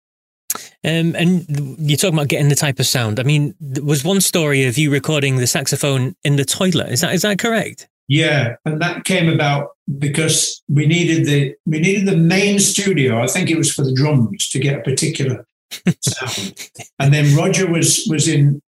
Um, 0.84 1.15
and 1.15 1.45
you're 1.80 1.97
talking 1.97 2.15
about 2.15 2.28
getting 2.28 2.50
the 2.50 2.56
type 2.56 2.80
of 2.80 2.86
sound. 2.86 3.19
I 3.19 3.24
mean, 3.24 3.56
there 3.60 3.84
was 3.84 4.04
one 4.04 4.19
story 4.19 4.65
of 4.65 4.78
you 4.78 4.91
recording 4.91 5.38
the 5.38 5.47
saxophone 5.47 6.15
in 6.24 6.36
the 6.36 6.45
toilet. 6.45 6.91
Is 6.91 7.02
that 7.02 7.13
is 7.13 7.21
that 7.21 7.39
correct? 7.39 7.88
Yeah, 8.12 8.58
and 8.65 8.82
that 8.82 9.06
came 9.06 9.30
about 9.30 9.69
because 9.97 10.62
we 10.67 10.86
needed 10.86 11.26
the 11.26 11.56
we 11.65 11.80
needed 11.80 12.06
the 12.06 12.17
main 12.17 12.60
studio. 12.60 13.24
I 13.24 13.28
think 13.28 13.50
it 13.50 13.58
was 13.58 13.71
for 13.71 13.86
the 13.86 13.93
drums 13.93 14.50
to 14.50 14.60
get 14.60 14.78
a 14.78 14.84
particular 14.84 15.45
sound. 16.02 16.69
and 17.00 17.13
then 17.13 17.34
Roger 17.38 17.71
was 17.71 18.06
was 18.10 18.28
in, 18.28 18.62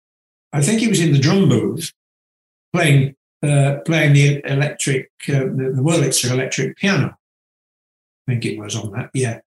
I 0.52 0.62
think 0.62 0.78
he 0.78 0.86
was 0.86 1.00
in 1.00 1.12
the 1.12 1.18
drum 1.18 1.48
booth 1.48 1.92
playing 2.72 3.16
uh, 3.42 3.78
playing 3.84 4.12
the 4.12 4.42
electric 4.44 5.10
uh, 5.28 5.50
the, 5.58 5.72
the 5.74 5.82
Wurlitzer 5.82 6.30
electric 6.30 6.76
piano. 6.76 7.08
I 7.08 8.30
think 8.30 8.44
it 8.44 8.60
was 8.60 8.76
on 8.76 8.92
that, 8.92 9.10
yeah, 9.12 9.40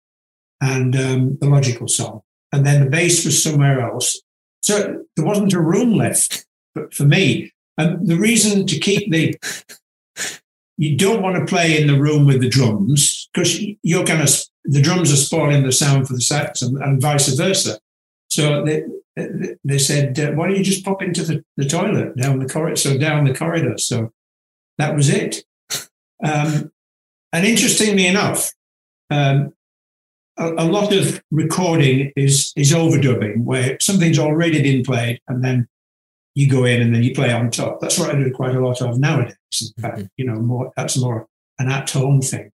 and 0.60 0.96
um, 0.96 1.38
the 1.40 1.48
logical 1.48 1.88
song. 1.88 2.24
And 2.52 2.66
then 2.66 2.84
the 2.84 2.90
bass 2.90 3.26
was 3.26 3.44
somewhere 3.44 3.80
else. 3.80 4.20
So 4.64 5.04
there 5.16 5.26
wasn't 5.26 5.54
a 5.54 5.62
room 5.62 5.94
left 5.94 6.48
for 6.92 7.04
me. 7.04 7.54
And 7.78 8.08
the 8.08 8.18
reason 8.18 8.68
to 8.68 8.80
keep 8.80 9.12
the 9.12 9.36
you 10.78 10.98
don't 10.98 11.22
want 11.22 11.36
to 11.36 11.46
play 11.46 11.80
in 11.80 11.88
the 11.88 12.00
room 12.00 12.26
with 12.26 12.42
the 12.42 12.50
drums 12.50 13.30
because 13.34 13.62
you're 13.84 14.04
going 14.04 14.26
to 14.26 14.48
the 14.66 14.82
drums 14.82 15.12
are 15.12 15.18
spoiling 15.18 15.64
the 15.64 15.72
sound 15.72 16.08
for 16.08 16.14
the 16.14 16.22
sax 16.22 16.62
and, 16.62 16.78
and 16.78 17.02
vice 17.02 17.28
versa. 17.36 17.80
So 18.30 18.64
they 18.64 18.84
they 19.64 19.78
said, 19.78 20.20
uh, 20.20 20.32
why 20.32 20.48
don't 20.48 20.58
you 20.58 20.64
just 20.64 20.84
pop 20.84 21.02
into 21.02 21.24
the, 21.24 21.44
the 21.56 21.66
toilet 21.66 22.18
down 22.18 22.40
the 22.40 22.50
corridor? 22.50 22.76
So 22.76 22.98
down 22.98 23.26
the 23.26 23.34
corridor. 23.34 23.78
So 23.78 24.12
that 24.78 24.96
was 24.96 25.10
it. 25.10 25.44
Um, 26.24 26.72
and 27.32 27.46
interestingly 27.46 28.08
enough, 28.08 28.52
um, 29.12 29.54
a, 30.38 30.48
a, 30.54 30.66
lot 30.66 30.94
of 30.94 31.22
recording 31.30 32.12
is 32.16 32.54
is 32.56 32.72
overdubbing, 32.72 33.44
where 33.44 33.78
something's 33.80 34.18
already 34.18 34.64
been 34.64 34.84
played 34.84 35.20
and 35.28 35.44
then 35.44 35.68
you 36.36 36.50
go 36.50 36.66
in 36.66 36.82
and 36.82 36.94
then 36.94 37.04
you 37.04 37.14
play 37.14 37.32
on 37.32 37.52
top. 37.52 37.80
That's 37.80 38.00
what 38.00 38.10
I 38.10 38.16
do 38.16 38.32
quite 38.32 38.56
a 38.56 38.60
lot 38.60 38.82
of 38.82 39.00
nowadays. 39.00 39.36
In 39.78 39.82
fact, 39.82 39.98
mm-hmm. 39.98 40.08
you 40.18 40.26
know, 40.26 40.36
more 40.36 40.72
that's 40.76 40.98
more 40.98 41.28
an 41.60 41.72
at-home 41.72 42.22
thing. 42.22 42.52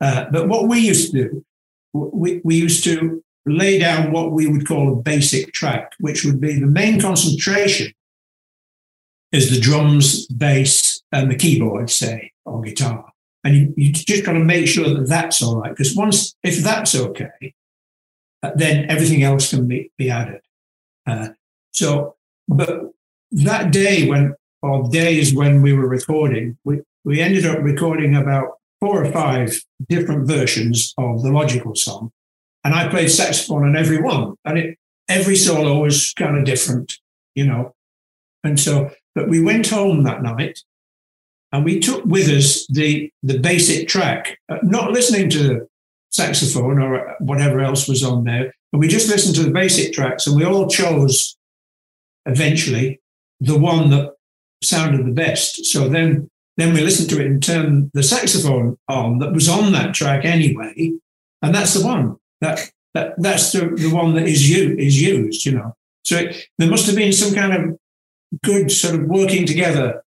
Uh, 0.00 0.26
but 0.32 0.48
what 0.48 0.68
we 0.68 0.80
used 0.80 1.12
to 1.12 1.24
do, 1.24 1.44
we, 1.92 2.40
we 2.44 2.56
used 2.56 2.82
to 2.84 3.22
lay 3.44 3.78
down 3.78 4.12
what 4.12 4.32
we 4.32 4.46
would 4.46 4.66
call 4.66 4.92
a 4.92 4.96
basic 4.96 5.52
track, 5.52 5.92
which 6.00 6.24
would 6.24 6.40
be 6.40 6.58
the 6.58 6.66
main 6.66 7.00
concentration 7.00 7.92
is 9.30 9.50
the 9.50 9.60
drums, 9.60 10.26
bass, 10.26 11.02
and 11.12 11.30
the 11.30 11.36
keyboard, 11.36 11.90
say, 11.90 12.32
or 12.44 12.60
guitar. 12.62 13.12
And 13.44 13.56
you, 13.56 13.74
you 13.76 13.92
just 13.92 14.24
got 14.24 14.32
to 14.32 14.40
make 14.40 14.68
sure 14.68 14.88
that 14.88 15.08
that's 15.08 15.42
all 15.42 15.56
right. 15.56 15.70
Because 15.70 15.96
once, 15.96 16.34
if 16.42 16.58
that's 16.58 16.94
okay, 16.94 17.54
uh, 18.42 18.50
then 18.54 18.88
everything 18.90 19.22
else 19.22 19.50
can 19.50 19.66
be, 19.66 19.90
be 19.98 20.10
added. 20.10 20.40
Uh, 21.06 21.28
so, 21.72 22.16
but 22.48 22.92
that 23.32 23.72
day 23.72 24.08
when, 24.08 24.34
or 24.62 24.88
days 24.88 25.34
when 25.34 25.62
we 25.62 25.72
were 25.72 25.88
recording, 25.88 26.56
we, 26.64 26.80
we 27.04 27.20
ended 27.20 27.46
up 27.46 27.58
recording 27.60 28.14
about 28.14 28.58
four 28.80 29.04
or 29.04 29.10
five 29.12 29.60
different 29.88 30.26
versions 30.26 30.94
of 30.98 31.22
the 31.22 31.30
logical 31.30 31.74
song. 31.74 32.10
And 32.64 32.74
I 32.74 32.88
played 32.88 33.10
saxophone 33.10 33.64
on 33.64 33.76
every 33.76 34.00
one. 34.00 34.34
And 34.44 34.58
it, 34.58 34.78
every 35.08 35.36
solo 35.36 35.80
was 35.80 36.12
kind 36.14 36.36
of 36.38 36.44
different, 36.44 36.98
you 37.34 37.46
know. 37.46 37.74
And 38.44 38.58
so, 38.58 38.90
but 39.14 39.28
we 39.28 39.42
went 39.42 39.68
home 39.68 40.04
that 40.04 40.22
night 40.22 40.60
and 41.52 41.64
we 41.64 41.80
took 41.80 42.04
with 42.04 42.28
us 42.28 42.66
the, 42.68 43.10
the 43.22 43.38
basic 43.38 43.88
track, 43.88 44.38
uh, 44.48 44.58
not 44.62 44.92
listening 44.92 45.28
to 45.30 45.38
the 45.42 45.68
saxophone 46.10 46.80
or 46.80 47.16
whatever 47.20 47.60
else 47.60 47.88
was 47.88 48.02
on 48.02 48.24
there. 48.24 48.54
And 48.72 48.80
we 48.80 48.88
just 48.88 49.08
listened 49.08 49.34
to 49.36 49.42
the 49.42 49.50
basic 49.50 49.92
tracks 49.92 50.26
and 50.26 50.36
we 50.36 50.44
all 50.44 50.68
chose 50.68 51.36
eventually 52.26 53.01
the 53.42 53.58
one 53.58 53.90
that 53.90 54.14
sounded 54.62 55.04
the 55.04 55.12
best. 55.12 55.66
So 55.66 55.88
then 55.88 56.30
then 56.56 56.72
we 56.72 56.80
listened 56.80 57.10
to 57.10 57.20
it 57.20 57.26
and 57.26 57.42
turned 57.42 57.90
the 57.94 58.02
saxophone 58.02 58.78
on 58.88 59.18
that 59.18 59.32
was 59.32 59.48
on 59.48 59.72
that 59.72 59.94
track 59.94 60.24
anyway, 60.24 60.92
and 61.42 61.54
that's 61.54 61.74
the 61.74 61.84
one 61.84 62.16
that 62.40 62.70
that 62.94 63.14
that's 63.18 63.52
the, 63.52 63.66
the 63.68 63.90
one 63.92 64.14
that 64.14 64.26
is 64.26 64.48
you 64.48 64.76
is 64.76 65.00
used. 65.00 65.44
You 65.44 65.52
know, 65.52 65.74
so 66.04 66.16
it, 66.16 66.48
there 66.58 66.70
must 66.70 66.86
have 66.86 66.96
been 66.96 67.12
some 67.12 67.34
kind 67.34 67.52
of 67.52 67.78
good 68.44 68.70
sort 68.70 68.94
of 68.94 69.02
working 69.06 69.46
together 69.46 70.02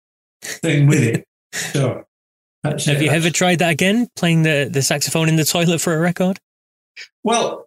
thing 0.42 0.86
with 0.86 1.02
it. 1.02 1.24
So. 1.72 2.04
Have 2.62 3.02
you 3.02 3.10
ever 3.10 3.30
tried 3.30 3.60
that 3.60 3.70
again, 3.70 4.06
playing 4.16 4.42
the, 4.42 4.68
the 4.70 4.82
saxophone 4.82 5.30
in 5.30 5.36
the 5.36 5.44
toilet 5.44 5.80
for 5.80 5.94
a 5.94 5.98
record? 5.98 6.38
Well, 7.24 7.66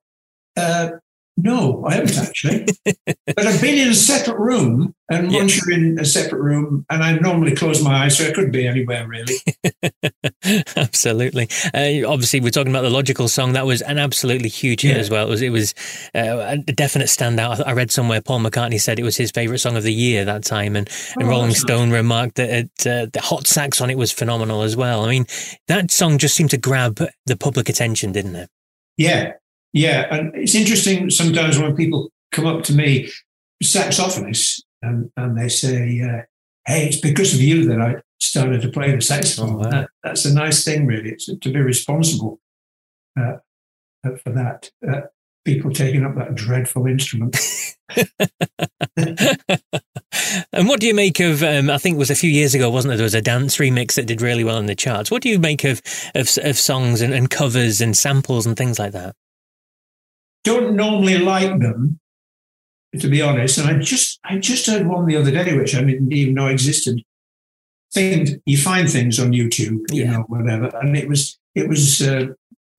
uh, 0.56 0.92
No, 1.36 1.84
I 1.88 1.96
haven't 1.96 2.18
actually. 2.18 2.66
but 2.86 3.48
I've 3.48 3.60
been 3.60 3.80
in 3.80 3.90
a 3.90 3.96
separate 3.96 4.38
room, 4.38 4.94
and 5.10 5.32
yeah. 5.32 5.40
once 5.40 5.58
you're 5.58 5.76
in 5.76 5.98
a 6.00 6.06
separate 6.06 6.42
room, 6.42 6.86
and 6.92 7.04
I 7.04 7.18
normally 7.18 7.56
close 7.56 7.84
my 7.84 8.04
eyes, 8.04 8.18
so 8.18 8.28
I 8.28 8.32
could 8.32 8.52
be 8.52 8.68
anywhere 8.68 9.08
really. 9.08 9.36
absolutely. 10.76 11.50
Uh, 11.74 12.08
obviously, 12.08 12.40
we're 12.40 12.52
talking 12.52 12.72
about 12.72 12.84
the 12.84 12.92
logical 12.92 13.28
song. 13.28 13.54
That 13.54 13.66
was 13.66 13.82
an 13.82 13.98
absolutely 13.98 14.50
huge 14.50 14.82
hit 14.82 14.96
yeah. 14.96 15.02
as 15.02 15.10
well. 15.10 15.26
It 15.26 15.30
was, 15.32 15.42
it 15.42 15.50
was 15.50 15.74
uh, 16.14 16.58
a 16.68 16.72
definite 16.72 17.08
standout. 17.08 17.66
I 17.66 17.74
read 17.74 17.90
somewhere 17.90 18.22
Paul 18.22 18.42
McCartney 18.42 18.80
said 18.80 19.00
it 19.00 19.04
was 19.04 19.18
his 19.18 19.32
favorite 19.32 19.60
song 19.60 19.76
of 19.76 19.84
the 19.84 19.94
year 19.94 20.26
that 20.26 20.44
time, 20.44 20.76
and, 20.76 20.88
and 21.16 21.24
oh, 21.24 21.30
Rolling 21.30 21.56
Stone 21.56 21.90
nice. 21.90 21.98
remarked 21.98 22.36
that 22.36 22.50
it, 22.50 22.88
uh, 22.88 23.08
the 23.12 23.22
hot 23.22 23.48
sax 23.48 23.82
on 23.82 23.90
it 23.90 23.98
was 23.98 24.12
phenomenal 24.12 24.62
as 24.62 24.78
well. 24.78 25.04
I 25.04 25.10
mean, 25.10 25.26
that 25.68 25.90
song 25.90 26.20
just 26.20 26.36
seemed 26.36 26.52
to 26.52 26.58
grab 26.58 27.02
the 27.26 27.38
public 27.38 27.70
attention, 27.70 28.12
didn't 28.12 28.36
it? 28.36 28.50
Yeah, 28.98 29.34
yeah, 29.74 30.08
and 30.12 30.34
it's 30.36 30.56
interesting 30.56 31.10
sometimes 31.10 31.58
when 31.58 31.76
people 31.76 32.12
come 32.32 32.46
up 32.46 32.64
to 32.64 32.74
me, 32.74 33.10
saxophonists, 33.64 34.62
and, 34.82 35.12
and 35.18 35.38
they 35.38 35.50
say, 35.50 36.02
uh, 36.02 36.22
"Hey, 36.66 36.88
it's 36.88 37.00
because 37.00 37.34
of 37.34 37.42
you 37.42 37.66
that 37.68 37.82
I 37.82 37.96
started 38.20 38.62
to 38.62 38.70
play 38.70 38.96
the 38.96 39.02
saxophone." 39.02 39.56
Oh, 39.56 39.58
wow. 39.58 39.70
that, 39.70 39.90
that's 40.04 40.26
a 40.26 40.34
nice 40.34 40.64
thing, 40.64 40.86
really. 40.86 41.10
It's 41.10 41.26
to 41.26 41.52
be 41.52 41.60
responsible 41.60 42.40
uh, 43.20 43.38
for 44.24 44.30
that. 44.32 44.70
Uh, 44.88 45.02
people 45.46 45.72
taking 45.72 46.06
up 46.06 46.16
that 46.16 46.36
dreadful 46.36 46.86
instrument. 46.86 47.36
and 50.54 50.68
what 50.68 50.80
do 50.80 50.88
you 50.88 50.94
make 50.94 51.20
of? 51.20 51.42
Um, 51.44 51.70
I 51.70 51.78
think 51.78 51.96
it 51.96 52.00
was 52.00 52.12
a 52.12 52.16
few 52.16 52.30
years 52.30 52.54
ago, 52.54 52.70
wasn't 52.70 52.94
it? 52.94 52.98
There 52.98 53.04
was 53.04 53.16
a 53.16 53.22
dance 53.22 53.58
remix 53.58 53.96
that 53.96 54.06
did 54.06 54.22
really 54.22 54.44
well 54.44 54.58
in 54.58 54.68
the 54.68 54.76
charts. 54.76 55.12
What 55.12 55.22
do 55.24 55.30
you 55.30 55.40
make 55.40 55.64
of 55.64 55.82
of, 56.16 56.30
of 56.44 56.58
songs 56.58 57.02
and, 57.02 57.14
and 57.14 57.30
covers 57.30 57.82
and 57.82 57.98
samples 57.98 58.46
and 58.46 58.56
things 58.56 58.80
like 58.80 58.94
that? 58.94 59.16
Don't 60.44 60.76
normally 60.76 61.18
like 61.18 61.60
them, 61.60 62.00
to 63.00 63.08
be 63.08 63.22
honest. 63.22 63.58
And 63.58 63.68
I 63.68 63.80
just 63.80 64.20
I 64.24 64.38
just 64.38 64.68
heard 64.68 64.88
one 64.88 65.06
the 65.06 65.16
other 65.16 65.32
day, 65.32 65.58
which 65.58 65.76
I 65.76 65.84
didn't 65.84 66.12
even 66.12 66.34
know 66.34 66.48
existed. 66.48 67.02
Things 67.94 68.32
you 68.46 68.58
find 68.58 68.90
things 68.90 69.20
on 69.20 69.32
YouTube, 69.32 69.80
you 69.92 70.04
yeah. 70.04 70.12
know, 70.12 70.22
whatever, 70.24 70.72
and 70.82 70.98
it 70.98 71.08
was 71.08 71.38
it 71.56 71.70
was 71.70 72.02
uh, 72.02 72.28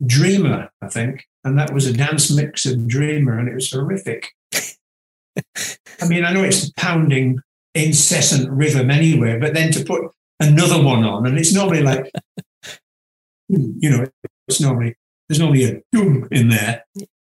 Dreamer, 0.05 0.71
I 0.83 0.89
think, 0.89 1.25
and 1.45 1.59
that 1.59 1.73
was 1.73 1.87
a 1.87 1.93
dance 1.93 2.31
mix 2.31 2.67
of 2.67 2.89
Dreamer, 2.89 3.39
and 3.39 3.49
it 3.49 3.55
was 3.55 3.71
horrific. 3.71 4.31
I 4.57 6.09
mean, 6.09 6.25
I 6.25 6.33
know 6.33 6.43
it's 6.43 6.71
pounding 6.73 7.39
incessant 7.75 8.51
rhythm 8.51 8.91
anywhere, 8.91 9.39
but 9.39 9.55
then 9.55 9.71
to 9.73 9.85
put 9.85 10.11
another 10.41 10.83
one 10.83 11.05
on, 11.05 11.27
and 11.27 11.39
it's 11.39 11.55
normally 11.55 11.83
like, 11.83 12.11
you 13.49 13.91
know, 13.91 14.07
it's 14.49 14.61
normally 14.61 14.97
there's 15.29 15.39
normally 15.39 15.65
a 15.65 15.81
doom 15.93 16.29
in 16.33 16.49
there, 16.49 16.85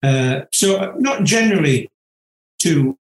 uh, 0.05 0.45
so 0.51 0.93
not 0.99 1.23
generally 1.23 1.89
too 2.59 2.97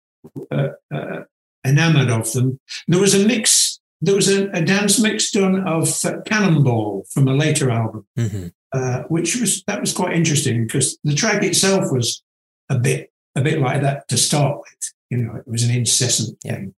uh, 0.51 0.69
uh, 0.93 1.21
enamored 1.65 2.09
of 2.09 2.31
them. 2.33 2.59
There 2.87 2.99
was 2.99 3.13
a 3.13 3.25
mix. 3.25 3.79
There 4.01 4.15
was 4.15 4.29
a, 4.29 4.49
a 4.51 4.61
dance 4.61 4.99
mix 4.99 5.31
done 5.31 5.67
of 5.67 5.89
Cannonball 6.25 7.05
from 7.09 7.27
a 7.27 7.33
later 7.33 7.69
album, 7.69 8.05
mm-hmm. 8.17 8.47
Uh, 8.71 9.01
which 9.03 9.35
was 9.35 9.63
that 9.63 9.81
was 9.81 9.93
quite 9.93 10.15
interesting 10.15 10.65
because 10.65 10.99
the 11.03 11.15
track 11.15 11.43
itself 11.43 11.91
was 11.91 12.21
a 12.69 12.77
bit 12.77 13.11
a 13.35 13.41
bit 13.41 13.59
like 13.59 13.81
that 13.81 14.07
to 14.09 14.17
start 14.17 14.59
with. 14.59 14.93
You 15.09 15.17
know, 15.17 15.35
it 15.35 15.47
was 15.47 15.63
an 15.63 15.73
incessant 15.73 16.39
thing. 16.41 16.75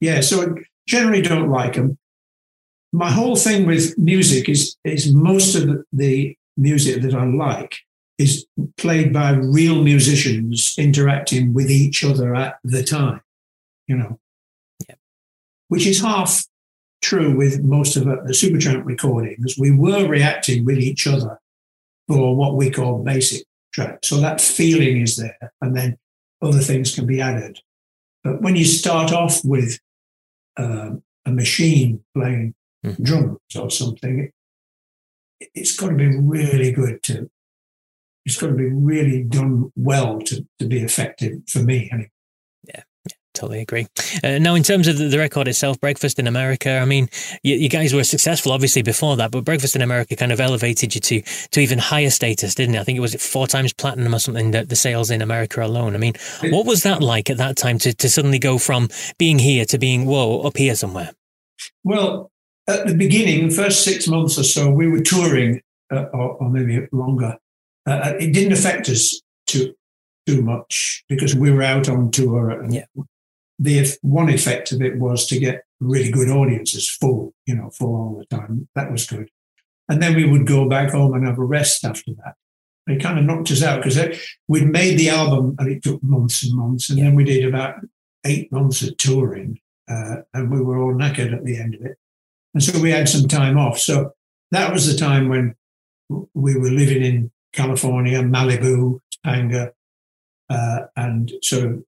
Yeah, 0.00 0.20
so 0.20 0.42
I 0.42 0.46
generally 0.86 1.22
don't 1.22 1.50
like 1.50 1.74
them. 1.74 1.98
My 2.92 3.10
whole 3.10 3.36
thing 3.36 3.66
with 3.66 3.98
music 3.98 4.48
is 4.48 4.76
is 4.84 5.12
most 5.14 5.54
of 5.54 5.66
the, 5.66 5.84
the 5.92 6.36
music 6.56 7.02
that 7.02 7.14
I 7.14 7.24
like 7.24 7.80
is 8.18 8.46
played 8.76 9.12
by 9.12 9.32
real 9.32 9.82
musicians 9.82 10.74
interacting 10.78 11.52
with 11.52 11.70
each 11.70 12.04
other 12.04 12.34
at 12.34 12.58
the 12.62 12.82
time, 12.82 13.20
you 13.86 13.96
know, 13.96 14.18
yeah. 14.88 14.96
which 15.68 15.86
is 15.86 16.00
half 16.00 16.44
true 17.00 17.36
with 17.36 17.62
most 17.62 17.96
of 17.96 18.04
the 18.04 18.32
Supertramp 18.32 18.84
recordings. 18.84 19.56
We 19.58 19.70
were 19.70 20.06
reacting 20.06 20.64
with 20.64 20.78
each 20.78 21.06
other 21.06 21.40
for 22.08 22.36
what 22.36 22.54
we 22.54 22.70
call 22.70 23.02
basic 23.02 23.44
tracks. 23.72 24.08
So 24.08 24.20
that 24.20 24.40
feeling 24.40 25.00
is 25.00 25.16
there, 25.16 25.52
and 25.60 25.76
then 25.76 25.98
other 26.40 26.60
things 26.60 26.94
can 26.94 27.06
be 27.06 27.20
added. 27.20 27.58
But 28.22 28.42
when 28.42 28.56
you 28.56 28.64
start 28.64 29.12
off 29.12 29.44
with 29.44 29.80
um, 30.56 31.02
a 31.26 31.32
machine 31.32 32.04
playing 32.14 32.54
mm-hmm. 32.84 33.02
drums 33.02 33.38
or 33.58 33.70
something, 33.70 34.30
it, 35.40 35.50
it's 35.54 35.76
got 35.76 35.90
to 35.90 35.96
be 35.96 36.16
really 36.18 36.70
good 36.70 37.02
to 37.04 37.30
it's 38.24 38.40
got 38.40 38.48
to 38.48 38.54
be 38.54 38.70
really 38.70 39.24
done 39.24 39.72
well 39.76 40.20
to, 40.20 40.46
to 40.58 40.66
be 40.66 40.80
effective 40.80 41.40
for 41.48 41.60
me 41.60 41.88
anyway. 41.92 42.10
Yeah. 42.64 42.82
Totally 43.34 43.62
agree. 43.62 43.86
Uh, 44.22 44.38
now, 44.38 44.54
in 44.54 44.62
terms 44.62 44.86
of 44.88 44.98
the, 44.98 45.08
the, 45.08 45.18
record 45.18 45.48
itself, 45.48 45.80
Breakfast 45.80 46.18
in 46.18 46.26
America, 46.26 46.78
I 46.78 46.84
mean, 46.84 47.08
you, 47.42 47.54
you, 47.54 47.70
guys 47.70 47.94
were 47.94 48.04
successful 48.04 48.52
obviously 48.52 48.82
before 48.82 49.16
that, 49.16 49.30
but 49.30 49.44
Breakfast 49.44 49.74
in 49.74 49.80
America 49.80 50.14
kind 50.16 50.32
of 50.32 50.40
elevated 50.40 50.94
you 50.94 51.00
to 51.00 51.22
to 51.22 51.60
even 51.60 51.78
higher 51.78 52.10
status, 52.10 52.54
didn't 52.54 52.74
it? 52.74 52.80
I 52.80 52.84
think 52.84 52.98
it 52.98 53.00
was 53.00 53.14
four 53.14 53.46
times 53.46 53.72
platinum 53.72 54.14
or 54.14 54.18
something, 54.18 54.50
the, 54.50 54.66
the 54.66 54.76
sales 54.76 55.10
in 55.10 55.22
America 55.22 55.64
alone. 55.64 55.94
I 55.94 55.98
mean, 55.98 56.12
what 56.42 56.66
was 56.66 56.82
that 56.82 57.00
like 57.00 57.30
at 57.30 57.38
that 57.38 57.56
time 57.56 57.78
to, 57.78 57.94
to 57.94 58.10
suddenly 58.10 58.38
go 58.38 58.58
from 58.58 58.90
being 59.16 59.38
here 59.38 59.64
to 59.64 59.78
being, 59.78 60.04
whoa, 60.04 60.42
up 60.42 60.58
here 60.58 60.74
somewhere? 60.74 61.12
Well, 61.84 62.30
at 62.68 62.86
the 62.86 62.94
beginning, 62.94 63.48
the 63.48 63.54
first 63.54 63.82
six 63.82 64.06
months 64.08 64.38
or 64.38 64.44
so, 64.44 64.70
we 64.70 64.88
were 64.88 65.00
touring, 65.00 65.62
uh, 65.90 66.04
or, 66.12 66.36
or 66.36 66.50
maybe 66.50 66.86
longer, 66.92 67.38
uh, 67.86 67.90
uh, 67.90 68.14
it 68.20 68.32
didn't 68.32 68.52
affect 68.52 68.88
us 68.88 69.20
too 69.46 69.74
too 70.26 70.42
much 70.42 71.04
because 71.08 71.34
we 71.34 71.50
were 71.50 71.62
out 71.62 71.88
on 71.88 72.10
tour. 72.10 72.50
And 72.50 72.72
yeah. 72.72 72.84
the 73.58 73.96
one 74.02 74.28
effect 74.28 74.72
of 74.72 74.80
it 74.80 74.98
was 74.98 75.26
to 75.26 75.38
get 75.38 75.64
really 75.80 76.10
good 76.10 76.28
audiences, 76.28 76.88
full, 76.88 77.34
you 77.46 77.56
know, 77.56 77.70
full 77.70 77.94
all 77.94 78.18
the 78.18 78.36
time. 78.36 78.68
That 78.74 78.92
was 78.92 79.06
good. 79.06 79.28
And 79.88 80.00
then 80.00 80.14
we 80.14 80.28
would 80.28 80.46
go 80.46 80.68
back 80.68 80.92
home 80.92 81.14
and 81.14 81.26
have 81.26 81.38
a 81.38 81.44
rest 81.44 81.84
after 81.84 82.12
that. 82.24 82.34
It 82.86 83.02
kind 83.02 83.18
of 83.18 83.24
knocked 83.24 83.50
us 83.50 83.62
out 83.62 83.82
because 83.82 83.98
we'd 84.48 84.66
made 84.66 84.98
the 84.98 85.10
album 85.10 85.56
and 85.58 85.68
it 85.68 85.82
took 85.82 86.02
months 86.02 86.44
and 86.44 86.56
months. 86.56 86.88
And 86.88 86.98
then 86.98 87.14
we 87.14 87.24
did 87.24 87.44
about 87.44 87.76
eight 88.24 88.50
months 88.52 88.82
of 88.82 88.96
touring 88.96 89.60
uh, 89.88 90.16
and 90.34 90.50
we 90.50 90.60
were 90.60 90.78
all 90.78 90.94
knackered 90.94 91.34
at 91.34 91.44
the 91.44 91.58
end 91.58 91.74
of 91.74 91.82
it. 91.82 91.98
And 92.54 92.62
so 92.62 92.80
we 92.80 92.90
had 92.90 93.08
some 93.08 93.28
time 93.28 93.58
off. 93.58 93.78
So 93.78 94.12
that 94.50 94.72
was 94.72 94.90
the 94.90 94.98
time 94.98 95.28
when 95.28 95.54
we 96.34 96.56
were 96.56 96.70
living 96.70 97.02
in 97.02 97.30
California, 97.52 98.22
Malibu, 98.22 99.00
Topanga, 99.24 99.72
uh, 100.50 100.80
and 100.96 101.32
sort 101.42 101.64
of 101.64 101.84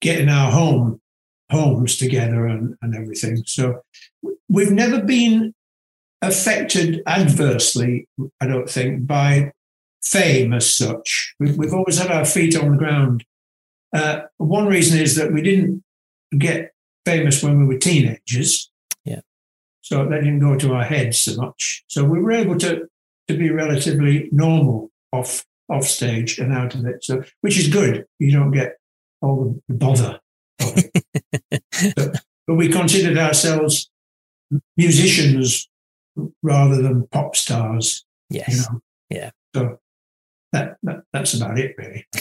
getting 0.00 0.28
our 0.28 0.50
home 0.50 1.00
homes 1.50 1.96
together 1.96 2.46
and, 2.46 2.76
and 2.80 2.94
everything. 2.94 3.42
So 3.46 3.82
we've 4.48 4.70
never 4.70 5.02
been 5.02 5.54
affected 6.22 7.02
adversely, 7.06 8.08
I 8.40 8.46
don't 8.46 8.70
think, 8.70 9.06
by 9.06 9.52
fame 10.02 10.52
as 10.52 10.72
such. 10.72 11.34
We've, 11.38 11.56
we've 11.56 11.74
always 11.74 11.98
had 11.98 12.10
our 12.10 12.24
feet 12.24 12.56
on 12.56 12.72
the 12.72 12.76
ground. 12.78 13.24
Uh, 13.94 14.22
one 14.36 14.66
reason 14.66 15.00
is 15.00 15.16
that 15.16 15.32
we 15.32 15.42
didn't 15.42 15.82
get 16.38 16.72
famous 17.04 17.42
when 17.42 17.58
we 17.58 17.66
were 17.66 17.78
teenagers. 17.78 18.70
Yeah. 19.04 19.20
So 19.80 20.04
that 20.06 20.20
didn't 20.20 20.40
go 20.40 20.56
to 20.56 20.74
our 20.74 20.84
heads 20.84 21.18
so 21.18 21.36
much. 21.36 21.84
So 21.88 22.04
we 22.04 22.20
were 22.20 22.32
able 22.32 22.58
to 22.58 22.88
to 23.28 23.36
be 23.36 23.50
relatively 23.50 24.28
normal 24.32 24.89
off 25.12 25.44
off 25.68 25.84
stage 25.84 26.38
and 26.38 26.52
out 26.52 26.74
of 26.74 26.84
it. 26.86 27.04
So, 27.04 27.22
which 27.40 27.58
is 27.58 27.68
good. 27.68 28.04
You 28.18 28.32
don't 28.32 28.50
get 28.50 28.76
all 29.22 29.60
the 29.68 29.74
bother. 29.74 30.20
but, 30.58 32.24
but 32.46 32.54
we 32.54 32.68
considered 32.68 33.16
ourselves 33.16 33.90
musicians 34.76 35.68
rather 36.42 36.82
than 36.82 37.06
pop 37.08 37.36
stars. 37.36 38.04
Yes. 38.28 38.48
You 38.48 38.56
know? 38.56 38.80
Yeah. 39.10 39.30
So 39.54 39.78
that, 40.52 40.76
that, 40.82 41.02
that's 41.12 41.34
about 41.34 41.58
it, 41.58 41.76
really. 41.78 42.06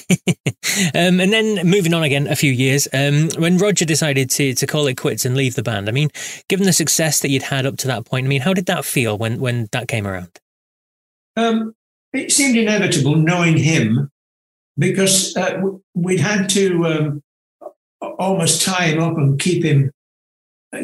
um, 0.96 1.20
and 1.20 1.34
then 1.34 1.68
moving 1.68 1.94
on 1.94 2.04
again 2.04 2.28
a 2.28 2.36
few 2.36 2.52
years, 2.52 2.88
um, 2.94 3.30
when 3.38 3.58
Roger 3.58 3.86
decided 3.86 4.30
to 4.32 4.54
to 4.54 4.68
call 4.68 4.88
it 4.88 4.98
quits 4.98 5.26
and 5.26 5.36
leave 5.36 5.56
the 5.56 5.64
band, 5.64 5.90
I 5.90 5.92
mean, 5.92 6.10
given 6.48 6.66
the 6.66 6.74
success 6.74 7.20
that 7.22 7.30
you'd 7.30 7.44
had 7.44 7.66
up 7.66 7.78
to 7.78 7.88
that 7.88 8.06
point, 8.06 8.26
I 8.26 8.30
mean, 8.30 8.42
how 8.42 8.54
did 8.54 8.68
that 8.68 8.86
feel 8.86 9.18
when 9.18 9.40
when 9.40 9.68
that 9.72 9.88
came 9.88 10.06
around? 10.06 10.40
Um, 11.36 11.74
it 12.14 12.32
seemed 12.32 12.58
inevitable 12.58 13.16
knowing 13.16 13.58
him 13.58 14.10
because 14.78 15.36
uh, 15.36 15.62
we'd 15.94 16.20
had 16.20 16.50
to 16.50 16.86
um, 16.86 17.24
almost 18.02 18.64
tie 18.64 18.86
him 18.86 19.02
up 19.02 19.18
and 19.18 19.40
keep 19.40 19.64
him 19.64 19.92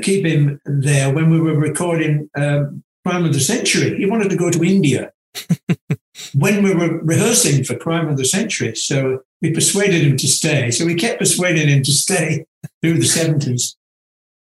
keep 0.02 0.26
him 0.26 0.60
there 0.66 1.14
when 1.14 1.30
we 1.30 1.40
were 1.40 1.56
recording 1.56 2.30
um, 2.36 2.84
Crime 3.06 3.26
of 3.26 3.34
the 3.34 3.40
Century. 3.40 3.98
He 3.98 4.06
wanted 4.06 4.30
to 4.32 4.36
go 4.36 4.50
to 4.50 4.64
India 4.64 5.12
when 6.34 6.64
we 6.64 6.74
were 6.74 7.00
rehearsing 7.04 7.64
for 7.64 7.76
Crime 7.76 8.08
of 8.08 8.18
the 8.18 8.26
Century. 8.26 8.76
So 8.76 9.20
we 9.42 9.54
persuaded 9.54 10.02
him 10.02 10.18
to 10.18 10.28
stay. 10.28 10.72
So 10.72 10.86
we 10.86 10.96
kept 10.96 11.20
persuading 11.20 11.68
him 11.68 11.84
to 11.84 11.92
stay 11.92 12.46
through 12.82 12.96
the 12.96 13.02
70s. 13.02 13.76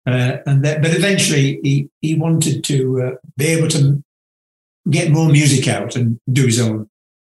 Uh, 0.07 0.37
and 0.45 0.63
that, 0.63 0.81
but 0.81 0.95
eventually 0.95 1.59
he, 1.63 1.89
he 2.01 2.15
wanted 2.15 2.63
to 2.63 3.01
uh, 3.01 3.11
be 3.37 3.47
able 3.47 3.67
to 3.69 4.03
get 4.89 5.11
more 5.11 5.29
music 5.29 5.67
out 5.67 5.95
and 5.95 6.19
do 6.31 6.45
his 6.45 6.59
own 6.59 6.89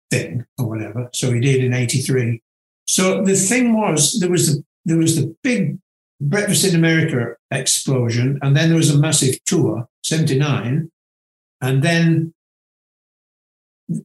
thing 0.10 0.46
or 0.58 0.68
whatever. 0.68 1.10
So 1.14 1.32
he 1.32 1.40
did 1.40 1.64
in 1.64 1.74
83. 1.74 2.42
So 2.86 3.24
the 3.24 3.36
thing 3.36 3.74
was, 3.74 4.20
there 4.20 4.30
was 4.30 4.48
the, 4.48 4.64
there 4.86 4.98
was 4.98 5.16
the 5.16 5.36
big 5.44 5.78
Breakfast 6.22 6.66
in 6.66 6.76
America 6.76 7.36
explosion, 7.50 8.38
and 8.44 8.56
then 8.56 8.70
there 8.70 8.78
was 8.78 8.94
a 8.94 9.00
massive 9.00 9.44
tour, 9.44 9.90
79. 10.04 10.92
And 11.62 11.82
then 11.82 12.36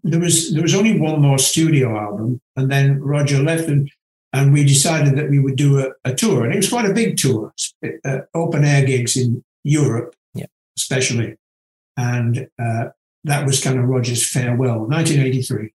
there 0.02 0.20
was 0.20 0.52
there 0.54 0.62
was 0.62 0.74
only 0.74 0.98
one 0.98 1.20
more 1.20 1.38
studio 1.38 1.94
album, 1.94 2.40
and 2.56 2.70
then 2.70 3.00
Roger 3.00 3.42
left, 3.42 3.68
and, 3.68 3.90
and 4.32 4.54
we 4.54 4.64
decided 4.64 5.16
that 5.18 5.28
we 5.28 5.38
would 5.38 5.56
do 5.56 5.78
a, 5.78 5.90
a 6.06 6.14
tour. 6.14 6.44
And 6.44 6.54
it 6.54 6.56
was 6.56 6.70
quite 6.70 6.88
a 6.88 6.94
big 6.94 7.18
tour, 7.18 7.52
uh, 8.06 8.20
open 8.32 8.64
air 8.64 8.86
gigs 8.86 9.14
in 9.18 9.44
Europe, 9.62 10.16
yeah. 10.32 10.46
especially. 10.78 11.36
And 11.98 12.48
uh, 12.58 12.86
that 13.26 13.44
was 13.44 13.62
kind 13.62 13.78
of 13.78 13.86
Roger's 13.86 14.28
farewell, 14.28 14.80
1983. 14.86 15.72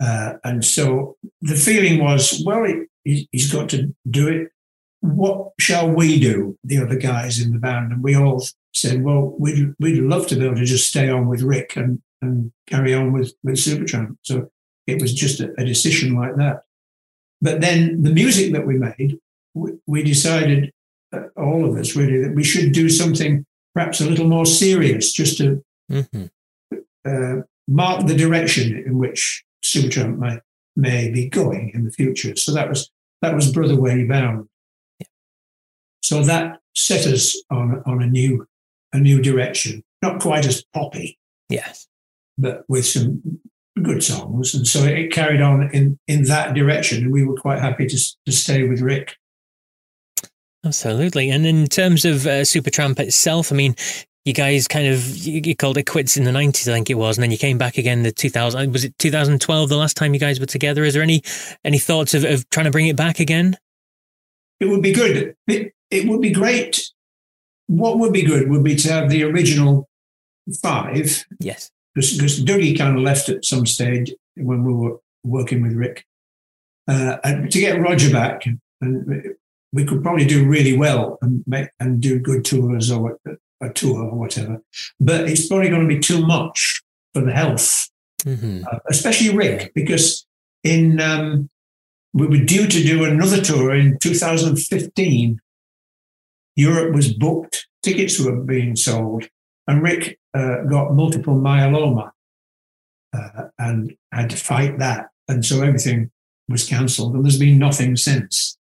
Uh, 0.00 0.34
and 0.44 0.64
so 0.64 1.16
the 1.42 1.56
feeling 1.56 2.02
was, 2.02 2.42
well, 2.46 2.64
he, 3.04 3.28
has 3.32 3.52
got 3.52 3.68
to 3.70 3.92
do 4.08 4.28
it. 4.28 4.48
What 5.00 5.50
shall 5.58 5.90
we 5.90 6.20
do, 6.20 6.56
the 6.62 6.78
other 6.78 6.96
guys 6.96 7.40
in 7.40 7.52
the 7.52 7.58
band? 7.58 7.92
And 7.92 8.02
we 8.04 8.14
all 8.14 8.44
said, 8.72 9.02
well, 9.02 9.34
we'd, 9.38 9.74
we'd 9.80 10.00
love 10.00 10.28
to 10.28 10.36
be 10.36 10.44
able 10.44 10.56
to 10.56 10.64
just 10.64 10.88
stay 10.88 11.08
on 11.08 11.26
with 11.26 11.42
Rick 11.42 11.74
and, 11.76 12.00
and 12.22 12.52
carry 12.68 12.94
on 12.94 13.12
with, 13.12 13.34
with 13.42 13.56
Supertramp. 13.56 14.16
So 14.22 14.48
it 14.86 15.02
was 15.02 15.12
just 15.12 15.40
a, 15.40 15.52
a 15.58 15.64
decision 15.64 16.14
like 16.14 16.36
that. 16.36 16.62
But 17.40 17.60
then 17.60 18.02
the 18.02 18.12
music 18.12 18.52
that 18.52 18.66
we 18.66 18.78
made, 18.78 19.18
we, 19.54 19.72
we 19.86 20.02
decided, 20.04 20.72
uh, 21.12 21.22
all 21.36 21.68
of 21.68 21.76
us 21.76 21.96
really, 21.96 22.22
that 22.22 22.34
we 22.34 22.44
should 22.44 22.72
do 22.72 22.88
something 22.88 23.44
perhaps 23.74 24.00
a 24.00 24.08
little 24.08 24.28
more 24.28 24.46
serious, 24.46 25.12
just 25.12 25.38
to 25.38 25.64
mm-hmm. 25.90 26.26
uh, 27.04 27.42
mark 27.66 28.06
the 28.06 28.16
direction 28.16 28.82
in 28.86 28.98
which 28.98 29.44
Supertramp 29.64 30.18
may, 30.18 30.38
may 30.76 31.10
be 31.10 31.28
going 31.28 31.70
in 31.74 31.84
the 31.84 31.90
future. 31.90 32.36
So 32.36 32.52
that 32.54 32.68
was 32.68 32.90
that 33.22 33.34
was 33.34 33.52
Brother 33.52 33.78
Where 33.78 34.06
Bound. 34.06 34.48
Yeah. 35.00 35.06
So 36.02 36.22
that 36.24 36.60
set 36.74 37.06
us 37.06 37.40
on 37.50 37.82
on 37.86 38.02
a 38.02 38.06
new 38.06 38.46
a 38.92 38.98
new 38.98 39.20
direction, 39.20 39.82
not 40.02 40.20
quite 40.20 40.46
as 40.46 40.64
poppy, 40.72 41.18
yes, 41.48 41.88
but 42.36 42.64
with 42.68 42.86
some 42.86 43.40
good 43.82 44.02
songs, 44.02 44.54
and 44.54 44.66
so 44.66 44.84
it 44.84 45.12
carried 45.12 45.40
on 45.40 45.70
in 45.72 45.98
in 46.06 46.24
that 46.24 46.54
direction, 46.54 47.04
and 47.04 47.12
we 47.12 47.24
were 47.24 47.36
quite 47.36 47.60
happy 47.60 47.86
to 47.86 47.98
to 48.26 48.32
stay 48.32 48.66
with 48.66 48.80
Rick. 48.80 49.16
Absolutely. 50.64 51.30
And 51.30 51.46
in 51.46 51.66
terms 51.66 52.04
of 52.04 52.26
uh, 52.26 52.42
Supertramp 52.42 52.98
itself, 52.98 53.52
I 53.52 53.54
mean, 53.54 53.76
you 54.28 54.34
guys 54.34 54.68
kind 54.68 54.86
of 54.86 55.16
you, 55.16 55.56
called 55.56 55.78
it 55.78 55.86
quits 55.86 56.16
in 56.16 56.24
the 56.24 56.30
90s 56.30 56.68
i 56.68 56.74
think 56.74 56.90
it 56.90 56.94
was 56.94 57.16
and 57.16 57.22
then 57.22 57.30
you 57.30 57.38
came 57.38 57.58
back 57.58 57.78
again 57.78 58.02
the 58.02 58.12
2000 58.12 58.72
was 58.72 58.84
it 58.84 58.96
2012 58.98 59.68
the 59.68 59.76
last 59.76 59.96
time 59.96 60.14
you 60.14 60.20
guys 60.20 60.40
were 60.40 60.46
together? 60.46 60.84
Is 60.84 60.94
there 60.94 61.02
any 61.02 61.22
any 61.64 61.78
thoughts 61.78 62.14
of, 62.14 62.24
of 62.24 62.48
trying 62.50 62.64
to 62.64 62.70
bring 62.70 62.86
it 62.86 62.96
back 62.96 63.20
again? 63.20 63.56
It 64.60 64.66
would 64.66 64.82
be 64.82 64.92
good. 64.92 65.34
It, 65.46 65.72
it 65.90 66.08
would 66.08 66.20
be 66.20 66.30
great. 66.30 66.90
What 67.66 67.98
would 67.98 68.12
be 68.12 68.22
good 68.22 68.48
would 68.50 68.64
be 68.64 68.76
to 68.76 68.92
have 68.92 69.10
the 69.10 69.24
original 69.24 69.88
five. 70.62 71.24
Yes. 71.40 71.70
Because 71.94 72.44
dougie 72.44 72.76
kind 72.76 72.96
of 72.96 73.02
left 73.02 73.28
at 73.28 73.44
some 73.44 73.66
stage 73.66 74.12
when 74.36 74.64
we 74.64 74.72
were 74.72 74.98
working 75.24 75.62
with 75.62 75.72
rick. 75.72 76.04
Uh, 76.86 77.18
and 77.24 77.50
to 77.50 77.60
get 77.60 77.80
roger 77.80 78.10
back 78.10 78.46
and 78.80 79.36
we 79.72 79.84
could 79.84 80.02
probably 80.02 80.24
do 80.24 80.48
really 80.48 80.76
well 80.76 81.18
and 81.20 81.44
make, 81.46 81.68
and 81.78 82.00
do 82.00 82.18
good 82.18 82.44
tours 82.44 82.90
or 82.90 83.18
a 83.60 83.70
tour 83.70 84.04
or 84.04 84.18
whatever. 84.18 84.62
But 85.00 85.28
it's 85.28 85.48
probably 85.48 85.68
going 85.68 85.88
to 85.88 85.94
be 85.94 86.00
too 86.00 86.26
much 86.26 86.82
for 87.14 87.22
the 87.22 87.32
health, 87.32 87.88
mm-hmm. 88.22 88.64
uh, 88.70 88.78
especially 88.88 89.34
Rick, 89.34 89.72
because 89.74 90.26
in 90.64 91.00
um, 91.00 91.48
we 92.12 92.26
were 92.26 92.44
due 92.44 92.66
to 92.66 92.82
do 92.82 93.04
another 93.04 93.40
tour 93.40 93.74
in 93.74 93.98
2015. 93.98 95.40
Europe 96.56 96.94
was 96.94 97.12
booked, 97.12 97.68
tickets 97.82 98.18
were 98.18 98.36
being 98.36 98.74
sold, 98.74 99.28
and 99.68 99.82
Rick 99.82 100.18
uh, 100.34 100.62
got 100.64 100.94
multiple 100.94 101.36
myeloma 101.36 102.10
uh, 103.12 103.44
and 103.58 103.96
had 104.12 104.30
to 104.30 104.36
fight 104.36 104.78
that. 104.78 105.10
And 105.28 105.44
so 105.44 105.62
everything 105.62 106.10
was 106.48 106.66
cancelled, 106.66 107.14
and 107.14 107.24
there's 107.24 107.38
been 107.38 107.58
nothing 107.58 107.96
since. 107.96 108.58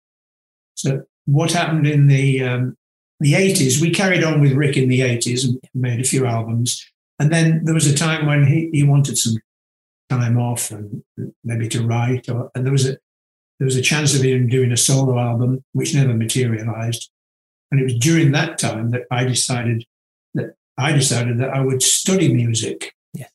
So 0.75 1.03
what 1.27 1.53
happened 1.53 1.87
in 1.87 2.07
the 2.09 2.43
um, 2.43 2.77
the 3.21 3.35
80s, 3.35 3.81
we 3.81 3.91
carried 3.91 4.25
on 4.25 4.41
with 4.41 4.53
Rick 4.53 4.77
in 4.77 4.89
the 4.89 5.01
80s 5.01 5.45
and 5.45 5.61
made 5.75 6.01
a 6.01 6.05
few 6.05 6.27
albums. 6.27 6.85
And 7.19 7.33
then 7.33 7.65
there 7.65 7.75
was 7.75 7.87
a 7.87 7.97
time 7.97 8.27
when 8.27 8.47
he, 8.47 8.71
he 8.73 8.83
wanted 8.83 9.17
some 9.17 9.37
time 10.11 10.39
off 10.39 10.71
and 10.71 11.03
maybe 11.45 11.69
to 11.69 11.87
write. 11.87 12.29
Or, 12.29 12.51
and 12.55 12.65
there 12.65 12.73
was 12.73 12.89
a 12.89 12.99
there 13.61 13.67
was 13.67 13.77
a 13.77 13.83
chance 13.83 14.17
of 14.17 14.23
him 14.23 14.49
doing 14.49 14.73
a 14.73 14.77
solo 14.77 15.19
album, 15.19 15.63
which 15.73 15.95
never 15.95 16.13
materialized. 16.13 17.09
And 17.71 17.81
it 17.81 17.85
was 17.85 17.99
during 17.99 18.33
that 18.33 18.59
time 18.59 18.91
that 18.91 19.03
I 19.11 19.25
decided 19.25 19.85
that 20.35 20.55
I 20.77 20.93
decided 20.93 21.39
that 21.39 21.51
I 21.51 21.61
would 21.61 21.83
study 21.83 22.35
music 22.35 22.95
yeah. 23.13 23.29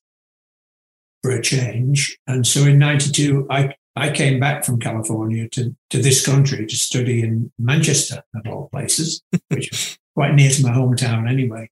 for 1.24 1.32
a 1.32 1.42
change. 1.42 2.20
And 2.28 2.46
so 2.46 2.66
in 2.66 2.78
'92, 2.80 3.48
I 3.50 3.76
I 4.00 4.12
came 4.12 4.40
back 4.40 4.64
from 4.64 4.80
California 4.80 5.50
to, 5.50 5.76
to 5.90 6.02
this 6.02 6.26
country 6.26 6.66
to 6.66 6.76
study 6.76 7.22
in 7.22 7.52
Manchester, 7.60 8.24
of 8.36 8.48
all 8.48 8.70
places, 8.70 9.22
which 9.50 9.72
is 9.72 9.98
quite 10.16 10.34
near 10.34 10.50
to 10.50 10.64
my 10.64 10.72
hometown 10.72 11.30
anyway. 11.30 11.70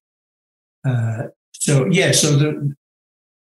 Uh, 0.86 1.28
so, 1.52 1.86
yeah, 1.90 2.12
so 2.12 2.36
the 2.36 2.74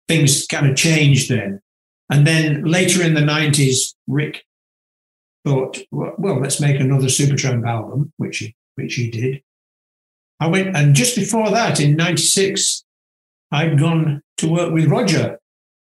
things 0.07 0.45
kind 0.47 0.67
of 0.67 0.75
changed 0.75 1.29
then. 1.29 1.61
And 2.09 2.25
then 2.25 2.63
later 2.63 3.03
in 3.03 3.13
the 3.13 3.21
90s, 3.21 3.93
Rick 4.07 4.45
thought, 5.45 5.79
well, 5.91 6.39
let's 6.39 6.61
make 6.61 6.79
another 6.79 7.07
Supertramp 7.07 7.67
album, 7.67 8.13
which 8.17 8.37
he, 8.37 8.55
which 8.75 8.95
he 8.95 9.09
did. 9.09 9.41
I 10.39 10.47
went, 10.47 10.75
and 10.75 10.95
just 10.95 11.15
before 11.15 11.49
that, 11.51 11.79
in 11.79 11.95
96, 11.95 12.83
I'd 13.51 13.79
gone 13.79 14.21
to 14.37 14.49
work 14.49 14.73
with 14.73 14.87
Roger 14.87 15.39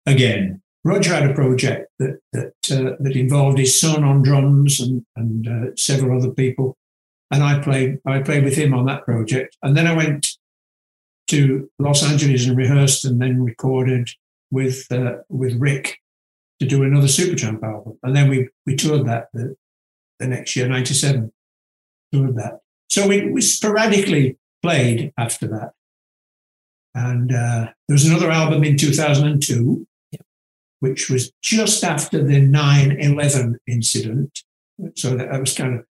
again. 0.07 0.62
Roger 0.85 1.15
had 1.15 1.31
a 1.31 1.35
project 1.35 1.91
that 1.99 2.19
that, 2.33 2.55
uh, 2.71 2.97
that 3.01 3.17
involved 3.17 3.59
his 3.59 3.79
son 3.79 4.05
on 4.05 4.23
drums 4.23 4.81
and 4.81 5.05
and 5.17 5.49
uh, 5.49 5.77
several 5.77 6.19
other 6.19 6.31
people, 6.31 6.77
and 7.31 7.43
I 7.43 7.61
played 7.61 7.99
I 8.07 8.21
played 8.21 8.45
with 8.45 8.57
him 8.57 8.75
on 8.75 8.87
that 8.87 9.05
project. 9.05 9.57
And 9.63 9.77
then 9.77 9.87
I 9.87 9.95
went 9.95 10.29
to 11.29 11.71
Los 11.79 12.03
Angeles 12.03 12.47
and 12.47 12.57
rehearsed, 12.57 13.05
and 13.05 13.21
then 13.21 13.45
recorded 13.45 14.11
with 14.51 14.91
uh, 14.91 15.19
with 15.29 15.55
Rick 15.57 15.99
to 16.61 16.67
do 16.67 16.83
another 16.83 17.07
Supertramp 17.07 17.63
album. 17.63 17.99
And 18.03 18.17
then 18.17 18.29
we 18.29 18.49
we 18.67 18.77
toured 18.77 19.07
that 19.07 19.29
the, 19.33 19.57
the 20.19 20.27
next 20.27 20.57
year, 20.57 20.69
'97. 20.69 21.33
Toured 22.13 22.37
that. 22.37 22.61
So 22.93 23.09
we, 23.09 23.31
we 23.31 23.41
sporadically 23.41 24.37
played 24.63 25.15
after 25.17 25.47
that. 25.49 25.71
And 26.95 27.33
uh, 27.33 27.69
there 27.89 27.95
was 27.95 28.05
another 28.05 28.31
album 28.31 28.65
in 28.65 28.77
2002 28.77 29.87
which 30.83 31.09
was 31.09 31.31
just 31.41 31.85
after 31.85 32.21
the 32.25 32.41
9 32.41 32.99
11 32.99 33.61
incident. 33.69 34.43
So 34.97 35.15
that 35.17 35.29
I 35.29 35.39
was 35.39 35.55
kind 35.55 35.79
of 35.79 35.85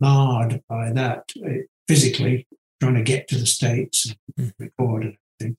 marred 0.00 0.64
by 0.68 0.90
that 0.90 1.30
uh, 1.46 1.62
physically, 1.86 2.48
trying 2.80 2.96
to 2.96 3.04
get 3.04 3.28
to 3.28 3.38
the 3.38 3.46
States 3.46 4.12
and 4.36 4.48
mm. 4.48 4.52
record 4.58 5.04
and 5.04 5.16
everything. 5.40 5.56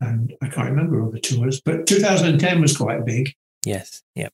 And 0.00 0.34
I 0.42 0.48
can't 0.48 0.68
remember 0.68 1.00
all 1.00 1.12
the 1.12 1.20
tours, 1.20 1.60
but 1.60 1.86
2010 1.86 2.60
was 2.60 2.76
quite 2.76 3.06
big. 3.06 3.34
Yes. 3.64 4.02
Yep. 4.16 4.32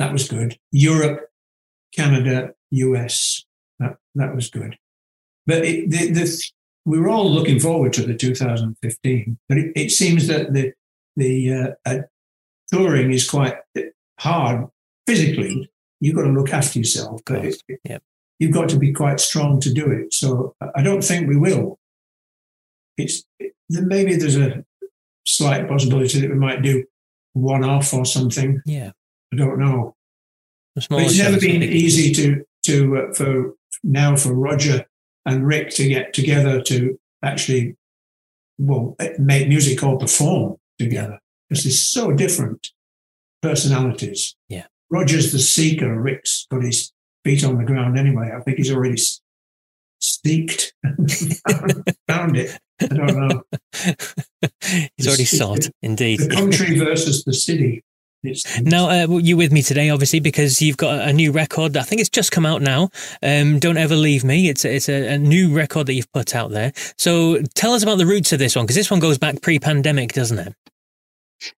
That 0.00 0.12
was 0.12 0.28
good. 0.28 0.58
Europe, 0.72 1.28
Canada, 1.94 2.54
US. 2.70 3.44
That, 3.78 3.98
that 4.16 4.34
was 4.34 4.50
good. 4.50 4.76
But 5.46 5.64
it, 5.64 5.90
the, 5.90 6.10
the, 6.10 6.50
we 6.84 6.98
were 6.98 7.10
all 7.10 7.30
looking 7.30 7.60
forward 7.60 7.92
to 7.92 8.02
the 8.02 8.16
2015. 8.16 9.38
But 9.48 9.58
it, 9.58 9.72
it 9.76 9.90
seems 9.92 10.26
that 10.26 10.52
the 10.52 10.72
the 11.16 11.76
uh, 11.86 12.02
touring 12.72 13.12
is 13.12 13.28
quite 13.28 13.56
hard 14.18 14.68
physically. 15.06 15.70
You've 16.00 16.16
got 16.16 16.22
to 16.22 16.30
look 16.30 16.52
after 16.52 16.78
yourself, 16.78 17.22
but 17.26 17.44
it, 17.44 17.62
yep. 17.84 18.02
you've 18.38 18.52
got 18.52 18.68
to 18.70 18.78
be 18.78 18.92
quite 18.92 19.20
strong 19.20 19.60
to 19.60 19.72
do 19.72 19.90
it. 19.90 20.12
So 20.12 20.54
I 20.74 20.82
don't 20.82 21.02
think 21.02 21.28
we 21.28 21.36
will. 21.36 21.78
It's 22.98 23.24
it, 23.38 23.54
maybe 23.68 24.16
there's 24.16 24.36
a 24.36 24.64
slight 25.26 25.68
possibility 25.68 26.20
that 26.20 26.30
we 26.30 26.36
might 26.36 26.62
do 26.62 26.84
one 27.32 27.64
off 27.64 27.92
or 27.92 28.04
something. 28.04 28.60
Yeah, 28.66 28.92
I 29.32 29.36
don't 29.36 29.58
know. 29.58 29.94
But 30.74 31.02
it's 31.02 31.18
never 31.18 31.40
been 31.40 31.62
easy 31.62 32.12
to 32.14 32.44
to 32.64 32.98
uh, 32.98 33.14
for 33.14 33.54
now 33.82 34.16
for 34.16 34.34
Roger 34.34 34.84
and 35.24 35.46
Rick 35.46 35.70
to 35.70 35.88
get 35.88 36.12
together 36.12 36.60
to 36.62 36.98
actually 37.22 37.76
well 38.58 38.96
make 39.18 39.48
music 39.48 39.82
or 39.82 39.98
perform 39.98 40.56
together 40.78 41.18
because 41.48 41.64
they're 41.64 41.72
so 41.72 42.12
different 42.12 42.68
personalities. 43.42 44.36
Yeah. 44.48 44.66
Roger's 44.90 45.32
the 45.32 45.38
seeker. 45.38 46.00
Rick's 46.00 46.46
got 46.50 46.62
his 46.62 46.92
feet 47.24 47.44
on 47.44 47.58
the 47.58 47.64
ground 47.64 47.98
anyway. 47.98 48.32
I 48.34 48.40
think 48.40 48.58
he's 48.58 48.72
already 48.72 48.96
seeked 50.00 50.72
found 52.08 52.36
it. 52.36 52.58
I 52.80 52.86
don't 52.86 53.16
know. 53.16 53.42
he's 54.96 55.08
already 55.08 55.24
sought, 55.24 55.68
indeed. 55.82 56.20
The 56.20 56.28
country 56.28 56.78
versus 56.78 57.24
the 57.24 57.32
city. 57.32 57.82
It's, 58.22 58.60
Now, 58.62 58.88
uh, 58.88 59.18
you 59.18 59.36
with 59.36 59.52
me 59.52 59.62
today, 59.62 59.90
obviously, 59.90 60.20
because 60.20 60.60
you've 60.60 60.76
got 60.76 61.08
a 61.08 61.12
new 61.12 61.32
record. 61.32 61.76
I 61.76 61.82
think 61.82 62.00
it's 62.00 62.10
just 62.10 62.32
come 62.32 62.46
out 62.46 62.62
now. 62.62 62.90
Um, 63.22 63.58
Don't 63.58 63.76
ever 63.76 63.94
leave 63.94 64.24
me. 64.24 64.48
It's 64.48 64.64
a, 64.64 64.74
it's 64.74 64.88
a, 64.88 65.14
a 65.14 65.18
new 65.18 65.54
record 65.54 65.86
that 65.86 65.94
you've 65.94 66.12
put 66.12 66.34
out 66.34 66.50
there. 66.50 66.72
So, 66.98 67.42
tell 67.54 67.72
us 67.72 67.82
about 67.82 67.98
the 67.98 68.06
roots 68.06 68.32
of 68.32 68.38
this 68.38 68.56
one, 68.56 68.64
because 68.64 68.76
this 68.76 68.90
one 68.90 69.00
goes 69.00 69.18
back 69.18 69.40
pre-pandemic, 69.42 70.12
doesn't 70.12 70.38
it? 70.38 70.54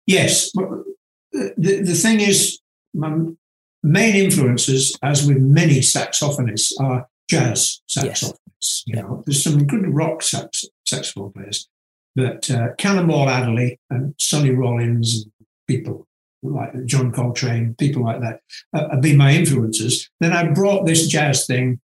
Yes. 0.05 0.51
Well, 0.55 0.83
The, 1.33 1.81
the 1.83 1.93
thing 1.93 2.19
is, 2.21 2.59
my 2.93 3.15
main 3.83 4.15
influences, 4.15 4.97
as 5.03 5.27
with 5.27 5.37
many 5.37 5.81
saxophonists, 5.81 6.71
are 6.79 7.07
jazz 7.29 7.81
Yes. 7.95 8.23
saxophonists. 8.23 8.83
You 8.87 8.93
Yeah. 8.95 9.01
know, 9.01 9.23
there's 9.25 9.43
some 9.43 9.65
good 9.67 9.87
rock 9.93 10.23
sax, 10.23 10.65
saxophone 10.85 11.31
players, 11.33 11.67
but 12.15 12.49
uh, 12.49 12.69
Cannonball 12.77 13.29
Adderley 13.29 13.79
and 13.89 14.15
Sonny 14.17 14.51
Rollins, 14.51 15.23
and 15.23 15.31
people 15.67 16.07
like 16.41 16.85
John 16.85 17.11
Coltrane, 17.11 17.75
people 17.77 18.03
like 18.03 18.21
that, 18.21 18.41
uh, 18.73 18.89
have 18.91 19.01
been 19.01 19.17
my 19.17 19.31
influences. 19.33 20.09
Then 20.19 20.33
I 20.33 20.51
brought 20.51 20.85
this 20.85 21.07
jazz 21.07 21.45
thing 21.45 21.79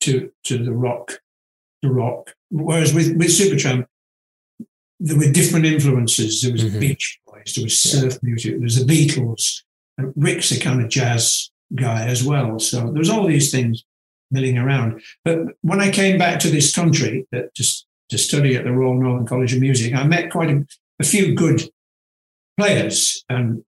to 0.00 0.32
to 0.44 0.58
the 0.64 0.72
rock, 0.72 1.20
the 1.82 1.90
rock. 1.90 2.34
Whereas 2.50 2.94
with 2.94 3.16
with 3.16 3.28
Supertramp, 3.28 3.86
there 5.00 5.16
were 5.16 5.30
different 5.30 5.66
influences. 5.66 6.42
There 6.42 6.52
was 6.52 6.64
Mhm. 6.64 6.80
Beach 6.80 7.18
Boys, 7.26 7.54
there 7.54 7.64
was 7.64 7.78
surf 7.78 8.18
music, 8.22 8.52
there 8.52 8.60
was 8.60 8.84
the 8.84 8.92
Beatles. 8.92 9.62
And 9.96 10.12
Rick's 10.16 10.50
a 10.52 10.60
kind 10.60 10.80
of 10.82 10.88
jazz 10.88 11.50
guy 11.74 12.06
as 12.06 12.22
well. 12.24 12.58
So 12.58 12.80
there 12.90 12.98
was 12.98 13.10
all 13.10 13.26
these 13.26 13.50
things 13.50 13.84
milling 14.30 14.58
around. 14.58 15.00
But 15.24 15.38
when 15.62 15.80
I 15.80 15.90
came 15.90 16.18
back 16.18 16.40
to 16.40 16.48
this 16.50 16.74
country 16.74 17.26
that, 17.32 17.54
to, 17.54 17.64
to 18.10 18.18
study 18.18 18.56
at 18.56 18.64
the 18.64 18.72
Royal 18.72 19.00
Northern 19.00 19.26
College 19.26 19.54
of 19.54 19.60
Music, 19.60 19.94
I 19.94 20.04
met 20.04 20.30
quite 20.30 20.50
a, 20.50 20.66
a 21.00 21.04
few 21.04 21.34
good 21.34 21.70
players 22.56 23.24
and 23.28 23.62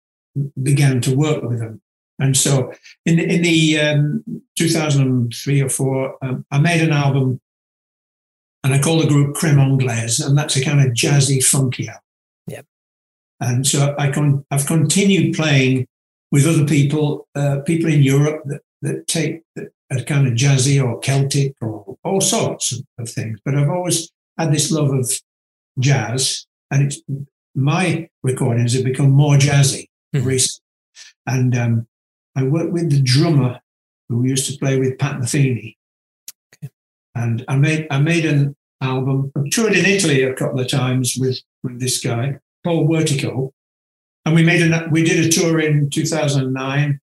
began 0.61 1.01
to 1.01 1.15
work 1.15 1.43
with 1.43 1.59
them. 1.59 1.81
And 2.19 2.35
so 2.35 2.73
in 3.05 3.15
the, 3.15 3.23
in 3.23 3.41
the 3.41 3.79
um, 3.79 4.23
2003 4.57 5.61
or 5.61 5.69
four, 5.69 6.17
um, 6.21 6.45
I 6.51 6.59
made 6.59 6.81
an 6.81 6.91
album 6.91 7.39
and 8.63 8.73
I 8.73 8.79
call 8.79 8.99
the 8.99 9.07
group 9.07 9.35
Creme 9.35 9.59
Anglaise, 9.59 10.19
and 10.19 10.37
that's 10.37 10.55
a 10.55 10.63
kind 10.63 10.81
of 10.81 10.93
jazzy, 10.93 11.43
funky 11.43 11.87
album. 11.87 12.01
Yep. 12.47 12.65
And 13.39 13.65
so 13.65 13.95
I 13.97 14.11
con- 14.11 14.45
I've 14.51 14.65
continued 14.65 15.35
playing 15.35 15.87
with 16.31 16.45
other 16.45 16.65
people, 16.65 17.27
uh, 17.35 17.59
people 17.65 17.89
in 17.89 18.03
Europe 18.03 18.43
that, 18.45 18.61
that 18.81 19.07
take 19.07 19.41
that 19.55 19.69
are 19.91 20.01
kind 20.03 20.27
of 20.27 20.33
jazzy 20.33 20.83
or 20.83 20.99
Celtic 20.99 21.53
or 21.61 21.97
all 22.03 22.21
sorts 22.21 22.71
of, 22.73 22.81
of 22.99 23.09
things. 23.09 23.39
But 23.43 23.55
I've 23.55 23.69
always 23.69 24.11
had 24.37 24.53
this 24.53 24.71
love 24.71 24.91
of 24.91 25.09
jazz, 25.79 26.45
and 26.69 26.83
it's 26.83 27.01
my 27.55 28.07
recordings 28.23 28.73
have 28.73 28.83
become 28.83 29.11
more 29.11 29.35
jazzy 29.35 29.85
Mhm. 30.15 30.25
recently. 30.25 30.63
And 31.25 31.55
um, 31.57 31.87
I 32.35 32.43
worked 32.43 32.71
with 32.71 32.89
the 32.91 33.01
drummer 33.01 33.59
who 34.07 34.25
used 34.25 34.51
to 34.51 34.57
play 34.57 34.79
with 34.79 34.97
Pat 34.97 35.19
Metheny. 35.19 35.75
And 37.15 37.43
I 37.47 37.55
made 37.57 37.87
I 37.89 37.99
made 37.99 38.25
an 38.25 38.55
album. 38.81 39.31
I 39.35 39.41
toured 39.51 39.73
in 39.73 39.85
Italy 39.85 40.23
a 40.23 40.33
couple 40.33 40.59
of 40.59 40.67
times 40.67 41.15
with, 41.19 41.39
with 41.63 41.79
this 41.79 42.03
guy, 42.03 42.39
Paul 42.63 42.87
Wertico. 42.87 43.51
And 44.25 44.35
we 44.35 44.43
made 44.43 44.61
an 44.61 44.91
we 44.91 45.03
did 45.03 45.25
a 45.25 45.29
tour 45.29 45.59
in 45.59 45.89
2009 45.89 46.99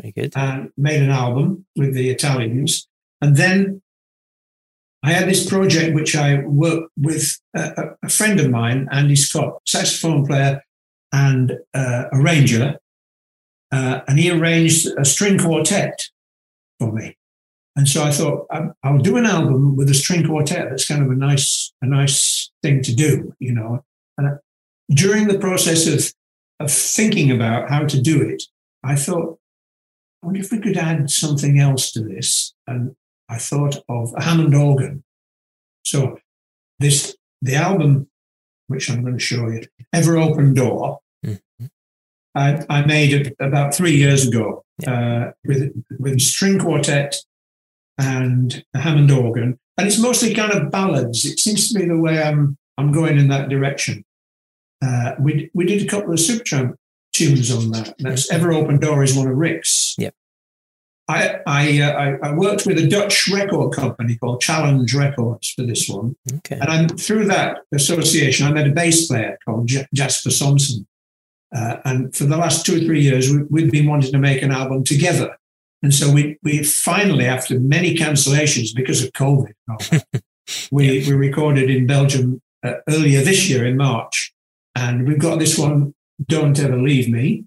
Very 0.00 0.12
good. 0.12 0.32
and 0.36 0.70
made 0.76 1.02
an 1.02 1.10
album 1.10 1.66
with 1.76 1.94
the 1.94 2.10
Italians. 2.10 2.88
And 3.20 3.36
then 3.36 3.82
I 5.02 5.12
had 5.12 5.28
this 5.28 5.48
project 5.48 5.94
which 5.94 6.16
I 6.16 6.40
worked 6.40 6.90
with 6.96 7.38
a, 7.54 7.90
a 8.02 8.08
friend 8.08 8.40
of 8.40 8.50
mine, 8.50 8.88
Andy 8.90 9.16
Scott, 9.16 9.60
saxophone 9.66 10.26
player 10.26 10.62
and 11.12 11.58
uh, 11.74 12.04
arranger. 12.12 12.76
Uh, 13.70 14.00
and 14.08 14.18
he 14.18 14.30
arranged 14.30 14.88
a 14.98 15.04
string 15.04 15.38
quartet 15.38 16.08
for 16.78 16.92
me. 16.92 17.16
And 17.76 17.88
so 17.88 18.04
I 18.04 18.10
thought 18.12 18.46
I'll 18.84 18.98
do 18.98 19.16
an 19.16 19.26
album 19.26 19.74
with 19.76 19.90
a 19.90 19.94
string 19.94 20.24
quartet. 20.26 20.68
That's 20.70 20.86
kind 20.86 21.02
of 21.02 21.10
a 21.10 21.14
nice, 21.16 21.72
a 21.82 21.86
nice 21.86 22.50
thing 22.62 22.82
to 22.82 22.94
do, 22.94 23.34
you 23.40 23.52
know. 23.52 23.84
And 24.16 24.28
I- 24.28 24.36
during 24.90 25.28
the 25.28 25.38
process 25.38 25.86
of 25.86 26.12
of 26.60 26.70
thinking 26.70 27.32
about 27.32 27.68
how 27.68 27.84
to 27.84 28.00
do 28.00 28.22
it, 28.22 28.44
I 28.84 28.94
thought, 28.94 29.40
I 30.22 30.26
wonder 30.26 30.40
if 30.40 30.52
we 30.52 30.60
could 30.60 30.76
add 30.76 31.10
something 31.10 31.58
else 31.58 31.90
to 31.92 32.00
this. 32.00 32.54
And 32.68 32.94
I 33.28 33.38
thought 33.38 33.76
of 33.88 34.14
a 34.16 34.22
Hammond 34.22 34.54
organ. 34.54 35.02
So 35.84 36.18
this 36.78 37.16
the 37.42 37.56
album, 37.56 38.08
which 38.68 38.88
I'm 38.88 39.02
going 39.02 39.14
to 39.18 39.18
show 39.32 39.48
you, 39.48 39.62
Ever 39.92 40.16
Open 40.16 40.54
Door, 40.54 41.00
Mhm. 41.26 41.40
I, 42.36 42.64
I 42.68 42.86
made 42.86 43.12
it 43.12 43.34
about 43.40 43.74
three 43.74 43.96
years 43.96 44.28
ago 44.28 44.64
uh, 44.86 45.32
with 45.44 45.72
with 45.98 46.20
string 46.20 46.58
quartet 46.60 47.16
and 47.98 48.64
a 48.74 48.80
Hammond 48.80 49.10
organ, 49.10 49.58
and 49.78 49.86
it's 49.86 49.98
mostly 49.98 50.34
kind 50.34 50.52
of 50.52 50.70
ballads. 50.70 51.24
It 51.24 51.38
seems 51.38 51.72
to 51.72 51.78
be 51.78 51.86
the 51.86 51.98
way 51.98 52.22
I'm 52.22 52.56
I'm 52.78 52.92
going 52.92 53.18
in 53.18 53.28
that 53.28 53.48
direction. 53.48 54.04
Uh, 54.84 55.12
we 55.18 55.50
we 55.54 55.64
did 55.66 55.82
a 55.82 55.86
couple 55.88 56.12
of 56.12 56.18
Supertramp 56.18 56.74
tunes 57.12 57.50
on 57.50 57.70
that. 57.70 57.94
That's 57.98 58.30
Ever 58.30 58.52
Open 58.52 58.78
Door 58.78 59.04
is 59.04 59.16
one 59.16 59.28
of 59.28 59.36
Rick's. 59.36 59.94
Yep. 59.98 60.14
I 61.06 61.36
I, 61.46 61.80
uh, 61.82 61.90
I 61.92 62.28
I 62.28 62.34
worked 62.34 62.66
with 62.66 62.78
a 62.78 62.88
Dutch 62.88 63.28
record 63.28 63.72
company 63.74 64.16
called 64.16 64.40
Challenge 64.40 64.92
Records 64.94 65.50
for 65.50 65.62
this 65.62 65.88
one, 65.88 66.16
Okay. 66.38 66.58
and 66.58 66.68
I'm 66.70 66.88
through 66.88 67.26
that 67.26 67.58
association. 67.72 68.46
I 68.46 68.52
met 68.52 68.66
a 68.66 68.72
bass 68.72 69.06
player 69.06 69.38
called 69.44 69.68
J- 69.68 69.86
Jasper 69.92 70.30
Somsen, 70.30 70.86
uh, 71.54 71.76
and 71.84 72.14
for 72.16 72.24
the 72.24 72.38
last 72.38 72.64
two 72.64 72.76
or 72.76 72.80
three 72.80 73.02
years, 73.02 73.30
we, 73.30 73.42
we've 73.50 73.70
been 73.70 73.86
wanting 73.86 74.12
to 74.12 74.18
make 74.18 74.40
an 74.42 74.50
album 74.50 74.82
together. 74.82 75.36
And 75.84 75.92
so 75.92 76.10
we 76.10 76.38
we 76.42 76.62
finally, 76.62 77.26
after 77.26 77.60
many 77.60 77.94
cancellations 77.94 78.74
because 78.74 79.04
of 79.04 79.12
COVID, 79.12 79.52
and 79.68 79.68
all 79.68 79.86
that, 79.90 80.22
we 80.72 81.06
we 81.06 81.12
recorded 81.12 81.68
in 81.68 81.86
Belgium 81.86 82.40
uh, 82.62 82.76
earlier 82.88 83.20
this 83.22 83.50
year 83.50 83.66
in 83.66 83.76
March, 83.76 84.32
and 84.74 85.06
we've 85.06 85.18
got 85.18 85.38
this 85.38 85.58
one, 85.58 85.92
"Don't 86.26 86.58
Ever 86.58 86.78
Leave 86.78 87.10
Me," 87.10 87.44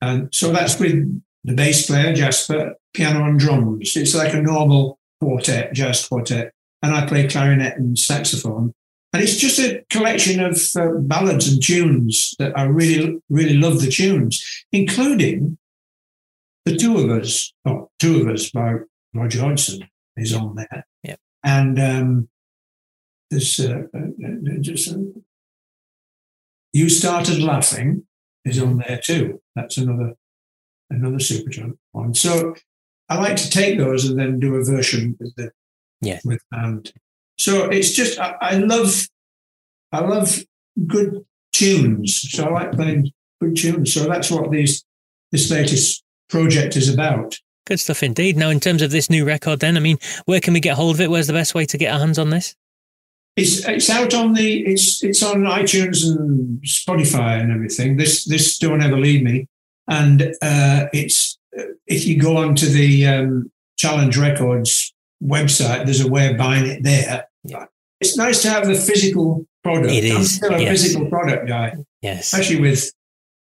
and 0.00 0.34
so 0.34 0.50
that's 0.50 0.80
with 0.80 1.22
the 1.44 1.54
bass 1.54 1.86
player 1.86 2.12
Jasper, 2.12 2.74
piano 2.92 3.24
and 3.24 3.38
drums. 3.38 3.96
It's 3.96 4.16
like 4.16 4.34
a 4.34 4.42
normal 4.42 4.98
quartet, 5.20 5.74
jazz 5.74 6.08
quartet, 6.08 6.52
and 6.82 6.92
I 6.92 7.06
play 7.06 7.28
clarinet 7.28 7.76
and 7.76 7.96
saxophone. 7.96 8.72
And 9.12 9.22
it's 9.22 9.36
just 9.36 9.60
a 9.60 9.84
collection 9.90 10.40
of 10.40 10.60
uh, 10.76 10.98
ballads 10.98 11.46
and 11.46 11.62
tunes 11.62 12.34
that 12.40 12.58
I 12.58 12.64
really, 12.64 13.20
really 13.30 13.56
love 13.56 13.80
the 13.80 13.92
tunes, 13.92 14.44
including 14.72 15.56
the 16.66 16.76
two 16.76 16.98
of 16.98 17.10
us, 17.10 17.52
oh, 17.64 17.90
two 17.98 18.20
of 18.20 18.28
us 18.28 18.50
by 18.50 18.74
Roger 19.14 19.40
Hodgson 19.40 19.88
is 20.16 20.34
on 20.34 20.56
there. 20.56 20.86
Yep. 21.04 21.20
And 21.44 21.80
um, 21.80 22.28
there's 23.30 23.58
uh, 23.60 23.82
uh, 23.94 23.98
uh, 23.98 24.58
just 24.60 24.92
uh, 24.92 24.98
you 26.72 26.88
started 26.88 27.38
laughing 27.40 28.06
is 28.44 28.60
on 28.60 28.78
there 28.78 29.00
too. 29.02 29.40
That's 29.54 29.78
another 29.78 30.14
another 30.90 31.16
Supertramp 31.16 31.78
one. 31.92 32.14
So 32.14 32.54
I 33.08 33.18
like 33.18 33.36
to 33.36 33.50
take 33.50 33.78
those 33.78 34.04
and 34.04 34.18
then 34.18 34.40
do 34.40 34.56
a 34.56 34.64
version 34.64 35.16
with 35.18 35.34
the 35.36 35.50
Yes. 36.02 36.24
with 36.26 36.42
band. 36.50 36.92
So 37.38 37.70
it's 37.70 37.92
just 37.92 38.18
I, 38.18 38.34
I 38.40 38.58
love 38.58 39.06
I 39.92 40.00
love 40.00 40.44
good 40.86 41.24
tunes. 41.52 42.20
So 42.30 42.44
I 42.44 42.50
like 42.50 42.72
playing 42.72 43.12
good 43.40 43.56
tunes. 43.56 43.94
So 43.94 44.04
that's 44.04 44.30
what 44.30 44.50
these 44.50 44.84
this 45.32 45.50
latest 45.50 46.04
project 46.28 46.76
is 46.76 46.92
about. 46.92 47.38
Good 47.66 47.80
stuff 47.80 48.02
indeed. 48.02 48.36
Now, 48.36 48.50
in 48.50 48.60
terms 48.60 48.82
of 48.82 48.90
this 48.90 49.10
new 49.10 49.24
record, 49.24 49.60
then, 49.60 49.76
I 49.76 49.80
mean, 49.80 49.98
where 50.26 50.40
can 50.40 50.54
we 50.54 50.60
get 50.60 50.76
hold 50.76 50.94
of 50.96 51.00
it? 51.00 51.10
Where's 51.10 51.26
the 51.26 51.32
best 51.32 51.54
way 51.54 51.66
to 51.66 51.78
get 51.78 51.92
our 51.92 51.98
hands 51.98 52.18
on 52.18 52.30
this? 52.30 52.54
It's 53.36 53.68
it's 53.68 53.90
out 53.90 54.14
on 54.14 54.32
the 54.32 54.64
it's 54.64 55.04
it's 55.04 55.22
on 55.22 55.42
iTunes 55.42 56.06
and 56.06 56.58
Spotify 56.62 57.38
and 57.38 57.52
everything. 57.52 57.98
This 57.98 58.24
this 58.24 58.56
don't 58.56 58.82
ever 58.82 58.96
leave 58.96 59.22
me, 59.22 59.46
and 59.88 60.22
uh, 60.40 60.86
it's 60.94 61.36
if 61.86 62.06
you 62.06 62.18
go 62.18 62.38
onto 62.38 62.66
the 62.66 63.06
um, 63.06 63.50
Challenge 63.76 64.16
Records 64.16 64.94
website, 65.22 65.84
there's 65.84 66.00
a 66.00 66.08
way 66.08 66.30
of 66.30 66.38
buying 66.38 66.66
it 66.66 66.82
there. 66.82 67.26
Yeah. 67.44 67.66
It's 68.00 68.16
nice 68.16 68.42
to 68.42 68.50
have 68.50 68.66
the 68.66 68.74
physical 68.74 69.46
product. 69.62 69.92
It 69.92 70.12
I'm 70.12 70.22
is, 70.22 70.36
still 70.36 70.54
a 70.54 70.60
yes. 70.60 70.82
physical 70.82 71.08
product 71.08 71.46
guy, 71.46 71.74
Yes. 72.02 72.32
especially 72.32 72.60
with 72.60 72.92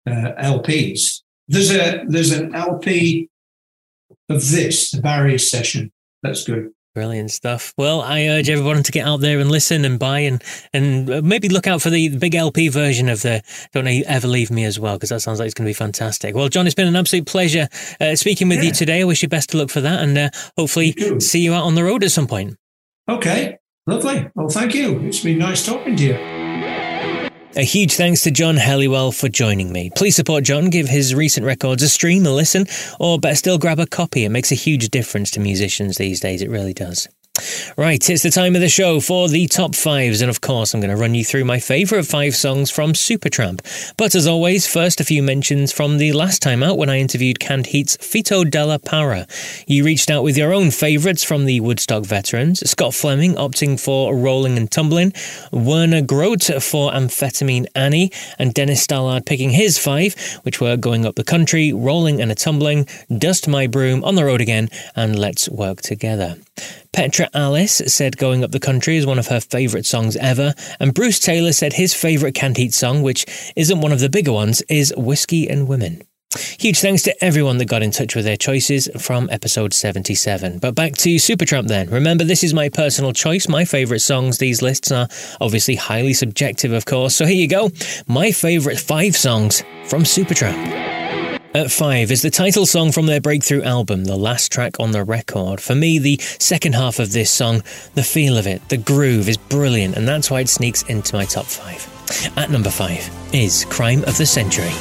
uh, 0.07 0.33
LPs. 0.39 1.21
There's 1.51 1.69
a 1.69 2.05
there's 2.07 2.31
an 2.31 2.55
LP 2.55 3.29
of 4.29 4.49
this 4.51 4.91
the 4.91 5.01
Barry 5.01 5.37
session. 5.37 5.91
That's 6.23 6.45
good. 6.45 6.71
Brilliant 6.95 7.31
stuff. 7.31 7.73
Well, 7.77 8.01
I 8.01 8.27
urge 8.27 8.49
everyone 8.49 8.83
to 8.83 8.91
get 8.91 9.05
out 9.05 9.19
there 9.19 9.37
and 9.39 9.51
listen 9.51 9.83
and 9.83 9.99
buy 9.99 10.19
and 10.19 10.41
and 10.71 11.09
uh, 11.09 11.21
maybe 11.21 11.49
look 11.49 11.67
out 11.67 11.81
for 11.81 11.89
the 11.89 12.07
big 12.17 12.35
LP 12.35 12.69
version 12.69 13.09
of 13.09 13.21
the 13.21 13.41
Don't 13.73 13.85
Ever 13.85 14.29
Leave 14.29 14.49
Me 14.49 14.63
as 14.63 14.79
well, 14.79 14.95
because 14.95 15.09
that 15.09 15.19
sounds 15.19 15.39
like 15.39 15.47
it's 15.47 15.53
going 15.53 15.65
to 15.65 15.69
be 15.69 15.73
fantastic. 15.73 16.35
Well, 16.35 16.47
John, 16.47 16.67
it's 16.67 16.75
been 16.75 16.87
an 16.87 16.95
absolute 16.95 17.25
pleasure 17.27 17.67
uh, 17.99 18.15
speaking 18.15 18.47
with 18.47 18.63
you 18.63 18.71
today. 18.71 19.01
I 19.01 19.03
wish 19.03 19.21
you 19.21 19.27
best 19.27 19.53
of 19.53 19.59
luck 19.59 19.69
for 19.69 19.81
that 19.81 20.01
and 20.01 20.17
uh, 20.17 20.29
hopefully 20.57 20.93
You 20.97 21.19
see 21.19 21.41
you 21.41 21.53
out 21.53 21.63
on 21.63 21.75
the 21.75 21.83
road 21.83 22.05
at 22.05 22.11
some 22.11 22.27
point. 22.27 22.55
Okay, 23.09 23.57
lovely. 23.87 24.29
Well, 24.35 24.47
thank 24.47 24.73
you. 24.73 25.01
It's 25.01 25.19
been 25.19 25.39
nice 25.39 25.65
talking 25.65 25.97
to 25.97 26.03
you. 26.03 26.40
A 27.57 27.63
huge 27.63 27.95
thanks 27.95 28.21
to 28.21 28.31
John 28.31 28.55
Helliwell 28.55 29.13
for 29.13 29.27
joining 29.27 29.73
me. 29.73 29.89
Please 29.93 30.15
support 30.15 30.45
John, 30.45 30.69
give 30.69 30.87
his 30.87 31.13
recent 31.13 31.45
records 31.45 31.83
a 31.83 31.89
stream, 31.89 32.25
a 32.25 32.31
listen, 32.31 32.65
or 32.97 33.19
better 33.19 33.35
still, 33.35 33.57
grab 33.57 33.77
a 33.77 33.85
copy. 33.85 34.23
It 34.23 34.29
makes 34.29 34.53
a 34.53 34.55
huge 34.55 34.87
difference 34.87 35.31
to 35.31 35.41
musicians 35.41 35.97
these 35.97 36.21
days, 36.21 36.41
it 36.41 36.49
really 36.49 36.73
does. 36.73 37.09
Right, 37.77 38.09
it's 38.09 38.23
the 38.23 38.29
time 38.29 38.55
of 38.55 38.61
the 38.61 38.69
show 38.69 38.99
for 38.99 39.27
the 39.27 39.47
top 39.47 39.75
fives, 39.75 40.21
and 40.21 40.29
of 40.29 40.41
course, 40.41 40.73
I'm 40.73 40.81
going 40.81 40.95
to 40.95 41.01
run 41.01 41.15
you 41.15 41.23
through 41.25 41.45
my 41.45 41.59
favourite 41.59 42.05
five 42.05 42.35
songs 42.35 42.69
from 42.69 42.93
Supertramp. 42.93 43.61
But 43.97 44.15
as 44.15 44.27
always, 44.27 44.67
first 44.67 44.99
a 44.99 45.05
few 45.05 45.23
mentions 45.23 45.71
from 45.71 45.97
the 45.97 46.13
last 46.13 46.41
time 46.41 46.63
out 46.63 46.77
when 46.77 46.89
I 46.89 46.99
interviewed 46.99 47.39
Canned 47.39 47.67
Heat's 47.67 47.97
Fito 47.97 48.49
de 48.49 48.65
la 48.65 48.77
Parra. 48.77 49.27
You 49.67 49.83
reached 49.83 50.09
out 50.09 50.23
with 50.23 50.37
your 50.37 50.53
own 50.53 50.71
favourites 50.71 51.23
from 51.23 51.45
the 51.45 51.59
Woodstock 51.59 52.03
veterans 52.03 52.69
Scott 52.69 52.93
Fleming 52.93 53.35
opting 53.35 53.79
for 53.79 54.15
Rolling 54.15 54.57
and 54.57 54.69
Tumbling, 54.69 55.13
Werner 55.51 56.01
Grote 56.01 56.61
for 56.61 56.91
Amphetamine 56.91 57.65
Annie, 57.75 58.11
and 58.37 58.53
Dennis 58.53 58.85
Stallard 58.85 59.25
picking 59.25 59.51
his 59.51 59.77
five, 59.77 60.15
which 60.43 60.61
were 60.61 60.77
Going 60.77 61.05
Up 61.05 61.15
the 61.15 61.23
Country, 61.23 61.73
Rolling 61.73 62.21
and 62.21 62.31
a 62.31 62.35
Tumbling, 62.35 62.87
Dust 63.17 63.47
My 63.47 63.67
Broom, 63.67 64.03
On 64.03 64.15
the 64.15 64.25
Road 64.25 64.41
Again, 64.41 64.69
and 64.95 65.17
Let's 65.17 65.49
Work 65.49 65.81
Together. 65.81 66.37
Petra 66.93 67.29
Alice 67.33 67.81
said 67.87 68.17
Going 68.17 68.43
Up 68.43 68.51
the 68.51 68.59
Country 68.59 68.97
is 68.97 69.05
one 69.05 69.17
of 69.17 69.27
her 69.27 69.39
favourite 69.39 69.85
songs 69.85 70.17
ever, 70.17 70.53
and 70.79 70.93
Bruce 70.93 71.19
Taylor 71.19 71.53
said 71.53 71.73
his 71.73 71.93
favourite 71.93 72.35
Canned 72.35 72.57
Heat 72.57 72.73
song, 72.73 73.01
which 73.01 73.25
isn't 73.55 73.79
one 73.79 73.93
of 73.93 74.01
the 74.01 74.09
bigger 74.09 74.33
ones, 74.33 74.61
is 74.63 74.93
Whiskey 74.97 75.49
and 75.49 75.69
Women. 75.69 76.03
Huge 76.59 76.79
thanks 76.79 77.01
to 77.03 77.23
everyone 77.23 77.57
that 77.57 77.65
got 77.65 77.81
in 77.81 77.91
touch 77.91 78.15
with 78.15 78.25
their 78.25 78.37
choices 78.37 78.89
from 78.99 79.29
episode 79.31 79.73
77. 79.73 80.59
But 80.59 80.75
back 80.75 80.93
to 80.97 81.15
Supertramp 81.15 81.67
then. 81.67 81.89
Remember, 81.89 82.23
this 82.23 82.43
is 82.43 82.53
my 82.53 82.69
personal 82.69 83.13
choice, 83.13 83.47
my 83.47 83.65
favourite 83.65 84.01
songs. 84.01 84.37
These 84.37 84.61
lists 84.61 84.91
are 84.91 85.07
obviously 85.39 85.75
highly 85.75 86.13
subjective, 86.13 86.71
of 86.71 86.85
course. 86.85 87.15
So 87.15 87.25
here 87.25 87.35
you 87.35 87.47
go 87.47 87.69
my 88.07 88.31
favourite 88.31 88.79
five 88.79 89.15
songs 89.15 89.63
from 89.85 90.03
Supertramp. 90.03 91.20
At 91.53 91.69
five 91.69 92.11
is 92.11 92.21
the 92.21 92.29
title 92.29 92.65
song 92.65 92.93
from 92.93 93.07
their 93.07 93.19
breakthrough 93.19 93.63
album, 93.63 94.05
the 94.05 94.15
last 94.15 94.53
track 94.53 94.79
on 94.79 94.91
the 94.91 95.03
record. 95.03 95.59
For 95.59 95.75
me, 95.75 95.99
the 95.99 96.17
second 96.39 96.75
half 96.75 96.97
of 96.97 97.11
this 97.11 97.29
song, 97.29 97.61
the 97.93 98.03
feel 98.03 98.37
of 98.37 98.47
it, 98.47 98.69
the 98.69 98.77
groove 98.77 99.27
is 99.27 99.35
brilliant, 99.35 99.97
and 99.97 100.07
that's 100.07 100.31
why 100.31 100.39
it 100.39 100.47
sneaks 100.47 100.83
into 100.83 101.13
my 101.13 101.25
top 101.25 101.45
five. 101.45 101.85
At 102.37 102.51
number 102.51 102.69
five 102.69 103.09
is 103.33 103.65
Crime 103.65 104.05
of 104.05 104.17
the 104.17 104.25
Century. 104.25 104.71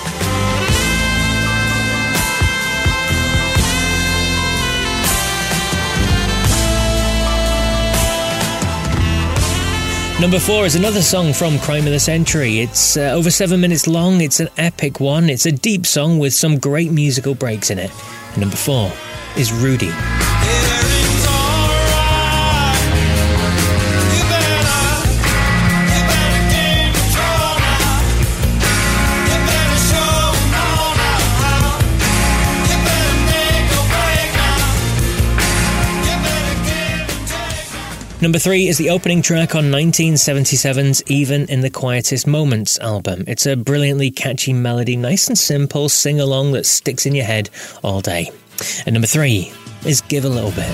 Number 10.20 10.38
four 10.38 10.66
is 10.66 10.74
another 10.74 11.00
song 11.00 11.32
from 11.32 11.58
Crime 11.60 11.86
of 11.86 11.92
the 11.92 11.98
Century. 11.98 12.60
It's 12.60 12.98
uh, 12.98 13.12
over 13.12 13.30
seven 13.30 13.58
minutes 13.58 13.86
long. 13.86 14.20
It's 14.20 14.38
an 14.38 14.50
epic 14.58 15.00
one. 15.00 15.30
It's 15.30 15.46
a 15.46 15.50
deep 15.50 15.86
song 15.86 16.18
with 16.18 16.34
some 16.34 16.58
great 16.58 16.92
musical 16.92 17.34
breaks 17.34 17.70
in 17.70 17.78
it. 17.78 17.90
And 18.32 18.40
number 18.42 18.56
four 18.56 18.92
is 19.38 19.50
Rudy. 19.50 19.90
Number 38.22 38.38
three 38.38 38.68
is 38.68 38.76
the 38.76 38.90
opening 38.90 39.22
track 39.22 39.54
on 39.54 39.70
1977's 39.70 41.02
Even 41.06 41.46
in 41.48 41.62
the 41.62 41.70
Quietest 41.70 42.26
Moments 42.26 42.78
album. 42.80 43.24
It's 43.26 43.46
a 43.46 43.56
brilliantly 43.56 44.10
catchy 44.10 44.52
melody, 44.52 44.94
nice 44.94 45.28
and 45.28 45.38
simple, 45.38 45.88
sing 45.88 46.20
along 46.20 46.52
that 46.52 46.66
sticks 46.66 47.06
in 47.06 47.14
your 47.14 47.24
head 47.24 47.48
all 47.82 48.02
day. 48.02 48.30
And 48.84 48.92
number 48.92 49.06
three 49.06 49.50
is 49.86 50.02
Give 50.02 50.26
a 50.26 50.28
Little 50.28 50.50
Bit. 50.50 50.68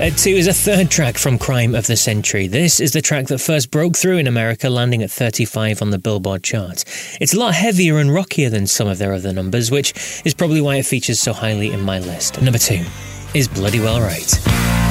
Uh, 0.00 0.08
two 0.08 0.30
is 0.30 0.46
a 0.46 0.54
third 0.54 0.90
track 0.90 1.18
from 1.18 1.38
Crime 1.38 1.74
of 1.74 1.86
the 1.86 1.94
Century. 1.94 2.46
This 2.46 2.80
is 2.80 2.92
the 2.92 3.02
track 3.02 3.26
that 3.26 3.36
first 3.36 3.70
broke 3.70 3.98
through 3.98 4.16
in 4.16 4.26
America, 4.26 4.70
landing 4.70 5.02
at 5.02 5.10
35 5.10 5.82
on 5.82 5.90
the 5.90 5.98
Billboard 5.98 6.42
chart. 6.42 6.84
It's 7.20 7.34
a 7.34 7.38
lot 7.38 7.52
heavier 7.52 7.98
and 7.98 8.10
rockier 8.10 8.48
than 8.48 8.66
some 8.66 8.88
of 8.88 8.96
their 8.96 9.12
other 9.12 9.34
numbers, 9.34 9.70
which 9.70 9.92
is 10.24 10.32
probably 10.32 10.62
why 10.62 10.76
it 10.76 10.86
features 10.86 11.20
so 11.20 11.34
highly 11.34 11.70
in 11.70 11.82
my 11.82 11.98
list. 11.98 12.40
Number 12.40 12.58
two 12.58 12.82
is 13.34 13.46
Bloody 13.46 13.80
Well 13.80 14.00
Right. 14.00 14.89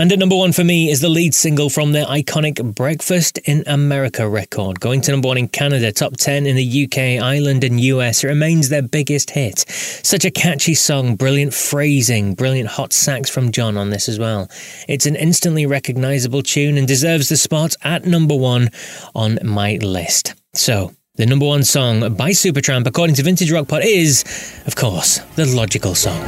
And 0.00 0.10
at 0.10 0.18
number 0.18 0.34
one 0.34 0.52
for 0.52 0.64
me 0.64 0.88
is 0.88 1.02
the 1.02 1.10
lead 1.10 1.34
single 1.34 1.68
from 1.68 1.92
their 1.92 2.06
iconic 2.06 2.74
Breakfast 2.74 3.36
in 3.44 3.62
America 3.66 4.26
record. 4.26 4.80
Going 4.80 5.02
to 5.02 5.10
number 5.10 5.28
one 5.28 5.36
in 5.36 5.46
Canada, 5.46 5.92
top 5.92 6.16
10 6.16 6.46
in 6.46 6.56
the 6.56 6.84
UK, 6.84 7.22
Ireland, 7.22 7.64
and 7.64 7.78
US. 7.78 8.24
It 8.24 8.28
remains 8.28 8.70
their 8.70 8.80
biggest 8.80 9.28
hit. 9.28 9.58
Such 9.68 10.24
a 10.24 10.30
catchy 10.30 10.72
song, 10.72 11.16
brilliant 11.16 11.52
phrasing, 11.52 12.32
brilliant 12.32 12.70
hot 12.70 12.94
sax 12.94 13.28
from 13.28 13.52
John 13.52 13.76
on 13.76 13.90
this 13.90 14.08
as 14.08 14.18
well. 14.18 14.48
It's 14.88 15.04
an 15.04 15.16
instantly 15.16 15.66
recognizable 15.66 16.42
tune 16.42 16.78
and 16.78 16.88
deserves 16.88 17.28
the 17.28 17.36
spot 17.36 17.74
at 17.82 18.06
number 18.06 18.34
one 18.34 18.70
on 19.14 19.38
my 19.44 19.74
list. 19.82 20.34
So, 20.54 20.94
the 21.16 21.26
number 21.26 21.44
one 21.44 21.62
song 21.62 22.14
by 22.14 22.30
Supertramp, 22.30 22.86
according 22.86 23.16
to 23.16 23.22
Vintage 23.22 23.52
Rock 23.52 23.68
Pod, 23.68 23.82
is, 23.84 24.24
of 24.66 24.76
course, 24.76 25.18
the 25.36 25.44
logical 25.44 25.94
song. 25.94 26.18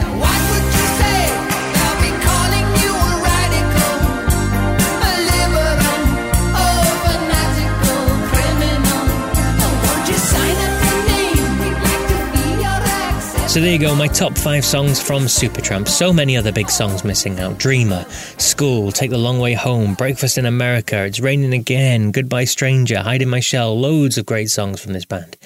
So 13.53 13.61
there 13.61 13.73
you 13.73 13.79
go, 13.79 13.95
my 13.95 14.09
top 14.09 14.39
five 14.39 14.65
songs 14.65 14.99
from 14.99 15.25
Supertramp. 15.25 15.87
So 15.87 16.11
many 16.11 16.39
other 16.39 16.51
big 16.51 16.71
songs 16.71 17.05
missing 17.05 17.39
out. 17.39 17.59
Dreamer, 17.59 18.07
School, 18.39 18.91
Take 18.91 19.11
the 19.11 19.19
Long 19.19 19.41
Way 19.41 19.53
Home, 19.53 19.93
Breakfast 19.93 20.39
in 20.39 20.47
America, 20.47 21.05
It's 21.05 21.21
Raining 21.21 21.53
Again, 21.53 22.13
Goodbye 22.13 22.45
Stranger, 22.45 23.01
Hide 23.01 23.21
in 23.21 23.29
My 23.29 23.41
Shell. 23.41 23.79
Loads 23.79 24.17
of 24.17 24.25
great 24.25 24.51
songs 24.51 24.81
from 24.81 24.95
this 24.95 25.05
band. 25.05 25.37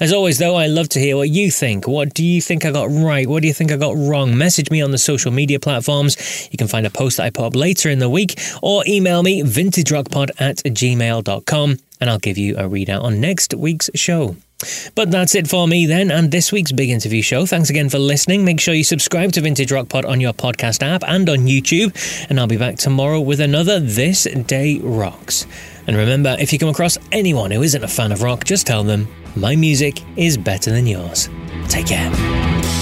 As 0.00 0.12
always, 0.12 0.38
though, 0.38 0.56
I 0.56 0.66
love 0.66 0.88
to 0.88 0.98
hear 0.98 1.16
what 1.16 1.30
you 1.30 1.52
think. 1.52 1.86
What 1.86 2.14
do 2.14 2.24
you 2.24 2.42
think 2.42 2.64
I 2.64 2.72
got 2.72 2.90
right? 2.90 3.28
What 3.28 3.42
do 3.42 3.46
you 3.46 3.54
think 3.54 3.70
I 3.70 3.76
got 3.76 3.94
wrong? 3.96 4.36
Message 4.36 4.68
me 4.72 4.82
on 4.82 4.90
the 4.90 4.98
social 4.98 5.30
media 5.30 5.60
platforms. 5.60 6.48
You 6.50 6.58
can 6.58 6.66
find 6.66 6.84
a 6.84 6.90
post 6.90 7.18
that 7.18 7.26
I 7.26 7.30
put 7.30 7.44
up 7.44 7.54
later 7.54 7.90
in 7.90 8.00
the 8.00 8.10
week 8.10 8.40
or 8.60 8.82
email 8.88 9.22
me 9.22 9.44
vintagerockpod 9.44 10.30
at 10.40 10.56
gmail.com 10.56 11.78
and 12.00 12.10
I'll 12.10 12.18
give 12.18 12.38
you 12.38 12.56
a 12.56 12.62
readout 12.62 13.04
on 13.04 13.20
next 13.20 13.54
week's 13.54 13.88
show. 13.94 14.34
But 14.94 15.10
that's 15.10 15.34
it 15.34 15.48
for 15.48 15.66
me 15.66 15.86
then, 15.86 16.10
and 16.10 16.30
this 16.30 16.52
week's 16.52 16.72
big 16.72 16.90
interview 16.90 17.22
show. 17.22 17.46
Thanks 17.46 17.70
again 17.70 17.88
for 17.88 17.98
listening. 17.98 18.44
Make 18.44 18.60
sure 18.60 18.74
you 18.74 18.84
subscribe 18.84 19.32
to 19.32 19.40
Vintage 19.40 19.72
Rock 19.72 19.88
Pod 19.88 20.04
on 20.04 20.20
your 20.20 20.32
podcast 20.32 20.82
app 20.82 21.02
and 21.06 21.28
on 21.28 21.38
YouTube, 21.38 21.94
and 22.28 22.38
I'll 22.38 22.46
be 22.46 22.56
back 22.56 22.76
tomorrow 22.76 23.20
with 23.20 23.40
another 23.40 23.80
This 23.80 24.24
Day 24.24 24.78
Rocks. 24.82 25.46
And 25.86 25.96
remember, 25.96 26.36
if 26.38 26.52
you 26.52 26.58
come 26.58 26.68
across 26.68 26.98
anyone 27.10 27.50
who 27.50 27.62
isn't 27.62 27.82
a 27.82 27.88
fan 27.88 28.12
of 28.12 28.22
rock, 28.22 28.44
just 28.44 28.66
tell 28.66 28.84
them 28.84 29.08
my 29.34 29.56
music 29.56 30.00
is 30.16 30.36
better 30.36 30.70
than 30.70 30.86
yours. 30.86 31.28
Take 31.68 31.86
care. 31.86 32.81